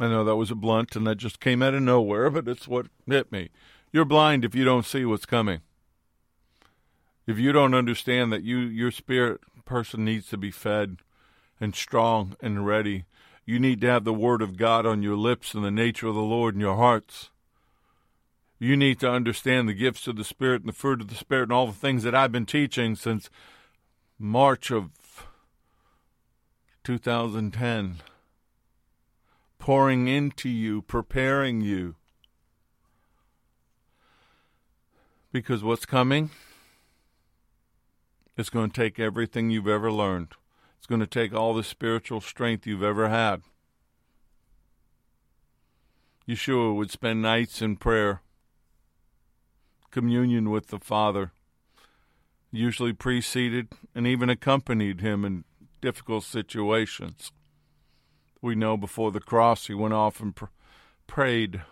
I 0.00 0.08
know 0.08 0.24
that 0.24 0.36
was 0.36 0.50
a 0.50 0.54
blunt 0.56 0.96
and 0.96 1.06
that 1.06 1.16
just 1.16 1.38
came 1.38 1.62
out 1.62 1.74
of 1.74 1.82
nowhere, 1.82 2.30
but 2.30 2.48
it's 2.48 2.66
what 2.66 2.86
hit 3.06 3.30
me. 3.30 3.50
You're 3.92 4.04
blind 4.04 4.44
if 4.44 4.54
you 4.54 4.64
don't 4.64 4.86
see 4.86 5.04
what's 5.04 5.26
coming. 5.26 5.60
If 7.26 7.38
you 7.38 7.52
don't 7.52 7.74
understand 7.74 8.32
that 8.32 8.42
you 8.42 8.58
your 8.58 8.90
spirit 8.90 9.40
person 9.70 10.04
needs 10.04 10.26
to 10.28 10.36
be 10.36 10.50
fed 10.50 10.96
and 11.60 11.76
strong 11.76 12.34
and 12.40 12.66
ready. 12.66 13.04
You 13.44 13.60
need 13.60 13.80
to 13.82 13.86
have 13.86 14.04
the 14.04 14.12
Word 14.12 14.42
of 14.42 14.56
God 14.56 14.84
on 14.84 15.02
your 15.02 15.16
lips 15.16 15.54
and 15.54 15.64
the 15.64 15.70
nature 15.70 16.08
of 16.08 16.16
the 16.16 16.22
Lord 16.22 16.54
in 16.54 16.60
your 16.60 16.76
hearts. 16.76 17.30
You 18.58 18.76
need 18.76 18.98
to 19.00 19.10
understand 19.10 19.68
the 19.68 19.74
gifts 19.74 20.08
of 20.08 20.16
the 20.16 20.24
Spirit 20.24 20.62
and 20.62 20.68
the 20.68 20.76
fruit 20.76 21.00
of 21.00 21.08
the 21.08 21.14
Spirit 21.14 21.44
and 21.44 21.52
all 21.52 21.66
the 21.68 21.72
things 21.72 22.02
that 22.02 22.14
I've 22.14 22.32
been 22.32 22.46
teaching 22.46 22.96
since 22.96 23.30
March 24.18 24.72
of 24.72 24.90
2010. 26.82 27.96
Pouring 29.60 30.08
into 30.08 30.48
you, 30.48 30.80
preparing 30.80 31.60
you. 31.60 31.94
Because 35.30 35.62
what's 35.62 35.84
coming? 35.84 36.30
It's 38.38 38.48
going 38.48 38.70
to 38.70 38.80
take 38.80 38.98
everything 38.98 39.50
you've 39.50 39.68
ever 39.68 39.92
learned. 39.92 40.28
It's 40.78 40.86
going 40.86 41.02
to 41.02 41.06
take 41.06 41.34
all 41.34 41.52
the 41.52 41.62
spiritual 41.62 42.22
strength 42.22 42.66
you've 42.66 42.82
ever 42.82 43.10
had. 43.10 43.42
Yeshua 46.26 46.74
would 46.74 46.90
spend 46.90 47.20
nights 47.20 47.60
in 47.60 47.76
prayer, 47.76 48.22
communion 49.90 50.48
with 50.48 50.68
the 50.68 50.78
Father, 50.78 51.32
usually 52.50 52.94
preceded 52.94 53.68
and 53.94 54.06
even 54.06 54.30
accompanied 54.30 55.02
him 55.02 55.24
in 55.26 55.44
difficult 55.82 56.24
situations. 56.24 57.30
We 58.42 58.54
know 58.54 58.76
before 58.76 59.12
the 59.12 59.20
cross 59.20 59.66
he 59.66 59.74
went 59.74 59.94
off 59.94 60.20
and 60.20 60.34
pr- 60.34 60.46
prayed 61.06 61.62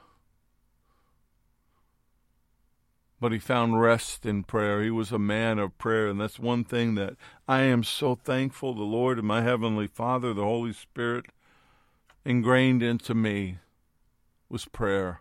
but 3.21 3.33
he 3.33 3.39
found 3.39 3.81
rest 3.81 4.25
in 4.25 4.45
prayer. 4.45 4.83
He 4.83 4.91
was 4.91 5.11
a 5.11 5.19
man 5.19 5.59
of 5.59 5.77
prayer, 5.79 6.07
and 6.09 6.21
that's 6.21 6.39
one 6.39 6.64
thing 6.64 6.95
that 6.95 7.16
I 7.49 7.62
am 7.62 7.83
so 7.83 8.14
thankful 8.14 8.75
the 8.75 8.83
Lord 8.83 9.19
and 9.19 9.27
my 9.27 9.43
heavenly 9.43 9.87
Father, 9.87 10.33
the 10.33 10.45
Holy 10.45 10.73
Spirit, 10.73 11.27
ingrained 12.25 12.83
into 12.83 13.14
me 13.14 13.59
was 14.49 14.66
prayer. 14.66 15.21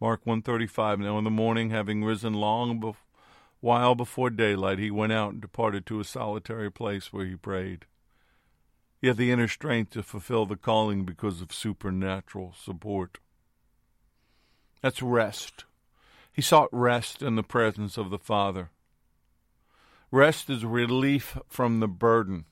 Mark 0.00 0.20
135 0.24 1.00
Now 1.00 1.18
in 1.18 1.24
the 1.24 1.30
morning 1.30 1.70
having 1.70 2.04
risen 2.04 2.34
long 2.34 2.80
bef- 2.80 2.94
while 3.60 3.96
before 3.96 4.30
daylight 4.30 4.78
he 4.78 4.90
went 4.90 5.12
out 5.12 5.32
and 5.32 5.40
departed 5.40 5.84
to 5.86 5.98
a 5.98 6.04
solitary 6.04 6.70
place 6.70 7.12
where 7.12 7.26
he 7.26 7.34
prayed. 7.34 7.86
Had 9.02 9.16
the 9.16 9.30
inner 9.30 9.48
strength 9.48 9.92
to 9.92 10.02
fulfill 10.02 10.44
the 10.44 10.56
calling 10.56 11.04
because 11.04 11.40
of 11.40 11.52
supernatural 11.52 12.54
support. 12.60 13.18
That's 14.82 15.02
rest. 15.02 15.64
He 16.32 16.42
sought 16.42 16.68
rest 16.72 17.22
in 17.22 17.36
the 17.36 17.42
presence 17.42 17.96
of 17.96 18.10
the 18.10 18.18
Father. 18.18 18.70
Rest 20.10 20.50
is 20.50 20.64
relief 20.64 21.36
from 21.48 21.80
the 21.80 21.88
burden. 21.88 22.44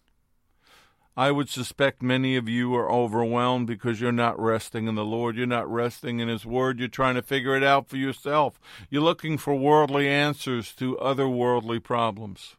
I 1.16 1.30
would 1.30 1.48
suspect 1.48 2.02
many 2.02 2.36
of 2.36 2.48
you 2.48 2.74
are 2.74 2.92
overwhelmed 2.92 3.66
because 3.66 4.00
you're 4.00 4.12
not 4.12 4.38
resting 4.38 4.86
in 4.86 4.96
the 4.96 5.04
Lord. 5.04 5.36
You're 5.36 5.46
not 5.46 5.70
resting 5.70 6.20
in 6.20 6.28
His 6.28 6.44
Word. 6.44 6.78
You're 6.78 6.88
trying 6.88 7.14
to 7.14 7.22
figure 7.22 7.56
it 7.56 7.62
out 7.62 7.88
for 7.88 7.96
yourself. 7.96 8.60
You're 8.90 9.02
looking 9.02 9.38
for 9.38 9.54
worldly 9.54 10.08
answers 10.08 10.72
to 10.74 10.98
other 10.98 11.26
worldly 11.26 11.80
problems. 11.80 12.56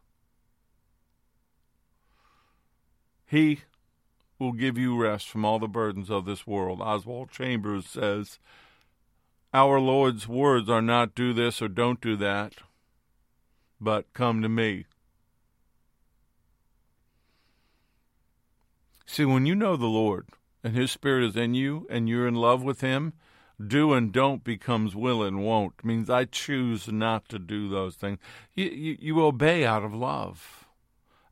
He 3.24 3.60
will 4.38 4.52
give 4.52 4.78
you 4.78 4.96
rest 4.96 5.28
from 5.28 5.44
all 5.44 5.58
the 5.58 5.68
burdens 5.68 6.10
of 6.10 6.24
this 6.24 6.46
world. 6.46 6.80
Oswald 6.80 7.30
Chambers 7.30 7.86
says, 7.86 8.38
our 9.52 9.80
Lord's 9.80 10.28
words 10.28 10.68
are 10.68 10.82
not 10.82 11.14
do 11.14 11.32
this 11.32 11.62
or 11.62 11.68
don't 11.68 12.00
do 12.00 12.16
that, 12.16 12.54
but 13.80 14.12
come 14.12 14.42
to 14.42 14.48
me. 14.48 14.84
See, 19.06 19.24
when 19.24 19.46
you 19.46 19.54
know 19.54 19.76
the 19.76 19.86
Lord 19.86 20.28
and 20.62 20.76
His 20.76 20.92
Spirit 20.92 21.24
is 21.24 21.36
in 21.36 21.54
you 21.54 21.86
and 21.88 22.08
you're 22.08 22.28
in 22.28 22.34
love 22.34 22.62
with 22.62 22.82
Him, 22.82 23.14
do 23.64 23.94
and 23.94 24.12
don't 24.12 24.44
becomes 24.44 24.94
will 24.94 25.22
and 25.22 25.42
won't. 25.42 25.74
It 25.78 25.84
means 25.84 26.10
I 26.10 26.26
choose 26.26 26.86
not 26.88 27.28
to 27.30 27.38
do 27.38 27.70
those 27.70 27.96
things. 27.96 28.18
You, 28.54 28.66
you, 28.66 28.96
you 29.00 29.24
obey 29.24 29.64
out 29.64 29.82
of 29.82 29.94
love. 29.94 30.66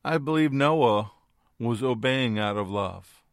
I 0.03 0.17
believe 0.17 0.51
Noah 0.51 1.11
was 1.59 1.81
obeying 1.81 2.37
out 2.37 2.57
of 2.57 2.69
love. 2.69 3.23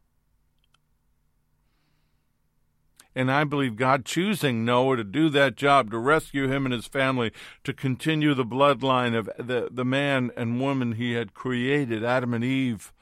And 3.17 3.31
I 3.31 3.45
believe 3.45 3.77
God 3.77 4.05
choosing 4.05 4.65
Noah 4.65 4.97
to 4.97 5.05
do 5.05 5.29
that 5.31 5.55
job, 5.55 5.91
to 5.93 5.99
rescue 5.99 6.49
him 6.49 6.67
and 6.67 6.75
his 6.75 6.87
family, 6.87 7.31
to 7.63 7.73
continue 7.73 8.35
the 8.35 8.45
bloodline 8.45 9.17
of 9.17 9.31
the, 9.39 9.69
the 9.71 9.85
man 9.85 10.33
and 10.37 10.61
woman 10.61 10.93
he 10.93 11.13
had 11.13 11.33
created, 11.33 12.03
Adam 12.03 12.35
and 12.35 12.43
Eve, 12.43 12.93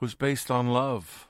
was 0.00 0.14
based 0.14 0.50
on 0.50 0.68
love. 0.68 1.28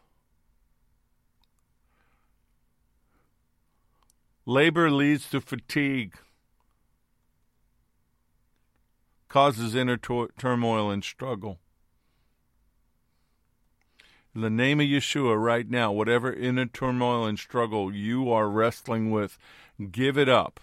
Labor 4.46 4.90
leads 4.90 5.28
to 5.30 5.40
fatigue, 5.40 6.14
causes 9.28 9.74
inner 9.74 9.96
turmoil 9.96 10.90
and 10.90 11.02
struggle. 11.02 11.58
In 14.34 14.40
the 14.40 14.50
name 14.50 14.80
of 14.80 14.86
Yeshua, 14.86 15.40
right 15.42 15.68
now, 15.68 15.92
whatever 15.92 16.32
inner 16.32 16.64
turmoil 16.64 17.26
and 17.26 17.38
struggle 17.38 17.94
you 17.94 18.30
are 18.30 18.48
wrestling 18.48 19.10
with, 19.10 19.36
give 19.90 20.16
it 20.16 20.28
up. 20.28 20.58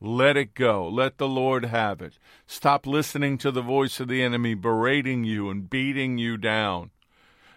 Let 0.00 0.36
it 0.36 0.54
go. 0.54 0.88
Let 0.88 1.18
the 1.18 1.28
Lord 1.28 1.66
have 1.66 2.00
it. 2.00 2.18
Stop 2.46 2.86
listening 2.86 3.38
to 3.38 3.50
the 3.50 3.62
voice 3.62 4.00
of 4.00 4.08
the 4.08 4.22
enemy 4.22 4.54
berating 4.54 5.24
you 5.24 5.50
and 5.50 5.68
beating 5.68 6.16
you 6.16 6.36
down, 6.38 6.90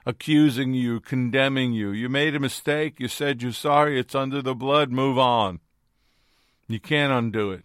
accusing 0.06 0.74
you, 0.74 1.00
condemning 1.00 1.72
you. 1.74 1.90
You 1.90 2.10
made 2.10 2.36
a 2.36 2.40
mistake. 2.40 3.00
You 3.00 3.08
said 3.08 3.42
you're 3.42 3.54
sorry. 3.54 3.98
It's 3.98 4.14
under 4.14 4.42
the 4.42 4.54
blood. 4.54 4.92
Move 4.92 5.18
on. 5.18 5.60
You 6.68 6.80
can't 6.80 7.14
undo 7.14 7.52
it. 7.52 7.64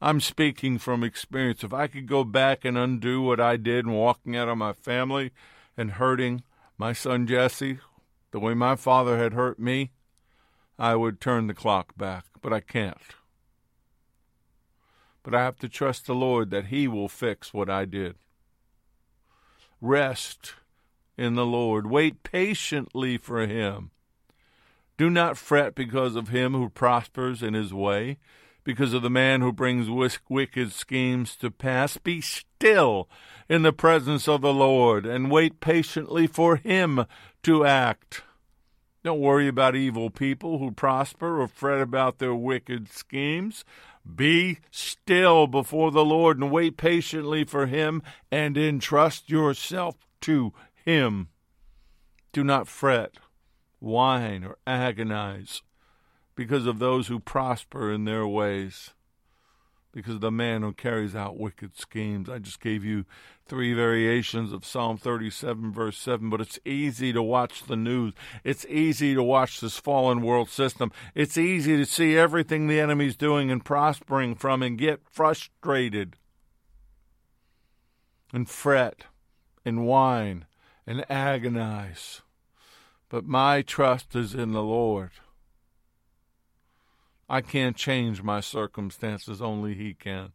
I'm 0.00 0.20
speaking 0.20 0.78
from 0.78 1.04
experience. 1.04 1.62
If 1.62 1.74
I 1.74 1.86
could 1.86 2.06
go 2.06 2.24
back 2.24 2.64
and 2.64 2.78
undo 2.78 3.20
what 3.20 3.38
I 3.38 3.56
did 3.56 3.84
and 3.84 3.94
walking 3.94 4.36
out 4.36 4.48
of 4.48 4.56
my 4.56 4.72
family, 4.72 5.30
and 5.80 5.92
hurting 5.92 6.42
my 6.76 6.92
son 6.92 7.26
Jesse 7.26 7.78
the 8.32 8.38
way 8.38 8.52
my 8.52 8.76
father 8.76 9.16
had 9.16 9.32
hurt 9.32 9.58
me, 9.58 9.92
I 10.78 10.94
would 10.94 11.22
turn 11.22 11.46
the 11.46 11.54
clock 11.54 11.96
back, 11.96 12.26
but 12.42 12.52
I 12.52 12.60
can't. 12.60 12.98
But 15.22 15.34
I 15.34 15.42
have 15.42 15.56
to 15.60 15.70
trust 15.70 16.06
the 16.06 16.14
Lord 16.14 16.50
that 16.50 16.66
He 16.66 16.86
will 16.86 17.08
fix 17.08 17.54
what 17.54 17.70
I 17.70 17.86
did. 17.86 18.16
Rest 19.80 20.52
in 21.16 21.34
the 21.34 21.46
Lord. 21.46 21.86
Wait 21.86 22.22
patiently 22.22 23.16
for 23.16 23.46
Him. 23.46 23.90
Do 24.98 25.08
not 25.08 25.38
fret 25.38 25.74
because 25.74 26.14
of 26.14 26.28
him 26.28 26.52
who 26.52 26.68
prospers 26.68 27.42
in 27.42 27.54
his 27.54 27.72
way, 27.72 28.18
because 28.70 28.94
of 28.94 29.02
the 29.02 29.10
man 29.10 29.40
who 29.40 29.52
brings 29.52 29.88
wicked 30.28 30.70
schemes 30.70 31.34
to 31.34 31.50
pass. 31.50 31.96
Be 31.96 32.20
still 32.20 33.08
in 33.48 33.62
the 33.62 33.72
presence 33.72 34.28
of 34.28 34.42
the 34.42 34.52
Lord 34.52 35.04
and 35.04 35.28
wait 35.28 35.58
patiently 35.58 36.28
for 36.28 36.54
him 36.54 37.04
to 37.42 37.64
act. 37.64 38.22
Don't 39.02 39.18
worry 39.18 39.48
about 39.48 39.74
evil 39.74 40.08
people 40.08 40.58
who 40.58 40.70
prosper 40.70 41.40
or 41.40 41.48
fret 41.48 41.80
about 41.80 42.20
their 42.20 42.34
wicked 42.34 42.92
schemes. 42.92 43.64
Be 44.14 44.60
still 44.70 45.48
before 45.48 45.90
the 45.90 46.04
Lord 46.04 46.38
and 46.38 46.52
wait 46.52 46.76
patiently 46.76 47.42
for 47.42 47.66
him 47.66 48.02
and 48.30 48.56
entrust 48.56 49.28
yourself 49.28 49.96
to 50.20 50.52
him. 50.84 51.28
Do 52.32 52.44
not 52.44 52.68
fret, 52.68 53.14
whine, 53.80 54.44
or 54.44 54.58
agonize 54.64 55.62
because 56.40 56.64
of 56.64 56.78
those 56.78 57.08
who 57.08 57.20
prosper 57.20 57.92
in 57.92 58.06
their 58.06 58.26
ways, 58.26 58.94
because 59.92 60.14
of 60.14 60.20
the 60.22 60.30
man 60.30 60.62
who 60.62 60.72
carries 60.72 61.14
out 61.14 61.38
wicked 61.38 61.76
schemes. 61.76 62.30
I 62.30 62.38
just 62.38 62.62
gave 62.62 62.82
you 62.82 63.04
three 63.44 63.74
variations 63.74 64.50
of 64.50 64.64
Psalm 64.64 64.96
37, 64.96 65.70
verse 65.70 65.98
7, 65.98 66.30
but 66.30 66.40
it's 66.40 66.58
easy 66.64 67.12
to 67.12 67.22
watch 67.22 67.64
the 67.64 67.76
news. 67.76 68.14
It's 68.42 68.64
easy 68.70 69.14
to 69.14 69.22
watch 69.22 69.60
this 69.60 69.76
fallen 69.76 70.22
world 70.22 70.48
system. 70.48 70.92
It's 71.14 71.36
easy 71.36 71.76
to 71.76 71.84
see 71.84 72.16
everything 72.16 72.68
the 72.68 72.80
enemy's 72.80 73.18
doing 73.18 73.50
and 73.50 73.62
prospering 73.62 74.34
from 74.34 74.62
and 74.62 74.78
get 74.78 75.02
frustrated 75.10 76.16
and 78.32 78.48
fret 78.48 79.04
and 79.62 79.84
whine 79.84 80.46
and 80.86 81.04
agonize. 81.10 82.22
But 83.10 83.26
my 83.26 83.60
trust 83.60 84.16
is 84.16 84.34
in 84.34 84.52
the 84.52 84.62
Lord. 84.62 85.10
I 87.30 87.42
can't 87.42 87.76
change 87.76 88.24
my 88.24 88.40
circumstances, 88.40 89.40
only 89.40 89.74
He 89.74 89.94
can. 89.94 90.32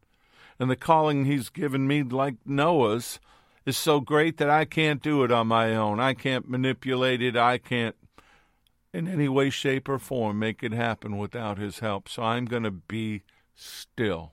And 0.58 0.72
the 0.72 0.78
calling 0.78 1.26
He's 1.26 1.50
given 1.50 1.88
me, 1.88 2.04
like 2.04 2.36
Noah's, 2.46 3.20
is 3.66 3.78
so 3.78 4.00
great 4.00 4.38
that 4.38 4.50
I 4.50 4.64
can't 4.64 5.04
do 5.04 5.24
it 5.26 5.32
on 5.32 5.48
my 5.48 5.76
own. 5.76 6.00
I 6.00 6.14
can't 6.14 6.50
manipulate 6.50 7.22
it. 7.22 7.36
I 7.36 7.58
can't, 7.58 7.98
in 8.94 9.10
any 9.10 9.28
way, 9.28 9.50
shape, 9.50 9.90
or 9.90 10.00
form, 10.00 10.40
make 10.40 10.64
it 10.64 10.72
happen 10.72 11.18
without 11.18 11.58
His 11.58 11.80
help. 11.80 12.08
So 12.08 12.24
I'm 12.24 12.46
going 12.46 12.64
to 12.64 12.72
be 12.72 13.24
still. 13.54 14.32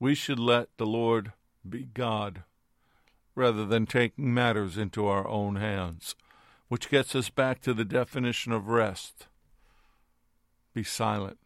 We 0.00 0.16
should 0.16 0.40
let 0.40 0.68
the 0.78 0.86
Lord 0.86 1.32
be 1.68 1.84
God 1.94 2.42
rather 3.36 3.64
than 3.64 3.86
taking 3.86 4.34
matters 4.34 4.76
into 4.76 5.06
our 5.06 5.28
own 5.28 5.56
hands, 5.56 6.16
which 6.68 6.90
gets 6.90 7.14
us 7.14 7.30
back 7.30 7.60
to 7.60 7.74
the 7.74 7.84
definition 7.84 8.52
of 8.52 8.68
rest. 8.68 9.26
Be 10.74 10.84
silent, 10.84 11.38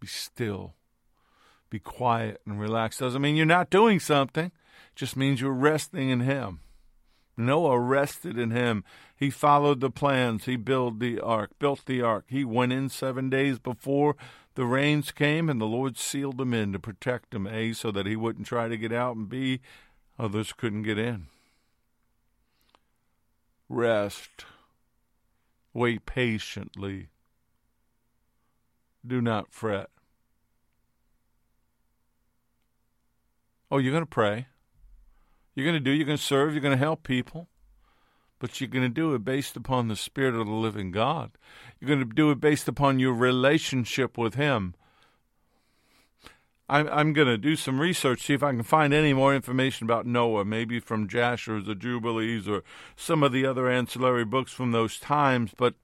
be 0.00 0.06
still, 0.06 0.74
be 1.70 1.78
quiet 1.78 2.40
and 2.46 2.60
relaxed. 2.60 3.00
Doesn't 3.00 3.22
mean 3.22 3.36
you're 3.36 3.46
not 3.46 3.70
doing 3.70 4.00
something, 4.00 4.46
it 4.46 4.52
just 4.94 5.16
means 5.16 5.40
you're 5.40 5.52
resting 5.52 6.10
in 6.10 6.20
Him. 6.20 6.60
Noah 7.38 7.78
rested 7.78 8.36
in 8.36 8.50
him. 8.50 8.84
He 9.16 9.30
followed 9.30 9.80
the 9.80 9.90
plans. 9.90 10.44
He 10.44 10.56
built 10.56 10.98
the 10.98 11.20
ark, 11.20 11.52
built 11.58 11.86
the 11.86 12.02
ark. 12.02 12.24
He 12.28 12.44
went 12.44 12.72
in 12.72 12.88
seven 12.88 13.30
days 13.30 13.58
before 13.60 14.16
the 14.56 14.66
rains 14.66 15.12
came, 15.12 15.48
and 15.48 15.60
the 15.60 15.66
Lord 15.66 15.96
sealed 15.96 16.40
him 16.40 16.52
in 16.52 16.72
to 16.72 16.80
protect 16.80 17.32
him, 17.32 17.46
A, 17.46 17.72
so 17.72 17.92
that 17.92 18.06
he 18.06 18.16
wouldn't 18.16 18.48
try 18.48 18.66
to 18.66 18.76
get 18.76 18.92
out, 18.92 19.14
and 19.14 19.28
B, 19.28 19.60
others 20.18 20.52
couldn't 20.52 20.82
get 20.82 20.98
in. 20.98 21.28
Rest. 23.68 24.44
Wait 25.74 26.06
patiently. 26.06 27.08
Do 29.06 29.20
not 29.20 29.52
fret. 29.52 29.90
Oh, 33.70 33.78
you're 33.78 33.92
going 33.92 34.02
to 34.02 34.06
pray. 34.06 34.46
You're 35.54 35.66
going 35.66 35.74
to 35.74 35.80
do, 35.80 35.90
you're 35.90 36.06
going 36.06 36.16
to 36.16 36.22
serve, 36.22 36.52
you're 36.52 36.62
going 36.62 36.76
to 36.76 36.78
help 36.78 37.02
people, 37.02 37.48
but 38.38 38.60
you're 38.60 38.68
going 38.68 38.84
to 38.84 38.88
do 38.88 39.14
it 39.14 39.24
based 39.24 39.56
upon 39.56 39.88
the 39.88 39.96
Spirit 39.96 40.34
of 40.34 40.46
the 40.46 40.52
living 40.52 40.90
God. 40.90 41.32
You're 41.78 41.88
going 41.88 42.08
to 42.08 42.14
do 42.14 42.30
it 42.30 42.40
based 42.40 42.68
upon 42.68 43.00
your 43.00 43.12
relationship 43.12 44.16
with 44.16 44.34
Him. 44.34 44.74
I'm, 46.68 46.88
I'm 46.88 47.12
going 47.14 47.28
to 47.28 47.38
do 47.38 47.56
some 47.56 47.80
research, 47.80 48.22
see 48.22 48.34
if 48.34 48.42
I 48.42 48.52
can 48.52 48.62
find 48.62 48.92
any 48.92 49.14
more 49.14 49.34
information 49.34 49.86
about 49.86 50.06
Noah, 50.06 50.44
maybe 50.44 50.80
from 50.80 51.08
Jasher, 51.08 51.62
the 51.62 51.74
Jubilees, 51.74 52.46
or 52.46 52.62
some 52.94 53.22
of 53.22 53.32
the 53.32 53.46
other 53.46 53.68
ancillary 53.70 54.24
books 54.24 54.52
from 54.52 54.72
those 54.72 54.98
times, 54.98 55.52
but 55.56 55.74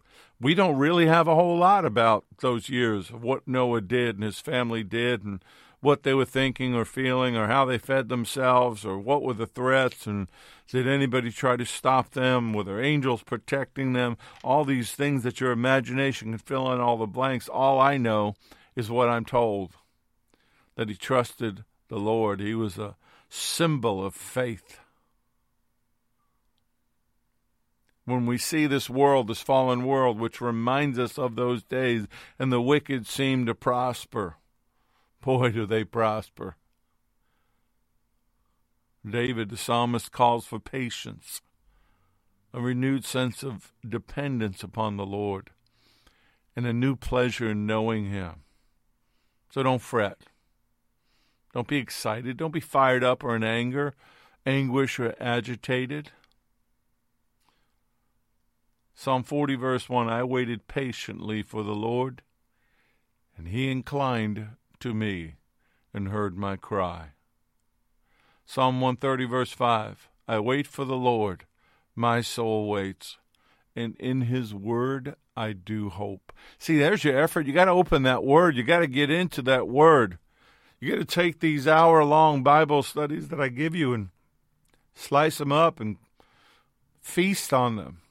we 0.40 0.54
don't 0.54 0.76
really 0.76 1.06
have 1.06 1.26
a 1.26 1.34
whole 1.34 1.56
lot 1.56 1.84
about 1.84 2.24
those 2.40 2.68
years 2.68 3.10
what 3.10 3.48
Noah 3.48 3.80
did 3.80 4.16
and 4.16 4.24
his 4.24 4.40
family 4.40 4.82
did 4.82 5.24
and 5.24 5.42
what 5.80 6.02
they 6.02 6.12
were 6.12 6.24
thinking 6.24 6.74
or 6.74 6.84
feeling 6.84 7.36
or 7.36 7.46
how 7.46 7.64
they 7.64 7.78
fed 7.78 8.08
themselves 8.08 8.84
or 8.84 8.98
what 8.98 9.22
were 9.22 9.34
the 9.34 9.46
threats 9.46 10.06
and 10.06 10.28
did 10.68 10.88
anybody 10.88 11.30
try 11.30 11.56
to 11.56 11.64
stop 11.64 12.10
them? 12.12 12.52
Were 12.52 12.64
there 12.64 12.82
angels 12.82 13.22
protecting 13.22 13.92
them? 13.92 14.16
All 14.42 14.64
these 14.64 14.92
things 14.92 15.22
that 15.22 15.40
your 15.40 15.52
imagination 15.52 16.30
can 16.30 16.38
fill 16.38 16.72
in 16.72 16.80
all 16.80 16.96
the 16.96 17.06
blanks. 17.06 17.48
All 17.48 17.78
i 17.80 17.96
know 17.96 18.34
is 18.74 18.90
what 18.90 19.08
i'm 19.08 19.24
told 19.24 19.72
that 20.76 20.88
he 20.88 20.94
trusted 20.94 21.64
the 21.88 21.98
lord 21.98 22.40
he 22.40 22.54
was 22.54 22.78
a 22.78 22.96
symbol 23.28 24.04
of 24.04 24.14
faith 24.14 24.78
when 28.04 28.26
we 28.26 28.36
see 28.36 28.66
this 28.66 28.90
world, 28.90 29.28
this 29.28 29.40
fallen 29.40 29.84
world, 29.84 30.18
which 30.18 30.40
reminds 30.40 30.98
us 30.98 31.18
of 31.18 31.36
those 31.36 31.62
days, 31.62 32.06
and 32.38 32.52
the 32.52 32.60
wicked 32.60 33.06
seem 33.06 33.46
to 33.46 33.54
prosper. 33.54 34.36
Boy, 35.22 35.50
do 35.50 35.66
they 35.66 35.84
prosper. 35.84 36.56
David, 39.08 39.50
the 39.50 39.56
psalmist, 39.56 40.12
calls 40.12 40.46
for 40.46 40.58
patience, 40.58 41.40
a 42.52 42.60
renewed 42.60 43.04
sense 43.04 43.42
of 43.42 43.72
dependence 43.86 44.62
upon 44.62 44.96
the 44.96 45.06
Lord, 45.06 45.50
and 46.56 46.66
a 46.66 46.72
new 46.72 46.96
pleasure 46.96 47.50
in 47.50 47.66
knowing 47.66 48.10
Him. 48.10 48.42
So 49.50 49.62
don't 49.62 49.82
fret. 49.82 50.18
Don't 51.54 51.68
be 51.68 51.76
excited. 51.76 52.36
Don't 52.36 52.52
be 52.52 52.58
fired 52.58 53.04
up 53.04 53.22
or 53.22 53.36
in 53.36 53.44
anger, 53.44 53.94
anguish, 54.44 54.98
or 54.98 55.14
agitated. 55.20 56.10
Psalm 58.92 59.22
40, 59.22 59.54
verse 59.54 59.88
1 59.88 60.08
I 60.08 60.24
waited 60.24 60.66
patiently 60.66 61.42
for 61.42 61.62
the 61.62 61.74
Lord, 61.74 62.22
and 63.36 63.46
He 63.46 63.70
inclined 63.70 64.48
to 64.80 64.92
me 64.92 65.36
and 65.92 66.08
heard 66.08 66.36
my 66.36 66.56
cry. 66.56 67.10
Psalm 68.44 68.80
130, 68.80 69.24
verse 69.24 69.52
5 69.52 70.08
I 70.26 70.40
wait 70.40 70.66
for 70.66 70.84
the 70.84 70.96
Lord, 70.96 71.46
my 71.94 72.20
soul 72.20 72.68
waits, 72.68 73.18
and 73.76 73.94
in 74.00 74.22
his 74.22 74.52
word 74.52 75.14
I 75.36 75.52
do 75.52 75.88
hope. 75.88 76.32
See, 76.58 76.78
there's 76.78 77.04
your 77.04 77.18
effort. 77.18 77.46
You 77.46 77.52
got 77.52 77.66
to 77.66 77.70
open 77.70 78.02
that 78.02 78.24
word, 78.24 78.56
you 78.56 78.64
got 78.64 78.80
to 78.80 78.88
get 78.88 79.08
into 79.08 79.40
that 79.42 79.68
word. 79.68 80.18
You 80.84 80.90
got 80.90 80.98
to 80.98 81.06
take 81.06 81.40
these 81.40 81.66
hour 81.66 82.04
long 82.04 82.42
Bible 82.42 82.82
studies 82.82 83.28
that 83.28 83.40
I 83.40 83.48
give 83.48 83.74
you 83.74 83.94
and 83.94 84.10
slice 84.94 85.38
them 85.38 85.50
up 85.50 85.80
and 85.80 85.96
feast 87.00 87.54
on 87.54 87.76
them. 87.76 88.02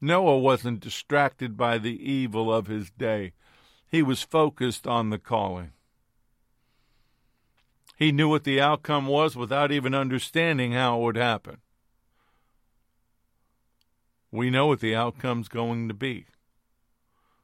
Noah 0.00 0.38
wasn't 0.38 0.80
distracted 0.80 1.54
by 1.54 1.76
the 1.76 2.02
evil 2.02 2.50
of 2.50 2.68
his 2.68 2.88
day. 2.92 3.34
He 3.86 4.02
was 4.02 4.22
focused 4.22 4.86
on 4.86 5.10
the 5.10 5.18
calling. 5.18 5.72
He 7.96 8.10
knew 8.10 8.30
what 8.30 8.44
the 8.44 8.58
outcome 8.58 9.06
was 9.06 9.36
without 9.36 9.70
even 9.70 9.94
understanding 9.94 10.72
how 10.72 10.96
it 10.96 11.02
would 11.02 11.16
happen. 11.16 11.58
We 14.30 14.48
know 14.48 14.68
what 14.68 14.80
the 14.80 14.94
outcome's 14.94 15.48
going 15.48 15.88
to 15.88 15.94
be 15.94 16.24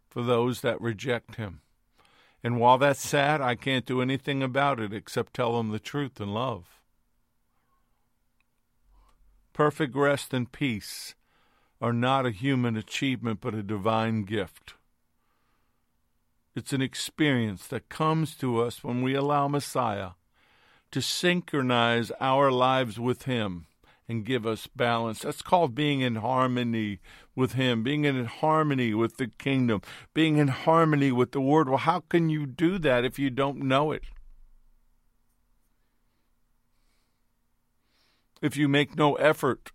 for 0.08 0.22
those 0.22 0.62
that 0.62 0.80
reject 0.80 1.34
him. 1.34 1.60
And 2.42 2.58
while 2.58 2.78
that's 2.78 3.00
sad, 3.00 3.40
I 3.40 3.54
can't 3.54 3.86
do 3.86 4.00
anything 4.00 4.42
about 4.42 4.80
it 4.80 4.92
except 4.92 5.34
tell 5.34 5.56
them 5.56 5.70
the 5.70 5.78
truth 5.78 6.20
and 6.20 6.32
love. 6.32 6.80
Perfect 9.52 9.94
rest 9.96 10.32
and 10.32 10.50
peace 10.50 11.14
are 11.80 11.92
not 11.92 12.26
a 12.26 12.30
human 12.30 12.76
achievement 12.76 13.40
but 13.40 13.54
a 13.54 13.62
divine 13.62 14.22
gift. 14.22 14.74
It's 16.54 16.72
an 16.72 16.82
experience 16.82 17.66
that 17.68 17.88
comes 17.88 18.34
to 18.36 18.60
us 18.60 18.82
when 18.82 19.02
we 19.02 19.14
allow 19.14 19.46
Messiah 19.46 20.10
to 20.90 21.00
synchronize 21.00 22.10
our 22.20 22.50
lives 22.50 22.98
with 22.98 23.24
Him 23.24 23.67
and 24.08 24.24
give 24.24 24.46
us 24.46 24.66
balance. 24.74 25.20
That's 25.20 25.42
called 25.42 25.74
being 25.74 26.00
in 26.00 26.16
harmony 26.16 27.00
with 27.36 27.52
Him, 27.52 27.82
being 27.82 28.04
in 28.04 28.24
harmony 28.24 28.94
with 28.94 29.18
the 29.18 29.26
kingdom, 29.26 29.82
being 30.14 30.38
in 30.38 30.48
harmony 30.48 31.12
with 31.12 31.32
the 31.32 31.40
Word. 31.40 31.68
Well, 31.68 31.78
how 31.78 32.00
can 32.08 32.30
you 32.30 32.46
do 32.46 32.78
that 32.78 33.04
if 33.04 33.18
you 33.18 33.28
don't 33.28 33.58
know 33.58 33.92
it? 33.92 34.02
If 38.40 38.56
you 38.56 38.68
make 38.68 38.96
no 38.96 39.14
effort, 39.16 39.72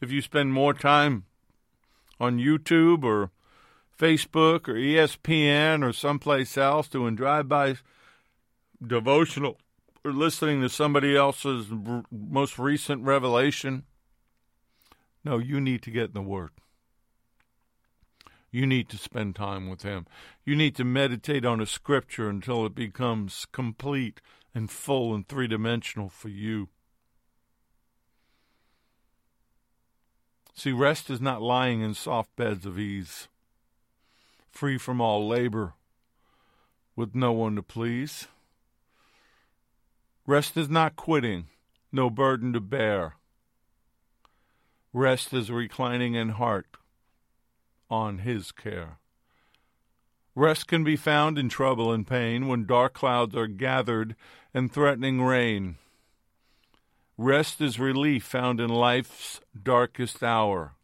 if 0.00 0.12
you 0.12 0.22
spend 0.22 0.52
more 0.52 0.74
time 0.74 1.24
on 2.20 2.38
YouTube 2.38 3.02
or 3.02 3.30
Facebook 3.98 4.68
or 4.68 4.74
ESPN 4.74 5.82
or 5.82 5.92
someplace 5.92 6.56
else 6.56 6.86
doing 6.86 7.16
drive-by 7.16 7.76
devotional 8.86 9.58
listening 10.12 10.60
to 10.62 10.68
somebody 10.68 11.16
else's 11.16 11.66
most 12.10 12.58
recent 12.58 13.04
revelation. 13.04 13.84
No, 15.24 15.38
you 15.38 15.60
need 15.60 15.82
to 15.82 15.90
get 15.90 16.08
in 16.08 16.14
the 16.14 16.22
Word. 16.22 16.50
You 18.50 18.66
need 18.66 18.88
to 18.88 18.96
spend 18.96 19.36
time 19.36 19.68
with 19.68 19.82
Him. 19.82 20.06
You 20.44 20.56
need 20.56 20.74
to 20.76 20.84
meditate 20.84 21.44
on 21.44 21.60
a 21.60 21.66
scripture 21.66 22.28
until 22.28 22.64
it 22.64 22.74
becomes 22.74 23.46
complete 23.52 24.20
and 24.54 24.70
full 24.70 25.14
and 25.14 25.28
three 25.28 25.48
dimensional 25.48 26.08
for 26.08 26.28
you. 26.28 26.68
See, 30.54 30.72
rest 30.72 31.10
is 31.10 31.20
not 31.20 31.42
lying 31.42 31.82
in 31.82 31.94
soft 31.94 32.34
beds 32.36 32.66
of 32.66 32.78
ease 32.78 33.28
free 34.58 34.76
from 34.76 35.00
all 35.00 35.28
labor, 35.28 35.74
with 36.96 37.14
no 37.14 37.30
one 37.30 37.54
to 37.54 37.62
please. 37.62 38.26
Rest 40.28 40.58
is 40.58 40.68
not 40.68 40.94
quitting, 40.94 41.46
no 41.90 42.10
burden 42.10 42.52
to 42.52 42.60
bear. 42.60 43.14
Rest 44.92 45.32
is 45.32 45.50
reclining 45.50 46.16
in 46.16 46.28
heart 46.28 46.66
on 47.88 48.18
His 48.18 48.52
care. 48.52 48.98
Rest 50.34 50.68
can 50.68 50.84
be 50.84 50.96
found 50.96 51.38
in 51.38 51.48
trouble 51.48 51.90
and 51.90 52.06
pain 52.06 52.46
when 52.46 52.66
dark 52.66 52.92
clouds 52.92 53.34
are 53.34 53.46
gathered 53.46 54.14
and 54.52 54.70
threatening 54.70 55.22
rain. 55.22 55.76
Rest 57.16 57.62
is 57.62 57.80
relief 57.80 58.22
found 58.22 58.60
in 58.60 58.68
life's 58.68 59.40
darkest 59.62 60.22
hour 60.22 60.74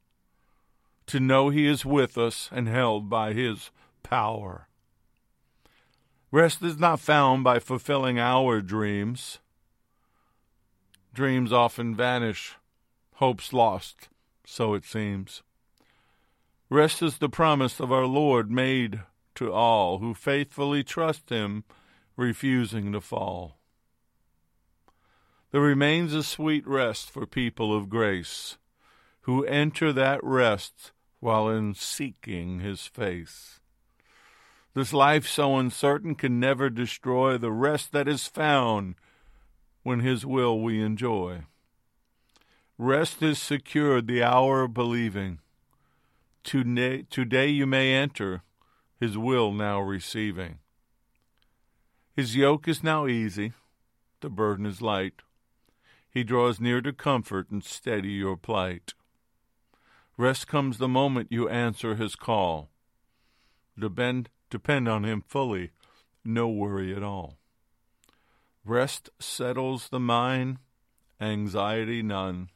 to 1.05 1.21
know 1.21 1.51
He 1.51 1.67
is 1.67 1.85
with 1.85 2.17
us 2.17 2.49
and 2.51 2.67
held 2.67 3.11
by 3.11 3.35
His 3.35 3.71
power. 4.03 4.69
Rest 6.35 6.63
is 6.63 6.81
not 6.81 6.99
found 6.99 7.45
by 7.45 7.61
fulfilling 7.61 8.19
our 8.19 8.61
dreams. 8.61 9.39
Dreams 11.13 11.53
often 11.53 11.95
vanish, 11.95 12.57
hopes 13.13 13.53
lost, 13.53 14.09
so 14.45 14.75
it 14.75 14.85
seems. 14.85 15.45
Rest 16.69 17.03
is 17.03 17.19
the 17.19 17.29
promise 17.29 17.79
of 17.79 17.93
our 17.93 18.07
Lord 18.07 18.51
made 18.51 19.03
to 19.37 19.53
all 19.53 19.99
who 19.99 20.13
faithfully 20.13 20.83
trust 20.83 21.31
him, 21.31 21.63
refusing 22.17 22.91
to 22.91 23.01
fall. 23.01 23.57
There 25.53 25.61
remains 25.61 26.15
a 26.15 26.25
sweet 26.25 26.67
rest 26.67 27.13
for 27.13 27.27
people 27.27 27.73
of 27.73 27.89
grace 27.89 28.59
who 29.21 29.45
enter 29.45 29.93
that 29.93 30.19
rest 30.25 30.91
while 31.21 31.49
in 31.49 31.75
seeking 31.75 32.59
his 32.59 32.89
face. 32.89 33.61
This 34.75 34.93
life 34.93 35.29
so 35.29 35.57
uncertain 35.57 36.17
can 36.17 36.41
never 36.41 36.69
destroy 36.69 37.39
the 37.39 37.53
rest 37.53 37.93
that 37.93 38.09
is 38.09 38.27
found 38.27 38.97
when 39.85 40.01
his 40.01 40.27
will 40.27 40.61
we 40.61 40.83
enjoy. 40.83 41.43
Rest 42.77 43.23
is 43.23 43.39
secured 43.39 44.09
the 44.09 44.25
hour 44.25 44.63
of 44.63 44.75
believing. 44.75 45.39
Today, 46.43 47.05
today 47.09 47.49
you 47.49 47.67
may 47.67 47.95
enter, 47.95 48.43
his 48.99 49.17
will 49.17 49.53
now 49.53 49.81
receiving. 49.81 50.59
His 52.17 52.35
yoke 52.35 52.67
is 52.67 52.83
now 52.83 53.07
easy, 53.07 53.53
the 54.21 54.29
burden 54.29 54.67
is 54.67 54.83
light. 54.83 55.23
He 56.11 56.25
draws 56.25 56.61
near 56.61 56.81
to 56.81 56.93
comfort 56.93 57.51
and 57.51 57.63
steady 57.63 58.13
your 58.13 58.37
plight. 58.37 58.95
Rest 60.17 60.49
comes 60.49 60.79
the 60.79 60.89
moment 60.89 61.31
you 61.31 61.49
answer 61.49 61.95
his 61.95 62.17
call. 62.17 62.71
Depend, 63.79 64.31
depend 64.51 64.89
on 64.89 65.05
him 65.05 65.23
fully, 65.27 65.71
no 66.25 66.49
worry 66.49 66.95
at 66.95 67.03
all. 67.03 67.39
Rest 68.65 69.11
settles 69.19 69.89
the 69.89 70.01
mind, 70.01 70.59
anxiety 71.21 72.03
none. 72.03 72.51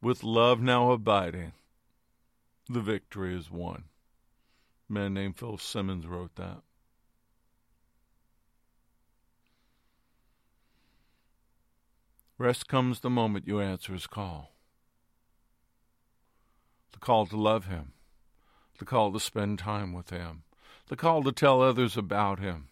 With 0.00 0.24
love 0.24 0.60
now 0.60 0.90
abiding, 0.90 1.52
the 2.68 2.80
victory 2.80 3.36
is 3.36 3.50
won. 3.50 3.84
A 4.88 4.92
man 4.92 5.14
named 5.14 5.38
Phil 5.38 5.58
Simmons 5.58 6.06
wrote 6.06 6.34
that. 6.36 6.62
Rest 12.38 12.68
comes 12.68 13.00
the 13.00 13.10
moment 13.10 13.48
you 13.48 13.60
answer 13.60 13.92
his 13.92 14.06
call. 14.06 14.52
The 16.92 16.98
call 16.98 17.26
to 17.26 17.36
love 17.36 17.66
him, 17.66 17.92
the 18.78 18.84
call 18.84 19.12
to 19.12 19.20
spend 19.20 19.58
time 19.58 19.92
with 19.92 20.10
him, 20.10 20.42
the 20.88 20.96
call 20.96 21.22
to 21.24 21.32
tell 21.32 21.60
others 21.60 21.96
about 21.96 22.38
him. 22.38 22.68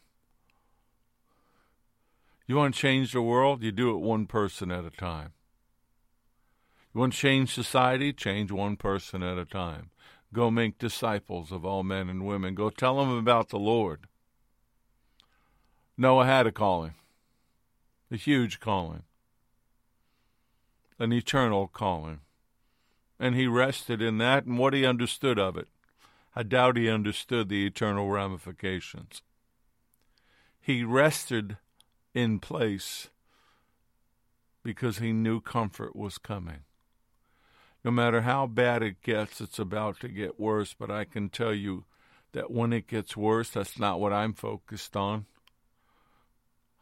You 2.47 2.57
want 2.57 2.75
to 2.75 2.81
change 2.81 3.13
the 3.13 3.23
world? 3.23 3.63
You 3.63 3.73
do 3.73 3.91
it 3.91 3.99
one 3.99 4.27
person 4.27 4.71
at 4.71 4.85
a 4.85 4.91
time. 4.91 5.33
You 6.95 7.01
want 7.01 7.13
to 7.13 7.19
change 7.19 7.53
society? 7.53 8.13
Change 8.13 8.53
one 8.53 8.77
person 8.77 9.23
at 9.23 9.37
a 9.37 9.45
time. 9.45 9.91
Go 10.33 10.51
make 10.51 10.79
disciples 10.79 11.51
of 11.51 11.65
all 11.65 11.83
men 11.83 12.09
and 12.09 12.25
women. 12.25 12.55
Go 12.55 12.71
tell 12.71 12.99
them 12.99 13.11
about 13.11 13.49
the 13.49 13.59
Lord. 13.59 14.07
Noah 15.99 16.27
had 16.27 16.47
a 16.47 16.53
calling, 16.53 16.95
a 18.11 18.17
huge 18.17 18.61
calling, 18.61 19.03
an 20.99 21.13
eternal 21.13 21.69
calling. 21.69 22.21
And 23.19 23.35
he 23.35 23.47
rested 23.47 24.03
in 24.03 24.19
that 24.19 24.45
and 24.45 24.59
what 24.59 24.75
he 24.75 24.85
understood 24.85 25.39
of 25.39 25.57
it. 25.57 25.69
I 26.37 26.43
doubt 26.43 26.77
he 26.77 26.89
understood 26.89 27.49
the 27.49 27.67
eternal 27.67 28.11
ramifications. 28.11 29.23
He 30.61 30.85
rested 30.85 31.57
in 32.15 32.39
place 32.39 33.09
because 34.63 34.99
he 34.99 35.13
knew 35.13 35.41
comfort 35.41 35.97
was 35.97 36.19
coming 36.19 36.67
no 37.87 37.93
matter 37.93 38.23
how 38.23 38.49
bad 38.49 38.83
it 38.83 39.01
gets, 39.01 39.41
it's 39.41 39.61
about 39.61 40.01
to 40.01 40.09
get 40.09 40.41
worse. 40.41 40.75
But 40.75 40.91
I 40.91 41.05
can 41.05 41.29
tell 41.29 41.55
you 41.55 41.85
that 42.33 42.51
when 42.51 42.73
it 42.73 42.89
gets 42.89 43.17
worse, 43.17 43.51
that's 43.51 43.79
not 43.79 44.01
what 44.01 44.13
I'm 44.13 44.33
focused 44.33 44.97
on. 44.97 45.27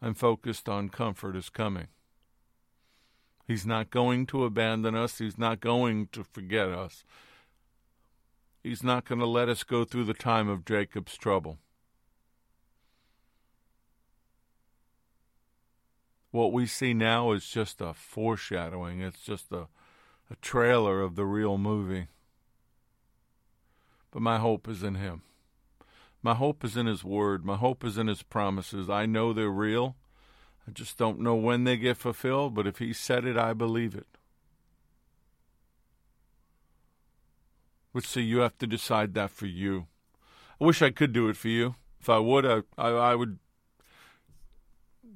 I'm 0.01 0.15
focused 0.15 0.67
on 0.67 0.89
comfort 0.89 1.37
is 1.37 1.51
coming. 1.51 1.89
He's 3.47 3.67
not 3.67 3.91
going 3.91 4.25
to 4.29 4.45
abandon 4.45 4.95
us. 4.95 5.19
He's 5.19 5.37
not 5.37 5.61
going 5.61 6.09
to 6.13 6.25
forget 6.25 6.69
us. 6.69 7.05
He's 8.65 8.83
not 8.83 9.05
going 9.05 9.21
to 9.21 9.27
let 9.27 9.49
us 9.49 9.63
go 9.63 9.85
through 9.85 10.05
the 10.05 10.15
time 10.15 10.49
of 10.49 10.65
Jacob's 10.65 11.17
trouble. 11.17 11.59
What 16.33 16.53
we 16.53 16.67
see 16.67 16.95
now 16.95 17.31
is 17.31 17.47
just 17.47 17.81
a 17.81 17.95
foreshadowing. 17.95 19.01
It's 19.01 19.21
just 19.21 19.53
a 19.53 19.69
a 20.31 20.37
trailer 20.37 21.01
of 21.01 21.17
the 21.17 21.25
real 21.25 21.59
movie. 21.59 22.09
But 24.11 24.23
my 24.23 24.39
hope 24.39 24.69
is 24.69 24.83
in 24.83 24.95
Him. 24.95 25.23
My 26.23 26.35
hope 26.35 26.65
is 26.65 26.77
in 26.77 26.87
His 26.87 27.05
Word. 27.05 27.45
My 27.45 27.57
hope 27.57 27.85
is 27.85 27.99
in 27.99 28.07
His 28.07 28.23
promises. 28.23 28.89
I 28.89 29.07
know 29.07 29.33
they're 29.33 29.51
real. 29.51 29.97
I 30.67 30.71
just 30.71 30.97
don't 30.97 31.21
know 31.21 31.35
when 31.35 31.65
they 31.65 31.77
get 31.77 31.99
fulfilled, 31.99 32.55
but 32.55 32.67
if 32.67 32.79
He 32.79 32.93
said 32.93 33.25
it, 33.25 33.37
I 33.37 33.53
believe 33.53 33.95
it. 33.95 34.07
But 37.95 38.05
see, 38.05 38.23
you 38.23 38.41
have 38.41 38.59
to 38.59 38.67
decide 38.67 39.15
that 39.15 39.31
for 39.31 39.47
you. 39.47 39.87
I 40.61 40.65
wish 40.65 40.83
I 40.83 40.91
could 40.91 41.13
do 41.13 41.29
it 41.29 41.37
for 41.37 41.49
you. 41.49 41.77
If 42.01 42.09
I 42.11 42.19
would, 42.19 42.45
I, 42.45 42.63
I, 42.77 42.89
I 42.91 43.15
would 43.15 43.39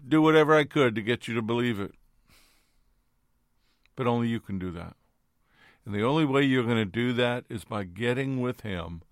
do 0.06 0.22
whatever 0.22 0.54
I 0.54 0.62
could 0.62 0.94
to 0.94 1.02
get 1.02 1.26
you 1.26 1.34
to 1.34 1.42
believe 1.42 1.80
it. 1.80 1.92
But 3.96 4.06
only 4.06 4.28
you 4.28 4.38
can 4.38 4.60
do 4.60 4.70
that. 4.70 4.94
And 5.84 5.92
the 5.92 6.04
only 6.04 6.24
way 6.24 6.42
you're 6.42 6.62
going 6.62 6.76
to 6.76 6.84
do 6.84 7.12
that 7.14 7.44
is 7.48 7.64
by 7.64 7.82
getting 7.82 8.40
with 8.40 8.60
Him, 8.60 9.02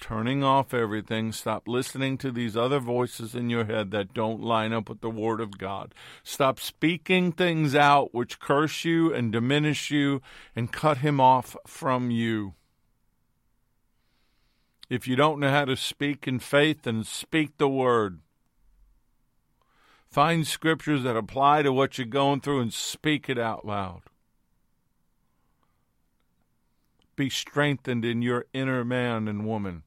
turning 0.00 0.42
off 0.42 0.74
everything, 0.74 1.30
stop 1.30 1.68
listening 1.68 2.18
to 2.18 2.32
these 2.32 2.56
other 2.56 2.80
voices 2.80 3.34
in 3.36 3.48
your 3.48 3.66
head 3.66 3.92
that 3.92 4.12
don't 4.12 4.42
line 4.42 4.72
up 4.72 4.88
with 4.88 5.02
the 5.02 5.10
Word 5.10 5.40
of 5.40 5.56
God. 5.56 5.94
Stop 6.24 6.58
speaking 6.58 7.30
things 7.30 7.76
out 7.76 8.12
which 8.12 8.40
curse 8.40 8.84
you 8.84 9.14
and 9.14 9.30
diminish 9.30 9.92
you 9.92 10.20
and 10.56 10.72
cut 10.72 10.98
Him 10.98 11.20
off 11.20 11.56
from 11.64 12.10
you. 12.10 12.54
If 14.88 15.08
you 15.08 15.16
don't 15.16 15.40
know 15.40 15.50
how 15.50 15.64
to 15.64 15.76
speak 15.76 16.28
in 16.28 16.38
faith, 16.38 16.82
then 16.82 17.04
speak 17.04 17.56
the 17.58 17.68
Word. 17.68 18.20
Find 20.08 20.46
scriptures 20.46 21.02
that 21.02 21.16
apply 21.16 21.62
to 21.62 21.72
what 21.72 21.98
you're 21.98 22.06
going 22.06 22.40
through 22.40 22.60
and 22.60 22.72
speak 22.72 23.28
it 23.28 23.38
out 23.38 23.66
loud 23.66 24.02
be 27.16 27.30
strengthened 27.30 28.04
in 28.04 28.22
your 28.22 28.46
inner 28.52 28.84
man 28.84 29.28
and 29.28 29.46
woman 29.46 29.82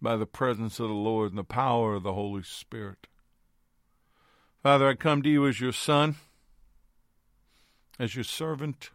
by 0.00 0.16
the 0.16 0.26
presence 0.26 0.78
of 0.80 0.88
the 0.88 0.94
Lord 0.94 1.30
and 1.30 1.38
the 1.38 1.44
power 1.44 1.94
of 1.94 2.02
the 2.02 2.14
Holy 2.14 2.42
Spirit. 2.42 3.06
Father, 4.62 4.88
I 4.88 4.94
come 4.94 5.22
to 5.22 5.28
you 5.28 5.46
as 5.46 5.60
your 5.60 5.72
son, 5.72 6.16
as 7.98 8.14
your 8.14 8.24
servant, 8.24 8.90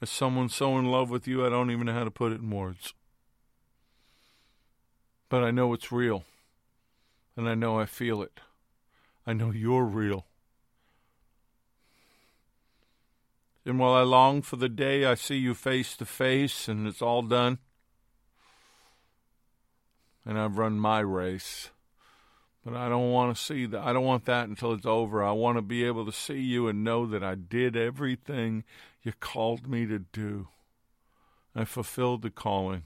as 0.00 0.10
someone 0.10 0.48
so 0.48 0.78
in 0.78 0.86
love 0.86 1.10
with 1.10 1.26
you 1.26 1.44
I 1.44 1.48
don't 1.48 1.70
even 1.70 1.86
know 1.86 1.92
how 1.92 2.04
to 2.04 2.10
put 2.10 2.32
it 2.32 2.40
in 2.40 2.50
words. 2.50 2.94
But 5.28 5.44
I 5.44 5.50
know 5.50 5.72
it's 5.74 5.92
real, 5.92 6.24
and 7.36 7.48
I 7.48 7.54
know 7.54 7.78
I 7.78 7.84
feel 7.84 8.22
it. 8.22 8.40
I 9.26 9.34
know 9.34 9.50
you're 9.50 9.84
real. 9.84 10.24
And 13.66 13.78
while 13.78 13.92
I 13.92 14.00
long 14.00 14.40
for 14.40 14.56
the 14.56 14.70
day 14.70 15.04
I 15.04 15.14
see 15.14 15.36
you 15.36 15.52
face 15.52 15.94
to 15.98 16.06
face 16.06 16.68
and 16.68 16.86
it's 16.88 17.02
all 17.02 17.20
done, 17.20 17.58
and 20.24 20.38
I've 20.38 20.56
run 20.56 20.78
my 20.78 21.00
race, 21.00 21.68
but 22.68 22.76
I 22.76 22.88
don't 22.88 23.10
want 23.10 23.36
to 23.36 23.42
see 23.42 23.66
that. 23.66 23.80
I 23.80 23.92
don't 23.92 24.04
want 24.04 24.26
that 24.26 24.48
until 24.48 24.72
it's 24.72 24.86
over. 24.86 25.22
I 25.24 25.32
want 25.32 25.56
to 25.56 25.62
be 25.62 25.84
able 25.84 26.04
to 26.04 26.12
see 26.12 26.40
you 26.40 26.68
and 26.68 26.84
know 26.84 27.06
that 27.06 27.24
I 27.24 27.34
did 27.34 27.76
everything 27.76 28.64
you 29.02 29.12
called 29.18 29.68
me 29.68 29.86
to 29.86 29.98
do. 29.98 30.48
I 31.54 31.64
fulfilled 31.64 32.22
the 32.22 32.30
calling 32.30 32.84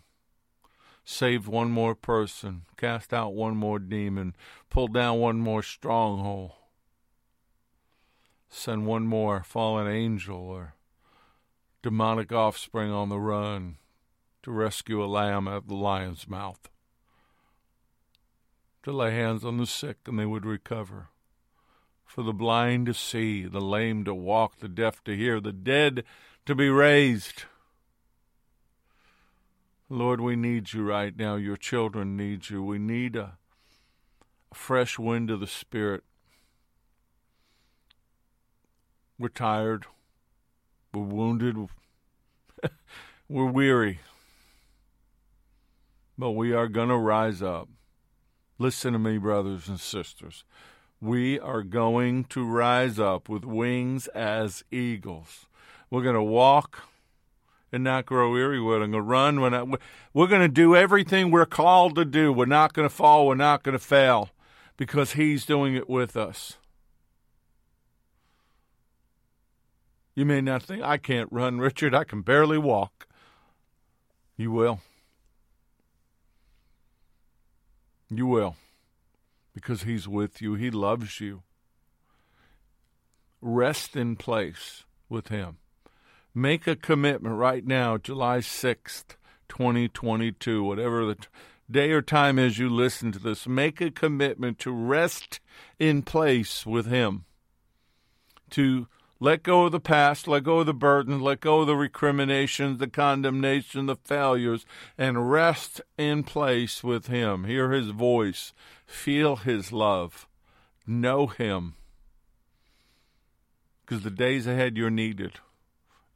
saved 1.05 1.49
one 1.49 1.69
more 1.69 1.97
person, 1.97 2.63
cast 2.77 3.13
out 3.13 3.35
one 3.35 3.57
more 3.57 3.81
demon, 3.81 4.37
pulled 4.71 4.95
down 4.95 5.19
one 5.19 5.39
more 5.39 5.63
stronghold 5.63 6.53
send 8.53 8.87
one 8.87 9.07
more 9.07 9.43
fallen 9.43 9.89
angel 9.89 10.37
or 10.37 10.75
demonic 11.83 12.31
offspring 12.31 12.93
on 12.93 13.09
the 13.09 13.19
run 13.19 13.77
to 14.43 14.51
rescue 14.51 15.03
a 15.03 15.07
lamb 15.07 15.49
out 15.49 15.57
of 15.57 15.69
the 15.69 15.75
lion's 15.75 16.29
mouth, 16.29 16.69
to 18.83 18.93
lay 18.93 19.13
hands 19.13 19.45
on 19.45 19.59
the 19.59 19.67
sick 19.67 19.99
and 20.07 20.19
they 20.19 20.27
would 20.27 20.45
recover, 20.45 21.09
for 22.05 22.23
the 22.23 22.33
blind 22.33 22.87
to 22.87 22.95
see, 22.95 23.47
the 23.47 23.61
lame 23.61 24.05
to 24.05 24.15
walk, 24.15 24.59
the 24.59 24.69
deaf 24.69 25.03
to 25.05 25.17
hear, 25.17 25.41
the 25.41 25.53
dead 25.53 26.05
to 26.47 26.55
be 26.55 26.69
raised. 26.69 27.45
Lord, 29.89 30.21
we 30.21 30.37
need 30.37 30.73
you 30.73 30.83
right 30.83 31.17
now. 31.17 31.37
Your 31.37 31.57
children 31.57 32.17
need 32.17 32.49
you. 32.51 32.63
We 32.63 32.79
need 32.79 33.15
a, 33.15 33.37
a 34.51 34.55
fresh 34.55 34.99
wind 34.99 35.31
of 35.31 35.41
the 35.41 35.47
Spirit 35.47 36.05
we're 39.23 39.29
tired. 39.29 39.87
We're 40.93 41.03
wounded. 41.03 41.57
we're 43.29 43.47
weary. 43.47 44.01
but 46.19 46.33
we 46.33 46.53
are 46.53 46.67
going 46.67 46.89
to 46.89 46.97
rise 46.97 47.41
up. 47.41 47.69
Listen 48.63 48.93
to 48.93 48.99
me, 49.01 49.19
brothers 49.19 49.67
and 49.67 49.81
sisters. 49.81 50.45
We 51.01 51.37
are 51.41 51.65
going 51.65 52.23
to 52.27 52.47
rise 52.47 52.97
up 52.97 53.29
with 53.29 53.45
wings 53.45 54.07
as 54.07 54.63
eagles. 54.71 55.47
We're 55.91 56.05
going 56.05 56.15
to 56.15 56.23
walk 56.23 56.85
and 57.73 57.83
not 57.83 58.07
grow 58.07 58.31
weary. 58.31 58.61
We're 58.61 58.79
going 58.79 58.93
to 58.93 59.01
run. 59.01 59.41
We're, 59.41 59.51
not, 59.51 59.81
we're 60.15 60.29
going 60.29 60.43
to 60.43 60.49
do 60.49 60.77
everything 60.77 61.33
we're 61.33 61.45
called 61.45 61.97
to 61.97 62.05
do. 62.05 62.33
We're 62.33 62.47
not 62.47 62.73
going 62.73 62.89
to 62.89 62.95
fall. 62.95 63.27
We're 63.27 63.35
not 63.35 63.65
going 63.65 63.73
to 63.73 63.85
fail 63.85 64.31
because 64.77 65.15
He's 65.15 65.45
doing 65.45 65.75
it 65.75 65.91
with 65.91 66.17
us. 66.17 66.57
You 70.15 70.25
may 70.25 70.41
not 70.41 70.63
think, 70.63 70.85
I 70.85 70.99
can't 70.99 71.29
run, 71.33 71.59
Richard. 71.59 71.97
I 71.97 72.05
can 72.05 72.23
barely 72.23 72.59
walk. 72.59 73.09
You 74.37 74.53
will. 74.53 74.79
You 78.15 78.27
will. 78.27 78.57
Because 79.55 79.83
He's 79.83 80.07
with 80.07 80.43
you, 80.43 80.55
He 80.55 80.71
loves 80.71 81.21
you. 81.21 81.43
Rest 83.41 83.97
in 83.97 84.17
place 84.17 84.85
with 85.09 85.29
Him. 85.29 85.59
Make 86.35 86.67
a 86.67 86.77
commitment 86.77 87.37
right 87.37 87.67
now, 87.67 87.99
July 87.99 88.39
6th, 88.39 89.17
2022, 89.49 90.63
whatever 90.63 91.05
the 91.07 91.17
day 91.71 91.91
or 91.91 92.03
time 92.03 92.39
is 92.39 92.59
you 92.59 92.69
listen 92.69 93.13
to 93.13 93.19
this. 93.19 93.47
Make 93.47 93.81
a 93.81 93.91
commitment 93.91 94.59
to 94.61 94.73
rest 94.73 95.41
in 95.79 96.03
place 96.03 96.67
with 96.67 96.87
Him. 96.87 97.25
To 98.51 98.89
let 99.23 99.45
go 99.45 99.67
of 99.67 99.71
the 99.71 99.79
past, 99.79 100.27
let 100.27 100.43
go 100.43 100.59
of 100.59 100.67
the 100.67 100.75
burden, 100.75 101.21
let 101.21 101.39
go 101.39 101.61
of 101.61 101.69
the 101.69 101.77
recriminations, 101.77 102.79
the 102.79 102.89
condemnation, 102.89 103.87
the 103.87 103.95
failures, 103.95 104.67
and 104.99 105.31
rest 105.31 105.81
in 105.97 106.25
place 106.25 106.83
with 106.83 107.07
Him. 107.07 107.45
Hear 107.45 107.71
His 107.71 107.91
voice, 107.91 108.53
feel 108.85 109.37
His 109.37 109.71
love, 109.71 110.27
know 110.89 111.29
Him. 111.29 111.75
Because 113.87 114.03
the 114.03 114.11
days 114.11 114.49
ahead 114.49 114.77
you're 114.77 114.91
needed, 114.91 115.35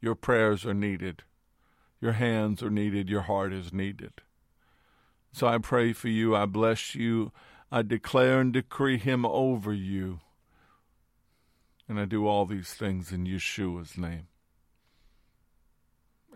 your 0.01 0.15
prayers 0.15 0.65
are 0.65 0.73
needed, 0.73 1.23
your 2.01 2.11
hands 2.11 2.61
are 2.61 2.69
needed, 2.69 3.07
your 3.07 3.21
heart 3.21 3.53
is 3.53 3.71
needed. 3.71 4.11
So 5.31 5.47
I 5.47 5.59
pray 5.59 5.93
for 5.93 6.09
you, 6.09 6.35
I 6.35 6.45
bless 6.45 6.93
you, 6.93 7.31
I 7.71 7.83
declare 7.83 8.41
and 8.41 8.51
decree 8.51 8.97
Him 8.97 9.25
over 9.25 9.71
you 9.71 10.19
and 11.87 11.99
I 11.99 12.05
do 12.05 12.27
all 12.27 12.45
these 12.45 12.73
things 12.73 13.11
in 13.11 13.25
Yeshua's 13.25 13.97
name. 13.97 14.27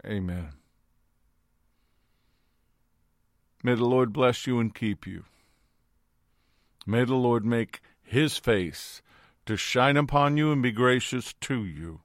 Amen. 0.05 0.53
May 3.63 3.75
the 3.75 3.85
Lord 3.85 4.11
bless 4.13 4.47
you 4.47 4.59
and 4.59 4.73
keep 4.73 5.05
you. 5.05 5.25
May 6.85 7.03
the 7.03 7.15
Lord 7.15 7.45
make 7.45 7.81
his 8.01 8.37
face 8.37 9.01
to 9.45 9.55
shine 9.55 9.97
upon 9.97 10.37
you 10.37 10.51
and 10.51 10.63
be 10.63 10.71
gracious 10.71 11.33
to 11.41 11.63
you. 11.63 12.01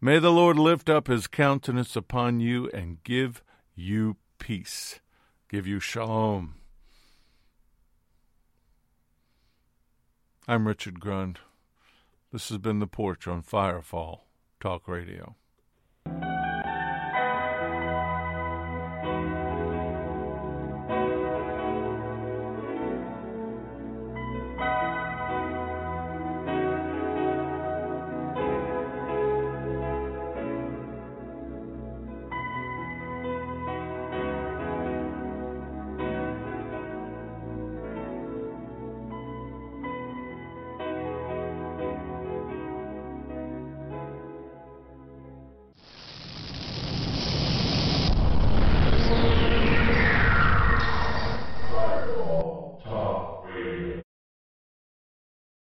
May 0.00 0.18
the 0.18 0.32
Lord 0.32 0.58
lift 0.58 0.88
up 0.88 1.08
his 1.08 1.26
countenance 1.26 1.96
upon 1.96 2.40
you 2.40 2.70
and 2.72 3.02
give 3.04 3.42
you 3.74 4.16
peace, 4.38 5.00
give 5.48 5.66
you 5.66 5.80
shalom. 5.80 6.54
I'm 10.46 10.68
Richard 10.68 11.00
Grund. 11.00 11.38
This 12.34 12.48
has 12.48 12.58
been 12.58 12.80
The 12.80 12.88
Porch 12.88 13.28
on 13.28 13.44
Firefall 13.44 14.22
Talk 14.58 14.88
Radio. 14.88 15.36